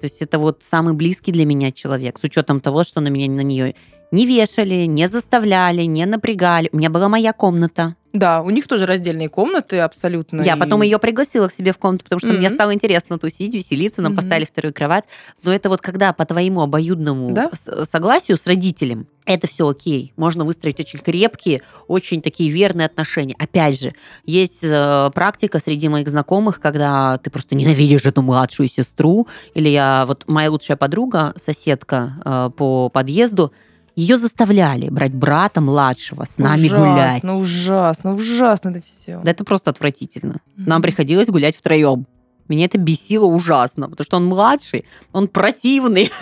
То 0.00 0.04
есть 0.06 0.20
это 0.22 0.38
вот 0.38 0.62
самый 0.62 0.92
близкий 0.92 1.32
для 1.32 1.46
меня 1.46 1.72
человек, 1.72 2.18
с 2.18 2.24
учетом 2.24 2.60
того, 2.60 2.84
что 2.84 3.00
на 3.00 3.08
меня 3.08 3.30
на 3.30 3.40
нее 3.40 3.74
не 4.10 4.26
вешали, 4.26 4.86
не 4.86 5.08
заставляли, 5.08 5.82
не 5.82 6.06
напрягали. 6.06 6.68
У 6.72 6.76
меня 6.76 6.90
была 6.90 7.08
моя 7.08 7.32
комната. 7.32 7.96
Да, 8.12 8.40
у 8.40 8.48
них 8.48 8.66
тоже 8.66 8.86
раздельные 8.86 9.28
комнаты 9.28 9.78
абсолютно. 9.78 10.40
Я 10.40 10.54
и- 10.54 10.58
потом 10.58 10.80
ее 10.80 10.98
пригласила 10.98 11.48
к 11.48 11.52
себе 11.52 11.72
в 11.72 11.76
комнату, 11.78 12.04
потому 12.04 12.18
что 12.20 12.28
мне 12.28 12.46
Мгм. 12.48 12.54
стало 12.54 12.72
интересно 12.72 13.18
тусить, 13.18 13.54
веселиться, 13.54 14.00
нам 14.00 14.12
Мгм. 14.12 14.22
поставили 14.22 14.46
вторую 14.46 14.72
кровать. 14.72 15.04
Но 15.44 15.52
это 15.52 15.68
вот 15.68 15.82
когда 15.82 16.14
по 16.14 16.24
твоему 16.24 16.62
обоюдному 16.62 17.32
Да. 17.34 17.50
согласию 17.84 18.38
с 18.38 18.46
родителем, 18.46 19.06
это 19.26 19.46
все 19.48 19.68
окей. 19.68 20.14
Можно 20.16 20.46
выстроить 20.46 20.80
очень 20.80 21.00
крепкие, 21.00 21.60
очень 21.88 22.22
такие 22.22 22.48
верные 22.50 22.86
отношения. 22.86 23.34
Опять 23.38 23.78
же, 23.82 23.92
есть 24.24 24.60
э, 24.62 25.10
практика 25.14 25.58
среди 25.58 25.88
моих 25.90 26.08
знакомых, 26.08 26.58
когда 26.58 27.18
ты 27.18 27.28
просто 27.28 27.54
ненавидишь 27.54 28.06
эту 28.06 28.22
младшую 28.22 28.70
сестру. 28.70 29.28
Или 29.52 29.68
я, 29.68 30.04
вот 30.06 30.24
моя 30.26 30.50
лучшая 30.50 30.78
подруга, 30.78 31.34
соседка 31.36 32.14
э, 32.24 32.50
по 32.56 32.88
подъезду, 32.88 33.52
ее 33.96 34.18
заставляли 34.18 34.90
брать 34.90 35.14
брата 35.14 35.62
младшего 35.62 36.26
с 36.30 36.36
нами 36.36 36.68
гулять. 36.68 37.24
Ужасно, 37.24 37.36
ужасно, 37.38 38.14
ужасно 38.14 38.68
это 38.68 38.82
все. 38.82 39.20
Да 39.24 39.30
это 39.30 39.42
просто 39.42 39.70
отвратительно. 39.70 40.40
Нам 40.56 40.82
приходилось 40.82 41.28
гулять 41.28 41.56
втроем. 41.56 42.06
Меня 42.48 42.66
это 42.66 42.78
бесило 42.78 43.24
ужасно, 43.24 43.88
потому 43.88 44.04
что 44.04 44.18
он 44.18 44.26
младший, 44.26 44.84
он 45.12 45.28
противный. 45.28 46.10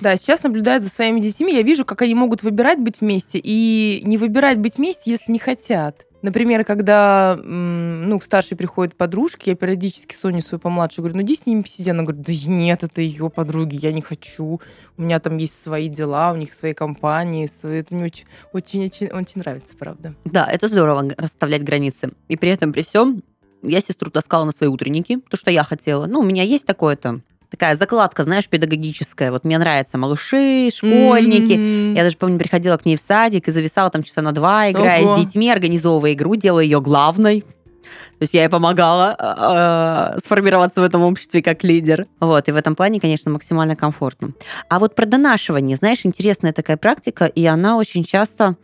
Да, 0.00 0.16
сейчас 0.16 0.42
наблюдаю 0.42 0.82
за 0.82 0.90
своими 0.90 1.18
детьми, 1.20 1.52
я 1.52 1.62
вижу, 1.62 1.84
как 1.84 2.02
они 2.02 2.14
могут 2.14 2.42
выбирать 2.42 2.78
быть 2.78 3.00
вместе 3.00 3.40
и 3.42 4.02
не 4.04 4.18
выбирать 4.18 4.58
быть 4.58 4.76
вместе, 4.76 5.10
если 5.12 5.32
не 5.32 5.38
хотят. 5.38 6.04
Например, 6.24 6.64
когда 6.64 7.38
ну, 7.44 8.18
к 8.18 8.24
старшей 8.24 8.56
приходят 8.56 8.96
подружки, 8.96 9.50
я 9.50 9.56
периодически 9.56 10.14
Соню 10.14 10.40
свою 10.40 10.58
помладшую 10.58 11.02
говорю, 11.02 11.18
ну 11.18 11.22
иди 11.22 11.36
с 11.36 11.44
ними 11.44 11.60
посиди. 11.60 11.90
Она 11.90 12.02
говорит, 12.02 12.22
да 12.22 12.32
нет, 12.50 12.82
это 12.82 13.02
ее 13.02 13.28
подруги, 13.28 13.76
я 13.76 13.92
не 13.92 14.00
хочу. 14.00 14.58
У 14.96 15.02
меня 15.02 15.20
там 15.20 15.36
есть 15.36 15.60
свои 15.60 15.86
дела, 15.90 16.32
у 16.32 16.36
них 16.36 16.54
свои 16.54 16.72
компании, 16.72 17.44
свои... 17.46 17.80
это 17.80 17.94
мне 17.94 18.10
очень, 18.54 18.84
очень, 18.84 19.38
нравится, 19.38 19.76
правда. 19.76 20.14
Да, 20.24 20.48
это 20.50 20.68
здорово 20.68 21.12
расставлять 21.18 21.62
границы. 21.62 22.12
И 22.28 22.38
при 22.38 22.48
этом, 22.48 22.72
при 22.72 22.84
всем, 22.84 23.22
я 23.60 23.82
сестру 23.82 24.10
таскала 24.10 24.46
на 24.46 24.52
свои 24.52 24.70
утренники, 24.70 25.20
то, 25.28 25.36
что 25.36 25.50
я 25.50 25.62
хотела. 25.62 26.06
Ну, 26.06 26.20
у 26.20 26.24
меня 26.24 26.42
есть 26.42 26.64
такое-то, 26.64 27.20
такая 27.54 27.76
закладка, 27.76 28.24
знаешь, 28.24 28.48
педагогическая. 28.48 29.30
Вот 29.30 29.44
мне 29.44 29.58
нравятся 29.58 29.96
малыши, 29.96 30.70
школьники. 30.74 31.52
М. 31.52 31.94
Я 31.94 32.02
даже 32.02 32.16
помню, 32.16 32.36
приходила 32.36 32.76
к 32.76 32.84
ней 32.84 32.96
в 32.96 33.00
садик 33.00 33.46
и 33.46 33.52
зависала 33.52 33.90
там 33.90 34.02
часа 34.02 34.22
на 34.22 34.32
два, 34.32 34.70
играя 34.70 35.02
Ого. 35.02 35.16
с 35.16 35.20
детьми, 35.20 35.50
организовывая 35.50 36.14
игру, 36.14 36.34
делая 36.34 36.64
ее 36.64 36.80
главной. 36.80 37.42
То 37.42 38.22
есть 38.22 38.34
я 38.34 38.42
ей 38.42 38.48
помогала 38.48 40.14
э, 40.16 40.18
сформироваться 40.18 40.80
в 40.80 40.84
этом 40.84 41.02
обществе 41.02 41.42
как 41.42 41.62
лидер. 41.62 42.06
Вот, 42.18 42.48
и 42.48 42.52
в 42.52 42.56
этом 42.56 42.74
плане, 42.74 43.00
конечно, 43.00 43.30
максимально 43.30 43.76
комфортно. 43.76 44.32
А 44.68 44.78
вот 44.80 44.96
про 44.96 45.06
донашивание, 45.06 45.76
знаешь, 45.76 46.00
интересная 46.04 46.52
такая 46.52 46.76
практика, 46.76 47.26
и 47.26 47.44
она 47.46 47.76
очень 47.76 48.04
часто, 48.04 48.56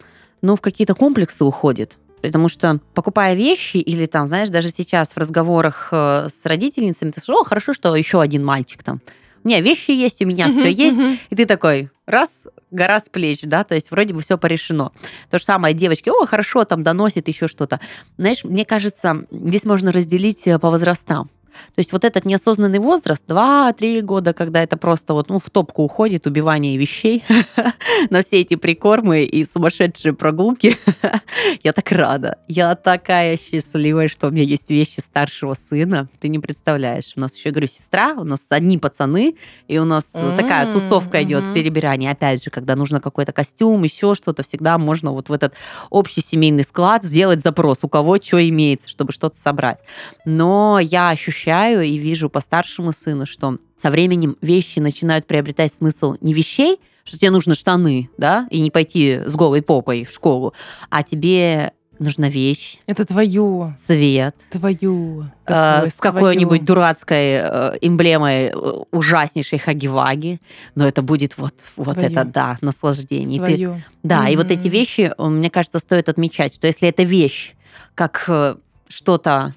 ну, 0.43 0.57
в 0.57 0.61
какие-то 0.61 0.95
комплексы 0.95 1.45
уходит. 1.45 1.97
Потому 2.23 2.49
что, 2.49 2.81
покупая 2.95 3.35
вещи, 3.35 3.79
или 3.79 4.07
там, 4.07 4.27
знаешь, 4.27 4.49
даже 4.49 4.71
сейчас 4.71 5.13
в 5.13 5.17
разговорах 5.17 5.89
э, 5.93 6.29
с 6.29 6.45
родительницами, 6.45 7.11
ты 7.11 7.21
слышишь, 7.21 7.41
о, 7.41 7.45
хорошо, 7.45 7.73
что 7.73 7.95
еще 7.97 8.21
один 8.21 8.45
мальчик 8.45 8.83
там. 8.83 9.01
У 9.43 9.49
меня 9.49 9.61
вещи 9.61 9.91
есть, 9.91 10.21
у 10.23 10.27
меня 10.27 10.51
все 10.51 10.71
есть. 10.71 10.99
И 11.31 11.35
ты 11.35 11.47
такой, 11.47 11.89
раз, 12.07 12.45
гора 12.71 13.01
с 13.01 13.09
плеч, 13.09 13.41
да, 13.43 13.65
то 13.65 13.75
есть 13.75 13.91
вроде 13.91 14.13
бы 14.13 14.21
все 14.21 14.37
порешено. 14.37 14.93
То 15.31 15.39
же 15.39 15.45
самое 15.45 15.75
девочки, 15.75 16.11
о, 16.11 16.27
хорошо, 16.27 16.65
там 16.65 16.83
доносит 16.83 17.29
еще 17.29 17.49
что-то. 17.49 17.81
Знаешь, 18.19 18.45
мне 18.45 18.65
кажется, 18.65 19.25
здесь 19.31 19.65
можно 19.65 19.93
разделить 19.93 20.47
э, 20.47 20.59
по 20.59 20.71
возрастам. 20.71 21.31
То 21.75 21.79
есть 21.79 21.93
вот 21.93 22.05
этот 22.05 22.25
неосознанный 22.25 22.79
возраст, 22.79 23.25
2-3 23.27 24.01
года, 24.03 24.33
когда 24.33 24.63
это 24.63 24.77
просто 24.77 25.15
вот, 25.15 25.29
ну, 25.29 25.39
в 25.39 25.51
топку 25.51 25.83
уходит 25.83 26.27
убивание 26.27 26.77
вещей 26.77 27.25
на 28.11 28.23
все 28.23 28.41
эти 28.41 28.57
прикормы 28.57 29.23
и 29.23 29.45
сумасшедшие 29.45 30.13
прогулки, 30.13 30.77
я 31.63 31.73
так 31.73 31.91
рада. 31.93 32.39
Я 32.49 32.75
такая 32.75 33.37
счастливая, 33.37 34.09
что 34.09 34.29
у 34.29 34.31
меня 34.31 34.45
есть 34.45 34.71
вещи 34.71 35.01
старшего 35.01 35.55
сына. 35.55 36.09
Ты 36.21 36.29
не 36.29 36.39
представляешь. 36.39 37.13
У 37.17 37.21
нас 37.21 37.37
еще, 37.37 37.51
говорю, 37.51 37.69
сестра, 37.69 38.15
у 38.17 38.25
нас 38.25 38.41
одни 38.49 38.79
пацаны, 38.79 39.37
и 39.69 39.79
у 39.79 39.85
нас 39.85 40.05
такая 40.37 40.73
тусовка 40.73 41.23
идет, 41.23 41.53
перебирание. 41.53 42.11
Опять 42.11 42.45
же, 42.45 42.51
когда 42.51 42.77
нужно 42.77 43.01
какой-то 43.01 43.33
костюм, 43.33 43.83
еще 43.83 44.15
что-то, 44.15 44.43
всегда 44.43 44.79
можно 44.79 45.13
вот 45.13 45.29
в 45.29 45.33
этот 45.33 45.55
общий 45.91 46.21
семейный 46.21 46.65
склад 46.65 47.05
сделать 47.05 47.41
запрос, 47.41 47.79
у 47.83 47.89
кого 47.89 48.19
что 48.21 48.47
имеется, 48.49 48.89
чтобы 48.89 49.13
что-то 49.13 49.39
собрать. 49.39 49.79
Но 50.25 50.79
я 50.81 51.11
ощущаю 51.11 51.40
и 51.47 51.99
вижу 51.99 52.29
по 52.31 52.41
старшему 52.41 52.93
сыну, 52.93 53.27
что 53.27 53.59
со 53.77 53.91
временем 53.91 54.37
вещи 54.41 54.79
начинают 54.79 55.27
приобретать 55.27 55.75
смысл 55.75 56.17
не 56.21 56.35
вещей, 56.35 56.79
что 57.05 57.19
тебе 57.19 57.31
нужны 57.31 57.55
штаны, 57.55 58.11
да, 58.19 58.47
и 58.51 58.61
не 58.61 58.71
пойти 58.71 59.21
с 59.27 59.35
голой 59.35 59.63
попой 59.63 60.05
в 60.05 60.11
школу, 60.13 60.53
а 60.91 61.03
тебе 61.03 61.73
нужна 61.99 62.29
вещь, 62.31 62.79
Это 62.87 63.05
твое, 63.05 63.77
цвет, 63.87 64.35
твое. 64.51 65.33
э, 65.47 65.87
с 65.87 65.97
какой-нибудь 65.99 66.65
дурацкой 66.65 67.33
э, 67.43 67.79
эмблемой 67.83 68.47
э, 68.47 68.55
ужаснейшей 68.91 69.59
хаги-ваги, 69.59 70.41
но 70.75 70.89
это 70.89 71.03
будет 71.03 71.37
вот, 71.37 71.55
вот 71.77 71.99
Своё. 71.99 72.09
это, 72.09 72.25
да, 72.25 72.57
наслаждение. 72.63 73.37
И 73.37 73.57
ты- 73.57 73.85
да, 74.03 74.29
и 74.29 74.37
вот 74.37 74.51
эти 74.51 74.69
вещи, 74.69 75.13
э, 75.17 75.29
мне 75.29 75.51
кажется, 75.51 75.79
стоит 75.79 76.09
отмечать, 76.09 76.55
что 76.55 76.67
если 76.67 76.89
эта 76.89 77.03
вещь 77.03 77.53
как 77.95 78.25
э, 78.29 78.57
что-то 78.89 79.55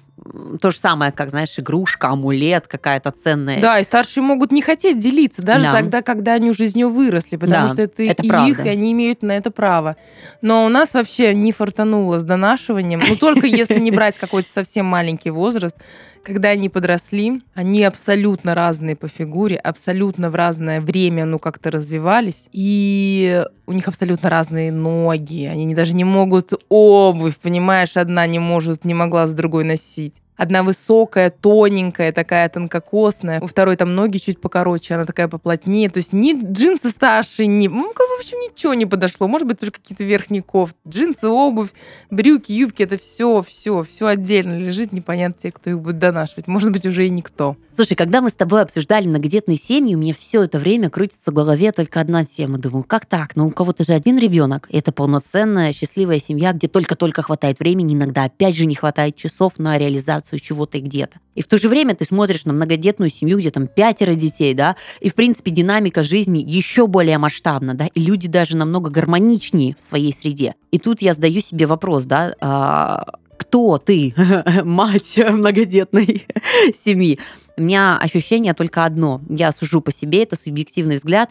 то 0.60 0.70
же 0.70 0.78
самое, 0.78 1.10
как, 1.12 1.30
знаешь, 1.30 1.58
игрушка, 1.58 2.08
амулет, 2.08 2.66
какая-то 2.68 3.10
ценная. 3.10 3.60
Да, 3.60 3.78
и 3.80 3.84
старшие 3.84 4.22
могут 4.22 4.52
не 4.52 4.62
хотеть 4.62 4.98
делиться, 4.98 5.42
даже 5.42 5.64
Да. 5.64 5.72
тогда, 5.72 6.02
когда 6.02 6.34
они 6.34 6.50
уже 6.50 6.64
из 6.64 6.74
нее 6.74 6.88
выросли, 6.88 7.36
потому 7.36 7.66
Да, 7.68 7.72
что 7.72 7.82
это, 7.82 8.02
это 8.04 8.22
их, 8.22 8.28
правда. 8.28 8.62
и 8.62 8.68
они 8.68 8.92
имеют 8.92 9.22
на 9.22 9.32
это 9.32 9.50
право. 9.50 9.96
Но 10.40 10.64
у 10.64 10.68
нас 10.68 10.94
вообще 10.94 11.34
не 11.34 11.52
фартануло 11.52 12.20
с 12.20 12.24
донашиванием, 12.24 13.02
ну 13.08 13.16
только 13.16 13.46
если 13.46 13.80
не 13.80 13.90
брать 13.90 14.16
какой-то 14.18 14.48
совсем 14.50 14.86
маленький 14.86 15.30
возраст, 15.30 15.76
когда 16.24 16.48
они 16.48 16.68
подросли, 16.68 17.42
они 17.54 17.84
абсолютно 17.84 18.54
разные 18.54 18.96
по 18.96 19.06
фигуре, 19.06 19.56
абсолютно 19.56 20.30
в 20.30 20.34
разное 20.34 20.80
время, 20.80 21.24
ну, 21.26 21.38
как-то 21.38 21.70
развивались, 21.70 22.48
и 22.52 23.44
у 23.66 23.72
них 23.72 23.86
абсолютно 23.86 24.30
разные 24.30 24.72
ноги, 24.72 25.44
они 25.44 25.74
даже 25.74 25.94
не 25.94 26.04
могут 26.04 26.52
обувь, 26.68 27.36
понимаешь, 27.36 27.96
одна 27.96 28.26
не 28.26 28.38
может, 28.38 28.84
не 28.84 28.94
могла 28.94 29.26
с 29.26 29.32
другой 29.32 29.64
носить. 29.64 30.23
Одна 30.36 30.64
высокая, 30.64 31.30
тоненькая, 31.30 32.12
такая 32.12 32.48
тонкокосная. 32.48 33.40
У 33.40 33.46
второй 33.46 33.76
там 33.76 33.94
ноги 33.94 34.18
чуть 34.18 34.40
покороче, 34.40 34.94
она 34.94 35.04
такая 35.04 35.28
поплотнее. 35.28 35.88
То 35.88 35.98
есть 35.98 36.12
ни 36.12 36.32
джинсы 36.34 36.90
старшие, 36.90 37.46
ни... 37.46 37.68
Ну, 37.68 37.92
в 37.92 38.18
общем, 38.18 38.38
ничего 38.40 38.74
не 38.74 38.84
подошло. 38.84 39.28
Может 39.28 39.46
быть, 39.46 39.60
тоже 39.60 39.70
какие-то 39.70 40.02
верхние 40.02 40.42
кофты. 40.42 40.76
Джинсы, 40.88 41.28
обувь, 41.28 41.70
брюки, 42.10 42.50
юбки. 42.50 42.82
Это 42.82 42.98
все, 42.98 43.42
все, 43.42 43.84
все 43.84 44.06
отдельно 44.06 44.58
лежит. 44.58 44.92
Непонятно 44.92 45.36
те, 45.40 45.52
кто 45.52 45.70
их 45.70 45.80
будет 45.80 46.00
донашивать. 46.00 46.48
Может 46.48 46.72
быть, 46.72 46.84
уже 46.84 47.06
и 47.06 47.10
никто. 47.10 47.56
Слушай, 47.70 47.94
когда 47.94 48.20
мы 48.20 48.30
с 48.30 48.34
тобой 48.34 48.62
обсуждали 48.62 49.06
многодетные 49.06 49.56
семьи, 49.56 49.94
у 49.94 49.98
меня 49.98 50.14
все 50.18 50.42
это 50.42 50.58
время 50.58 50.90
крутится 50.90 51.30
в 51.30 51.34
голове 51.34 51.70
только 51.70 52.00
одна 52.00 52.24
тема. 52.24 52.58
Думаю, 52.58 52.82
как 52.82 53.06
так? 53.06 53.36
Ну, 53.36 53.46
у 53.46 53.50
кого-то 53.50 53.84
же 53.84 53.92
один 53.92 54.18
ребенок. 54.18 54.66
Это 54.70 54.90
полноценная, 54.90 55.72
счастливая 55.72 56.18
семья, 56.18 56.52
где 56.52 56.66
только-только 56.66 57.22
хватает 57.22 57.60
времени, 57.60 57.94
иногда 57.94 58.24
опять 58.24 58.56
же 58.56 58.66
не 58.66 58.74
хватает 58.74 59.14
часов 59.14 59.58
на 59.58 59.78
реализацию 59.78 60.23
реализацию 60.24 60.38
чего-то 60.40 60.78
и 60.78 60.80
где-то. 60.80 61.18
И 61.34 61.42
в 61.42 61.46
то 61.46 61.58
же 61.58 61.68
время 61.68 61.94
ты 61.94 62.04
смотришь 62.04 62.44
на 62.44 62.52
многодетную 62.52 63.10
семью, 63.10 63.38
где 63.38 63.50
там 63.50 63.66
пятеро 63.66 64.14
детей, 64.14 64.54
да, 64.54 64.76
и, 65.00 65.08
в 65.08 65.14
принципе, 65.14 65.50
динамика 65.50 66.02
жизни 66.02 66.38
еще 66.38 66.86
более 66.86 67.18
масштабна, 67.18 67.74
да, 67.74 67.86
и 67.86 68.00
люди 68.00 68.28
даже 68.28 68.56
намного 68.56 68.90
гармоничнее 68.90 69.76
в 69.78 69.84
своей 69.84 70.12
среде. 70.12 70.54
И 70.72 70.78
тут 70.78 71.02
я 71.02 71.14
задаю 71.14 71.40
себе 71.40 71.66
вопрос, 71.66 72.04
да, 72.04 72.34
а, 72.40 73.04
кто 73.36 73.78
ты, 73.78 74.14
мать 74.64 75.16
многодетной 75.16 76.26
семьи? 76.76 77.18
У 77.56 77.62
меня 77.62 77.98
ощущение 77.98 78.52
только 78.54 78.84
одно. 78.84 79.20
Я 79.28 79.52
сужу 79.52 79.80
по 79.80 79.92
себе, 79.92 80.24
это 80.24 80.36
субъективный 80.36 80.96
взгляд. 80.96 81.30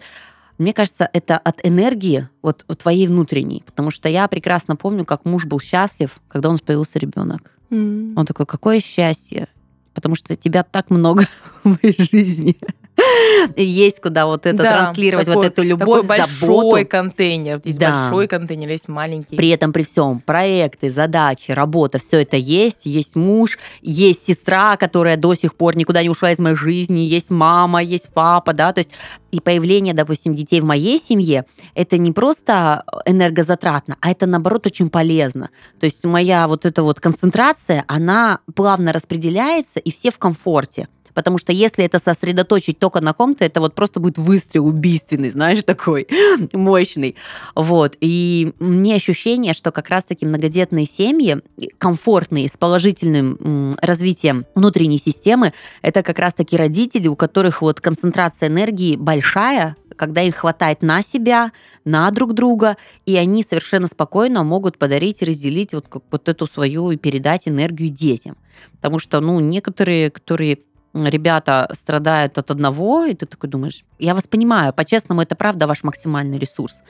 Мне 0.57 0.71
кажется, 0.71 1.09
это 1.11 1.37
от 1.37 1.59
энергии 1.65 2.29
вот 2.41 2.63
от 2.67 2.79
твоей 2.79 3.07
внутренней. 3.07 3.63
Потому 3.65 3.91
что 3.91 4.07
я 4.07 4.27
прекрасно 4.27 4.77
помню, 4.77 5.03
как 5.03 5.25
муж 5.25 5.45
был 5.45 5.59
счастлив, 5.59 6.11
когда 6.29 6.49
у 6.49 6.51
нас 6.53 6.61
появился 6.61 6.99
ребенок. 6.99 7.53
Mm. 7.74 8.13
Он 8.15 8.26
такой, 8.26 8.45
какое 8.45 8.80
счастье. 8.80 9.47
Потому 9.93 10.15
что 10.15 10.36
тебя 10.36 10.63
так 10.63 10.89
много 10.89 11.26
в 11.63 11.69
моей 11.69 11.95
жизни. 11.97 12.55
есть 13.55 14.01
куда 14.01 14.25
вот 14.25 14.45
это 14.45 14.61
да, 14.61 14.85
транслировать, 14.85 15.25
такой, 15.25 15.43
вот 15.43 15.45
эту 15.45 15.63
любовь, 15.63 16.07
такой 16.07 16.17
заботу. 16.17 16.69
большой 16.69 16.85
контейнер. 16.85 17.61
Есть 17.63 17.79
да. 17.79 18.09
большой 18.09 18.27
контейнер, 18.27 18.69
есть 18.69 18.87
маленький. 18.87 19.35
При 19.35 19.49
этом, 19.49 19.73
при 19.73 19.83
всем, 19.83 20.19
проекты, 20.19 20.89
задачи, 20.89 21.51
работа, 21.51 21.99
все 21.99 22.21
это 22.21 22.37
есть. 22.37 22.81
Есть 22.85 23.15
муж, 23.15 23.57
есть 23.81 24.25
сестра, 24.25 24.77
которая 24.77 25.17
до 25.17 25.33
сих 25.35 25.55
пор 25.55 25.75
никуда 25.75 26.03
не 26.03 26.09
ушла 26.09 26.31
из 26.31 26.39
моей 26.39 26.55
жизни, 26.55 26.99
есть 26.99 27.29
мама, 27.29 27.81
есть 27.81 28.09
папа, 28.13 28.53
да, 28.53 28.73
то 28.73 28.79
есть 28.79 28.91
и 29.31 29.39
появление, 29.39 29.95
допустим, 29.95 30.35
детей 30.35 30.61
в 30.61 30.65
моей 30.65 30.99
семье, 30.99 31.45
это 31.73 31.97
не 31.97 32.11
просто 32.11 32.83
энергозатратно, 33.05 33.97
а 33.99 34.11
это, 34.11 34.27
наоборот, 34.27 34.67
очень 34.67 34.91
полезно. 34.91 35.49
То 35.79 35.85
есть 35.85 36.03
моя 36.03 36.47
вот 36.47 36.65
эта 36.65 36.83
вот 36.83 36.99
концентрация, 36.99 37.83
она 37.87 38.39
плавно 38.55 38.93
распределяется, 38.93 39.79
и 39.79 39.91
все 39.91 40.11
в 40.11 40.19
комфорте. 40.19 40.87
Потому 41.14 41.38
что 41.38 41.51
если 41.51 41.86
это 41.86 41.99
сосредоточить 41.99 42.80
только 42.80 43.01
на 43.01 43.14
ком-то, 43.14 43.45
это 43.45 43.59
вот 43.59 43.76
просто 43.76 43.99
будет 43.99 44.18
выстрел 44.18 44.66
убийственный, 44.66 45.30
знаешь, 45.30 45.64
такой 45.64 46.07
мощный. 46.53 47.16
Вот. 47.55 47.97
И 48.01 48.53
мне 48.59 48.95
ощущение, 48.95 49.53
что 49.53 49.72
как 49.72 49.89
раз-таки 49.89 50.26
многодетные 50.26 50.86
семьи, 50.86 51.41
комфортные, 51.78 52.47
с 52.47 52.57
положительным 52.57 53.78
развитием 53.82 54.45
внутренней 54.55 54.97
системы, 54.97 55.53
это 55.82 56.03
как 56.03 56.20
раз-таки 56.20 56.57
родители, 56.57 57.07
у 57.07 57.16
которых 57.16 57.61
вот 57.61 57.82
концентрация 57.82 58.49
энергии 58.49 58.95
большая, 58.95 59.76
когда 59.95 60.22
им 60.22 60.32
хватает 60.32 60.82
на 60.82 61.01
себя, 61.01 61.51
на 61.86 62.09
друг 62.11 62.34
друга, 62.34 62.78
и 63.05 63.16
они 63.16 63.43
совершенно 63.43 63.88
спокойно 63.88 64.43
могут 64.43 64.78
подарить 64.78 65.22
разделить 65.22 65.74
вот, 65.74 65.88
вот 66.11 66.30
эту 66.30 66.47
свою 66.47 66.91
и 66.91 66.97
передать 66.97 67.47
энергию 67.47 67.89
детям. 67.89 68.38
Потому 68.74 68.99
что, 68.99 69.20
ну, 69.20 69.39
некоторые, 69.39 70.09
которые 70.09 70.59
ребята 70.93 71.69
страдают 71.73 72.37
от 72.37 72.51
одного, 72.51 73.05
и 73.05 73.13
ты 73.13 73.25
такой 73.25 73.49
думаешь, 73.49 73.83
я 73.99 74.13
вас 74.13 74.27
понимаю, 74.27 74.73
по-честному, 74.73 75.21
это 75.21 75.35
правда 75.35 75.67
ваш 75.67 75.83
максимальный 75.83 76.37
ресурс, 76.37 76.81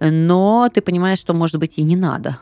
но 0.00 0.68
ты 0.72 0.80
понимаешь, 0.80 1.18
что, 1.18 1.34
может 1.34 1.58
быть, 1.58 1.78
и 1.78 1.82
не 1.82 1.96
надо. 1.96 2.38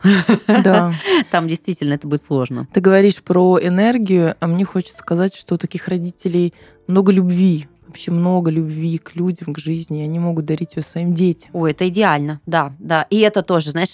Да. 0.47 0.93
Там 1.31 1.47
действительно 1.47 1.93
это 1.93 2.07
будет 2.07 2.23
сложно. 2.23 2.67
Ты 2.73 2.81
говоришь 2.81 3.21
про 3.23 3.59
энергию, 3.61 4.35
а 4.39 4.47
мне 4.47 4.65
хочется 4.65 4.99
сказать, 4.99 5.35
что 5.35 5.55
у 5.55 5.57
таких 5.57 5.87
родителей 5.87 6.53
много 6.87 7.11
любви, 7.11 7.67
вообще 7.87 8.11
много 8.11 8.51
любви 8.51 8.97
к 8.97 9.15
людям, 9.15 9.53
к 9.53 9.59
жизни, 9.59 10.01
и 10.01 10.03
они 10.03 10.19
могут 10.19 10.45
дарить 10.45 10.75
ее 10.75 10.83
своим 10.83 11.15
детям. 11.15 11.49
Ой, 11.53 11.71
это 11.71 11.87
идеально, 11.87 12.41
да, 12.45 12.73
да. 12.79 13.07
И 13.09 13.19
это 13.19 13.41
тоже, 13.41 13.71
знаешь, 13.71 13.93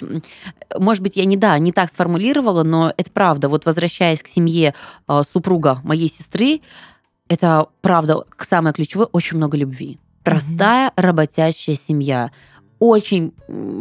может 0.78 1.04
быть, 1.04 1.16
я 1.16 1.26
не, 1.26 1.38
да, 1.38 1.58
не 1.60 1.72
так 1.72 1.92
сформулировала, 1.92 2.64
но 2.64 2.94
это 2.98 3.12
правда. 3.12 3.50
Вот 3.50 3.66
возвращаясь 3.66 4.22
к 4.22 4.28
семье 4.28 4.74
а, 5.08 5.24
супруга 5.24 5.80
моей 5.84 6.10
сестры, 6.10 6.62
это 7.30 7.68
правда 7.82 8.24
самое 8.40 8.74
ключевое, 8.74 9.08
очень 9.12 9.38
много 9.38 9.58
любви. 9.58 10.00
Простая 10.24 10.90
mm-hmm. 10.90 11.02
работящая 11.02 11.76
семья 11.76 12.32
очень 12.80 13.32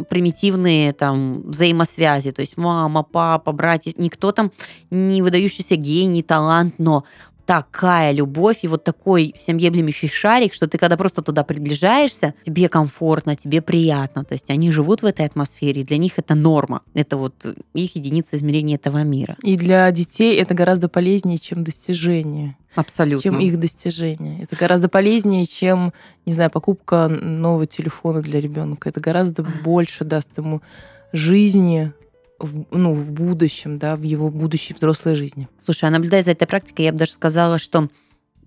примитивные 0.09 0.93
там 0.93 1.41
взаимосвязи, 1.41 2.31
то 2.31 2.41
есть 2.41 2.55
мама, 2.55 3.03
папа, 3.03 3.51
братья, 3.51 3.91
никто 3.97 4.31
там 4.31 4.51
не 4.91 5.21
выдающийся 5.21 5.75
гений, 5.75 6.23
талант, 6.23 6.75
но 6.77 7.03
такая 7.45 8.11
любовь 8.11 8.59
и 8.61 8.67
вот 8.67 8.83
такой 8.83 9.33
всемъемлющий 9.37 10.07
шарик, 10.07 10.53
что 10.53 10.67
ты 10.67 10.77
когда 10.77 10.97
просто 10.97 11.21
туда 11.21 11.43
приближаешься, 11.43 12.33
тебе 12.43 12.69
комфортно, 12.69 13.35
тебе 13.35 13.61
приятно. 13.61 14.23
То 14.23 14.33
есть 14.33 14.49
они 14.49 14.71
живут 14.71 15.01
в 15.01 15.05
этой 15.05 15.25
атмосфере, 15.25 15.83
для 15.83 15.97
них 15.97 16.13
это 16.17 16.35
норма. 16.35 16.81
Это 16.93 17.17
вот 17.17 17.33
их 17.73 17.95
единица 17.95 18.35
измерения 18.35 18.75
этого 18.75 19.03
мира. 19.03 19.37
И 19.43 19.57
для 19.57 19.89
детей 19.91 20.37
это 20.37 20.53
гораздо 20.53 20.89
полезнее, 20.89 21.37
чем 21.37 21.63
достижение. 21.63 22.57
Абсолютно. 22.75 23.21
Чем 23.21 23.39
их 23.39 23.59
достижение. 23.59 24.41
Это 24.43 24.55
гораздо 24.55 24.89
полезнее, 24.89 25.45
чем, 25.45 25.93
не 26.25 26.33
знаю, 26.33 26.49
покупка 26.49 27.07
нового 27.07 27.67
телефона 27.67 28.21
для 28.21 28.39
ребенка. 28.39 28.89
Это 28.89 28.99
гораздо 28.99 29.45
больше 29.63 30.05
даст 30.05 30.29
ему 30.37 30.61
жизни, 31.11 31.93
в, 32.45 32.65
ну, 32.71 32.93
в 32.93 33.11
будущем, 33.11 33.77
да, 33.77 33.95
в 33.95 34.03
его 34.03 34.29
будущей 34.29 34.73
взрослой 34.73 35.15
жизни. 35.15 35.47
Слушай, 35.59 35.85
а 35.85 35.91
наблюдая 35.91 36.23
за 36.23 36.31
этой 36.31 36.47
практикой, 36.47 36.85
я 36.85 36.91
бы 36.91 36.99
даже 36.99 37.11
сказала, 37.11 37.57
что 37.57 37.89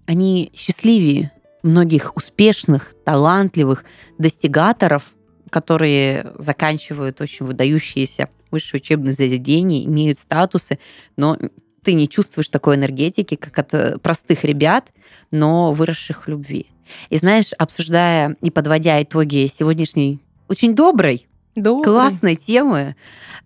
они 0.07 0.53
счастливее 0.55 1.33
многих 1.63 2.17
успешных, 2.17 2.95
талантливых 3.05 3.85
достигаторов, 4.19 5.13
которые 5.51 6.33
заканчивают 6.39 7.21
очень 7.21 7.47
выдающиеся 7.47 8.29
высшие 8.51 8.81
учебные 8.81 9.13
заведения, 9.13 9.85
имеют 9.85 10.19
статусы, 10.19 10.79
но 11.17 11.37
ты 11.83 11.95
не 11.95 12.09
чувствуешь 12.09 12.49
такой 12.49 12.77
энергетики, 12.77 13.37
как 13.37 13.59
от 13.59 13.75
э, 13.75 13.99
простых 13.99 14.45
ребят, 14.45 14.93
но 15.31 15.73
выросших 15.73 16.27
в 16.27 16.29
любви. 16.29 16.67
И 17.11 17.17
знаешь, 17.17 17.53
обсуждая 17.59 18.37
и 18.41 18.51
подводя 18.51 19.03
итоги 19.03 19.51
сегодняшней 19.53 20.21
очень 20.49 20.75
доброй, 20.75 21.27
Добрый. 21.57 21.85
классной 21.85 22.35
темы, 22.37 22.97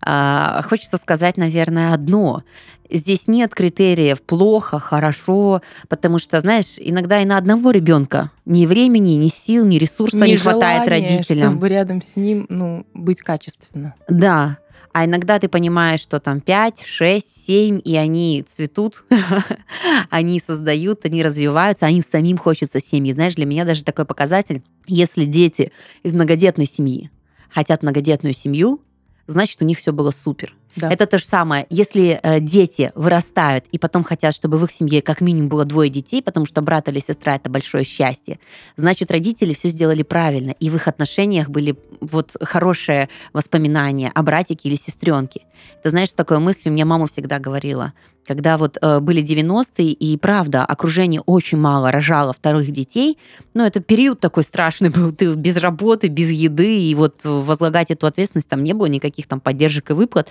а, 0.01 0.61
хочется 0.63 0.97
сказать, 0.97 1.37
наверное, 1.37 1.93
одно. 1.93 2.43
Здесь 2.89 3.29
нет 3.29 3.55
критериев 3.55 4.21
плохо, 4.21 4.77
хорошо, 4.79 5.61
потому 5.87 6.19
что, 6.19 6.41
знаешь, 6.41 6.75
иногда 6.77 7.21
и 7.21 7.25
на 7.25 7.37
одного 7.37 7.71
ребенка 7.71 8.31
ни 8.45 8.65
времени, 8.65 9.11
ни 9.11 9.29
сил, 9.29 9.65
ни 9.65 9.77
ресурса 9.77 10.17
не, 10.17 10.31
не 10.31 10.37
хватает 10.37 10.89
родителям. 10.89 11.53
чтобы 11.53 11.69
рядом 11.69 12.01
с 12.01 12.17
ним 12.17 12.45
ну, 12.49 12.85
быть 12.93 13.21
качественно. 13.21 13.95
Да. 14.09 14.57
А 14.93 15.05
иногда 15.05 15.39
ты 15.39 15.47
понимаешь, 15.47 16.01
что 16.01 16.19
там 16.19 16.41
5, 16.41 16.83
6, 16.85 17.45
7, 17.45 17.81
и 17.81 17.95
они 17.95 18.43
цветут, 18.45 19.05
они 20.09 20.41
создают, 20.45 21.05
они 21.05 21.23
развиваются, 21.23 21.85
а 21.85 21.89
им 21.89 22.03
самим 22.03 22.37
хочется 22.37 22.81
семьи. 22.81 23.13
Знаешь, 23.13 23.35
для 23.35 23.45
меня 23.45 23.63
даже 23.63 23.85
такой 23.85 24.03
показатель, 24.03 24.63
если 24.85 25.23
дети 25.23 25.71
из 26.03 26.11
многодетной 26.11 26.65
семьи 26.65 27.09
хотят 27.53 27.83
многодетную 27.83 28.33
семью, 28.33 28.81
значит, 29.27 29.61
у 29.61 29.65
них 29.65 29.79
все 29.79 29.91
было 29.91 30.11
супер. 30.11 30.55
Да. 30.75 30.89
Это 30.91 31.05
то 31.05 31.17
же 31.17 31.25
самое. 31.25 31.65
Если 31.69 32.19
э, 32.21 32.39
дети 32.39 32.91
вырастают 32.95 33.65
и 33.71 33.77
потом 33.77 34.03
хотят, 34.03 34.33
чтобы 34.33 34.57
в 34.57 34.63
их 34.63 34.71
семье 34.71 35.01
как 35.01 35.19
минимум 35.19 35.49
было 35.49 35.65
двое 35.65 35.89
детей, 35.89 36.21
потому 36.21 36.45
что 36.45 36.61
брат 36.61 36.87
или 36.87 36.99
сестра 36.99 37.35
это 37.35 37.49
большое 37.49 37.83
счастье, 37.83 38.39
значит, 38.77 39.11
родители 39.11 39.53
все 39.53 39.69
сделали 39.69 40.03
правильно, 40.03 40.51
и 40.51 40.69
в 40.69 40.75
их 40.75 40.87
отношениях 40.87 41.49
были 41.49 41.75
вот 41.99 42.35
хорошие 42.41 43.09
воспоминания 43.33 44.11
о 44.13 44.23
братике 44.23 44.69
или 44.69 44.75
сестренке. 44.75 45.41
Ты 45.83 45.89
знаешь, 45.89 46.13
такое 46.13 46.39
мысль 46.39 46.69
у 46.69 46.71
меня 46.71 46.85
мама 46.85 47.07
всегда 47.07 47.39
говорила 47.39 47.93
когда 48.25 48.57
вот 48.57 48.77
э, 48.81 48.99
были 48.99 49.23
90-е, 49.23 49.91
и 49.91 50.17
правда, 50.17 50.65
окружение 50.65 51.21
очень 51.21 51.57
мало 51.57 51.91
рожало 51.91 52.33
вторых 52.33 52.71
детей, 52.71 53.17
ну, 53.53 53.63
это 53.63 53.79
период 53.79 54.19
такой 54.19 54.43
страшный 54.43 54.89
был, 54.89 55.11
ты 55.11 55.33
без 55.33 55.57
работы, 55.57 56.07
без 56.07 56.31
еды, 56.31 56.81
и 56.83 56.95
вот 56.95 57.21
возлагать 57.23 57.91
эту 57.91 58.07
ответственность 58.07 58.49
там 58.49 58.63
не 58.63 58.73
было 58.73 58.87
никаких 58.87 59.27
там 59.27 59.39
поддержек 59.39 59.91
и 59.91 59.93
выплат. 59.93 60.29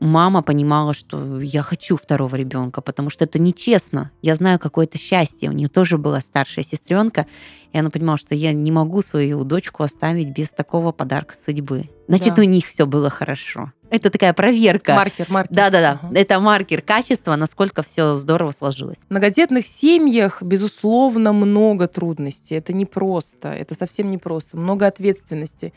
Мама 0.00 0.42
понимала, 0.42 0.94
что 0.94 1.40
я 1.40 1.62
хочу 1.62 1.96
второго 1.96 2.34
ребенка, 2.34 2.80
потому 2.80 3.10
что 3.10 3.24
это 3.24 3.38
нечестно. 3.38 4.10
Я 4.22 4.34
знаю 4.34 4.58
какое-то 4.58 4.98
счастье. 4.98 5.48
У 5.48 5.52
нее 5.52 5.68
тоже 5.68 5.98
была 5.98 6.20
старшая 6.20 6.64
сестренка, 6.64 7.26
и 7.72 7.78
она 7.78 7.90
понимала, 7.90 8.18
что 8.18 8.34
я 8.34 8.52
не 8.52 8.72
могу 8.72 9.02
свою 9.02 9.44
дочку 9.44 9.82
оставить 9.82 10.30
без 10.30 10.48
такого 10.48 10.92
подарка 10.92 11.36
судьбы. 11.36 11.88
Значит, 12.08 12.34
да. 12.34 12.42
у 12.42 12.44
них 12.44 12.66
все 12.66 12.86
было 12.86 13.10
хорошо. 13.10 13.72
Это 13.92 14.08
такая 14.08 14.32
проверка. 14.32 14.94
Маркер, 14.94 15.26
маркер. 15.28 15.54
Да-да-да. 15.54 16.00
Ага. 16.02 16.18
Это 16.18 16.40
маркер 16.40 16.80
качества, 16.80 17.36
насколько 17.36 17.82
все 17.82 18.14
здорово 18.14 18.50
сложилось. 18.50 18.96
В 18.96 19.10
многодетных 19.10 19.66
семьях, 19.66 20.42
безусловно, 20.42 21.34
много 21.34 21.88
трудностей. 21.88 22.54
Это 22.54 22.72
непросто. 22.72 23.48
Это 23.48 23.74
совсем 23.74 24.10
непросто. 24.10 24.58
Много 24.58 24.86
ответственности. 24.86 25.74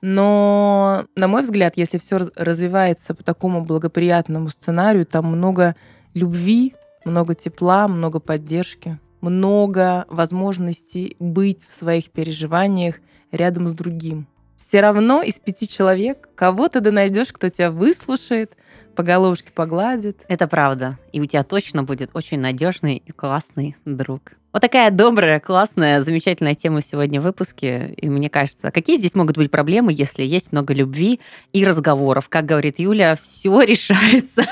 Но, 0.00 1.04
на 1.14 1.28
мой 1.28 1.42
взгляд, 1.42 1.74
если 1.76 1.98
все 1.98 2.18
развивается 2.34 3.14
по 3.14 3.22
такому 3.22 3.64
благоприятному 3.64 4.48
сценарию, 4.48 5.06
там 5.06 5.26
много 5.26 5.76
любви, 6.14 6.74
много 7.04 7.36
тепла, 7.36 7.86
много 7.86 8.18
поддержки, 8.18 8.98
много 9.20 10.04
возможностей 10.08 11.16
быть 11.20 11.60
в 11.64 11.72
своих 11.72 12.10
переживаниях 12.10 12.96
рядом 13.30 13.68
с 13.68 13.72
другим 13.72 14.26
все 14.62 14.80
равно 14.80 15.22
из 15.22 15.40
пяти 15.40 15.68
человек 15.68 16.28
кого-то 16.36 16.80
ты 16.80 16.92
найдешь, 16.92 17.32
кто 17.32 17.48
тебя 17.48 17.70
выслушает, 17.70 18.56
по 18.94 19.02
головушке 19.02 19.50
погладит. 19.52 20.22
Это 20.28 20.46
правда. 20.46 20.98
И 21.12 21.20
у 21.20 21.26
тебя 21.26 21.42
точно 21.42 21.82
будет 21.82 22.10
очень 22.14 22.38
надежный 22.38 23.02
и 23.04 23.10
классный 23.10 23.74
друг. 23.84 24.32
Вот 24.52 24.60
такая 24.60 24.90
добрая, 24.90 25.40
классная, 25.40 26.02
замечательная 26.02 26.54
тема 26.54 26.82
сегодня 26.82 27.20
в 27.20 27.24
выпуске. 27.24 27.94
И 27.96 28.08
мне 28.08 28.28
кажется, 28.28 28.70
какие 28.70 28.98
здесь 28.98 29.14
могут 29.14 29.36
быть 29.36 29.50
проблемы, 29.50 29.92
если 29.94 30.22
есть 30.22 30.52
много 30.52 30.74
любви 30.74 31.20
и 31.52 31.64
разговоров? 31.64 32.28
Как 32.28 32.44
говорит 32.44 32.78
Юля, 32.78 33.16
все 33.20 33.60
решается 33.62 34.44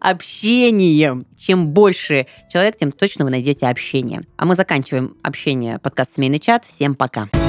общением. 0.00 1.26
Чем 1.36 1.68
больше 1.68 2.26
человек, 2.50 2.76
тем 2.76 2.92
точно 2.92 3.24
вы 3.24 3.32
найдете 3.32 3.66
общение. 3.66 4.22
А 4.36 4.46
мы 4.46 4.54
заканчиваем 4.54 5.16
общение 5.22 5.78
подкаст 5.78 6.14
«Семейный 6.14 6.38
чат». 6.38 6.64
Всем 6.64 6.94
пока. 6.94 7.26
Пока. 7.32 7.41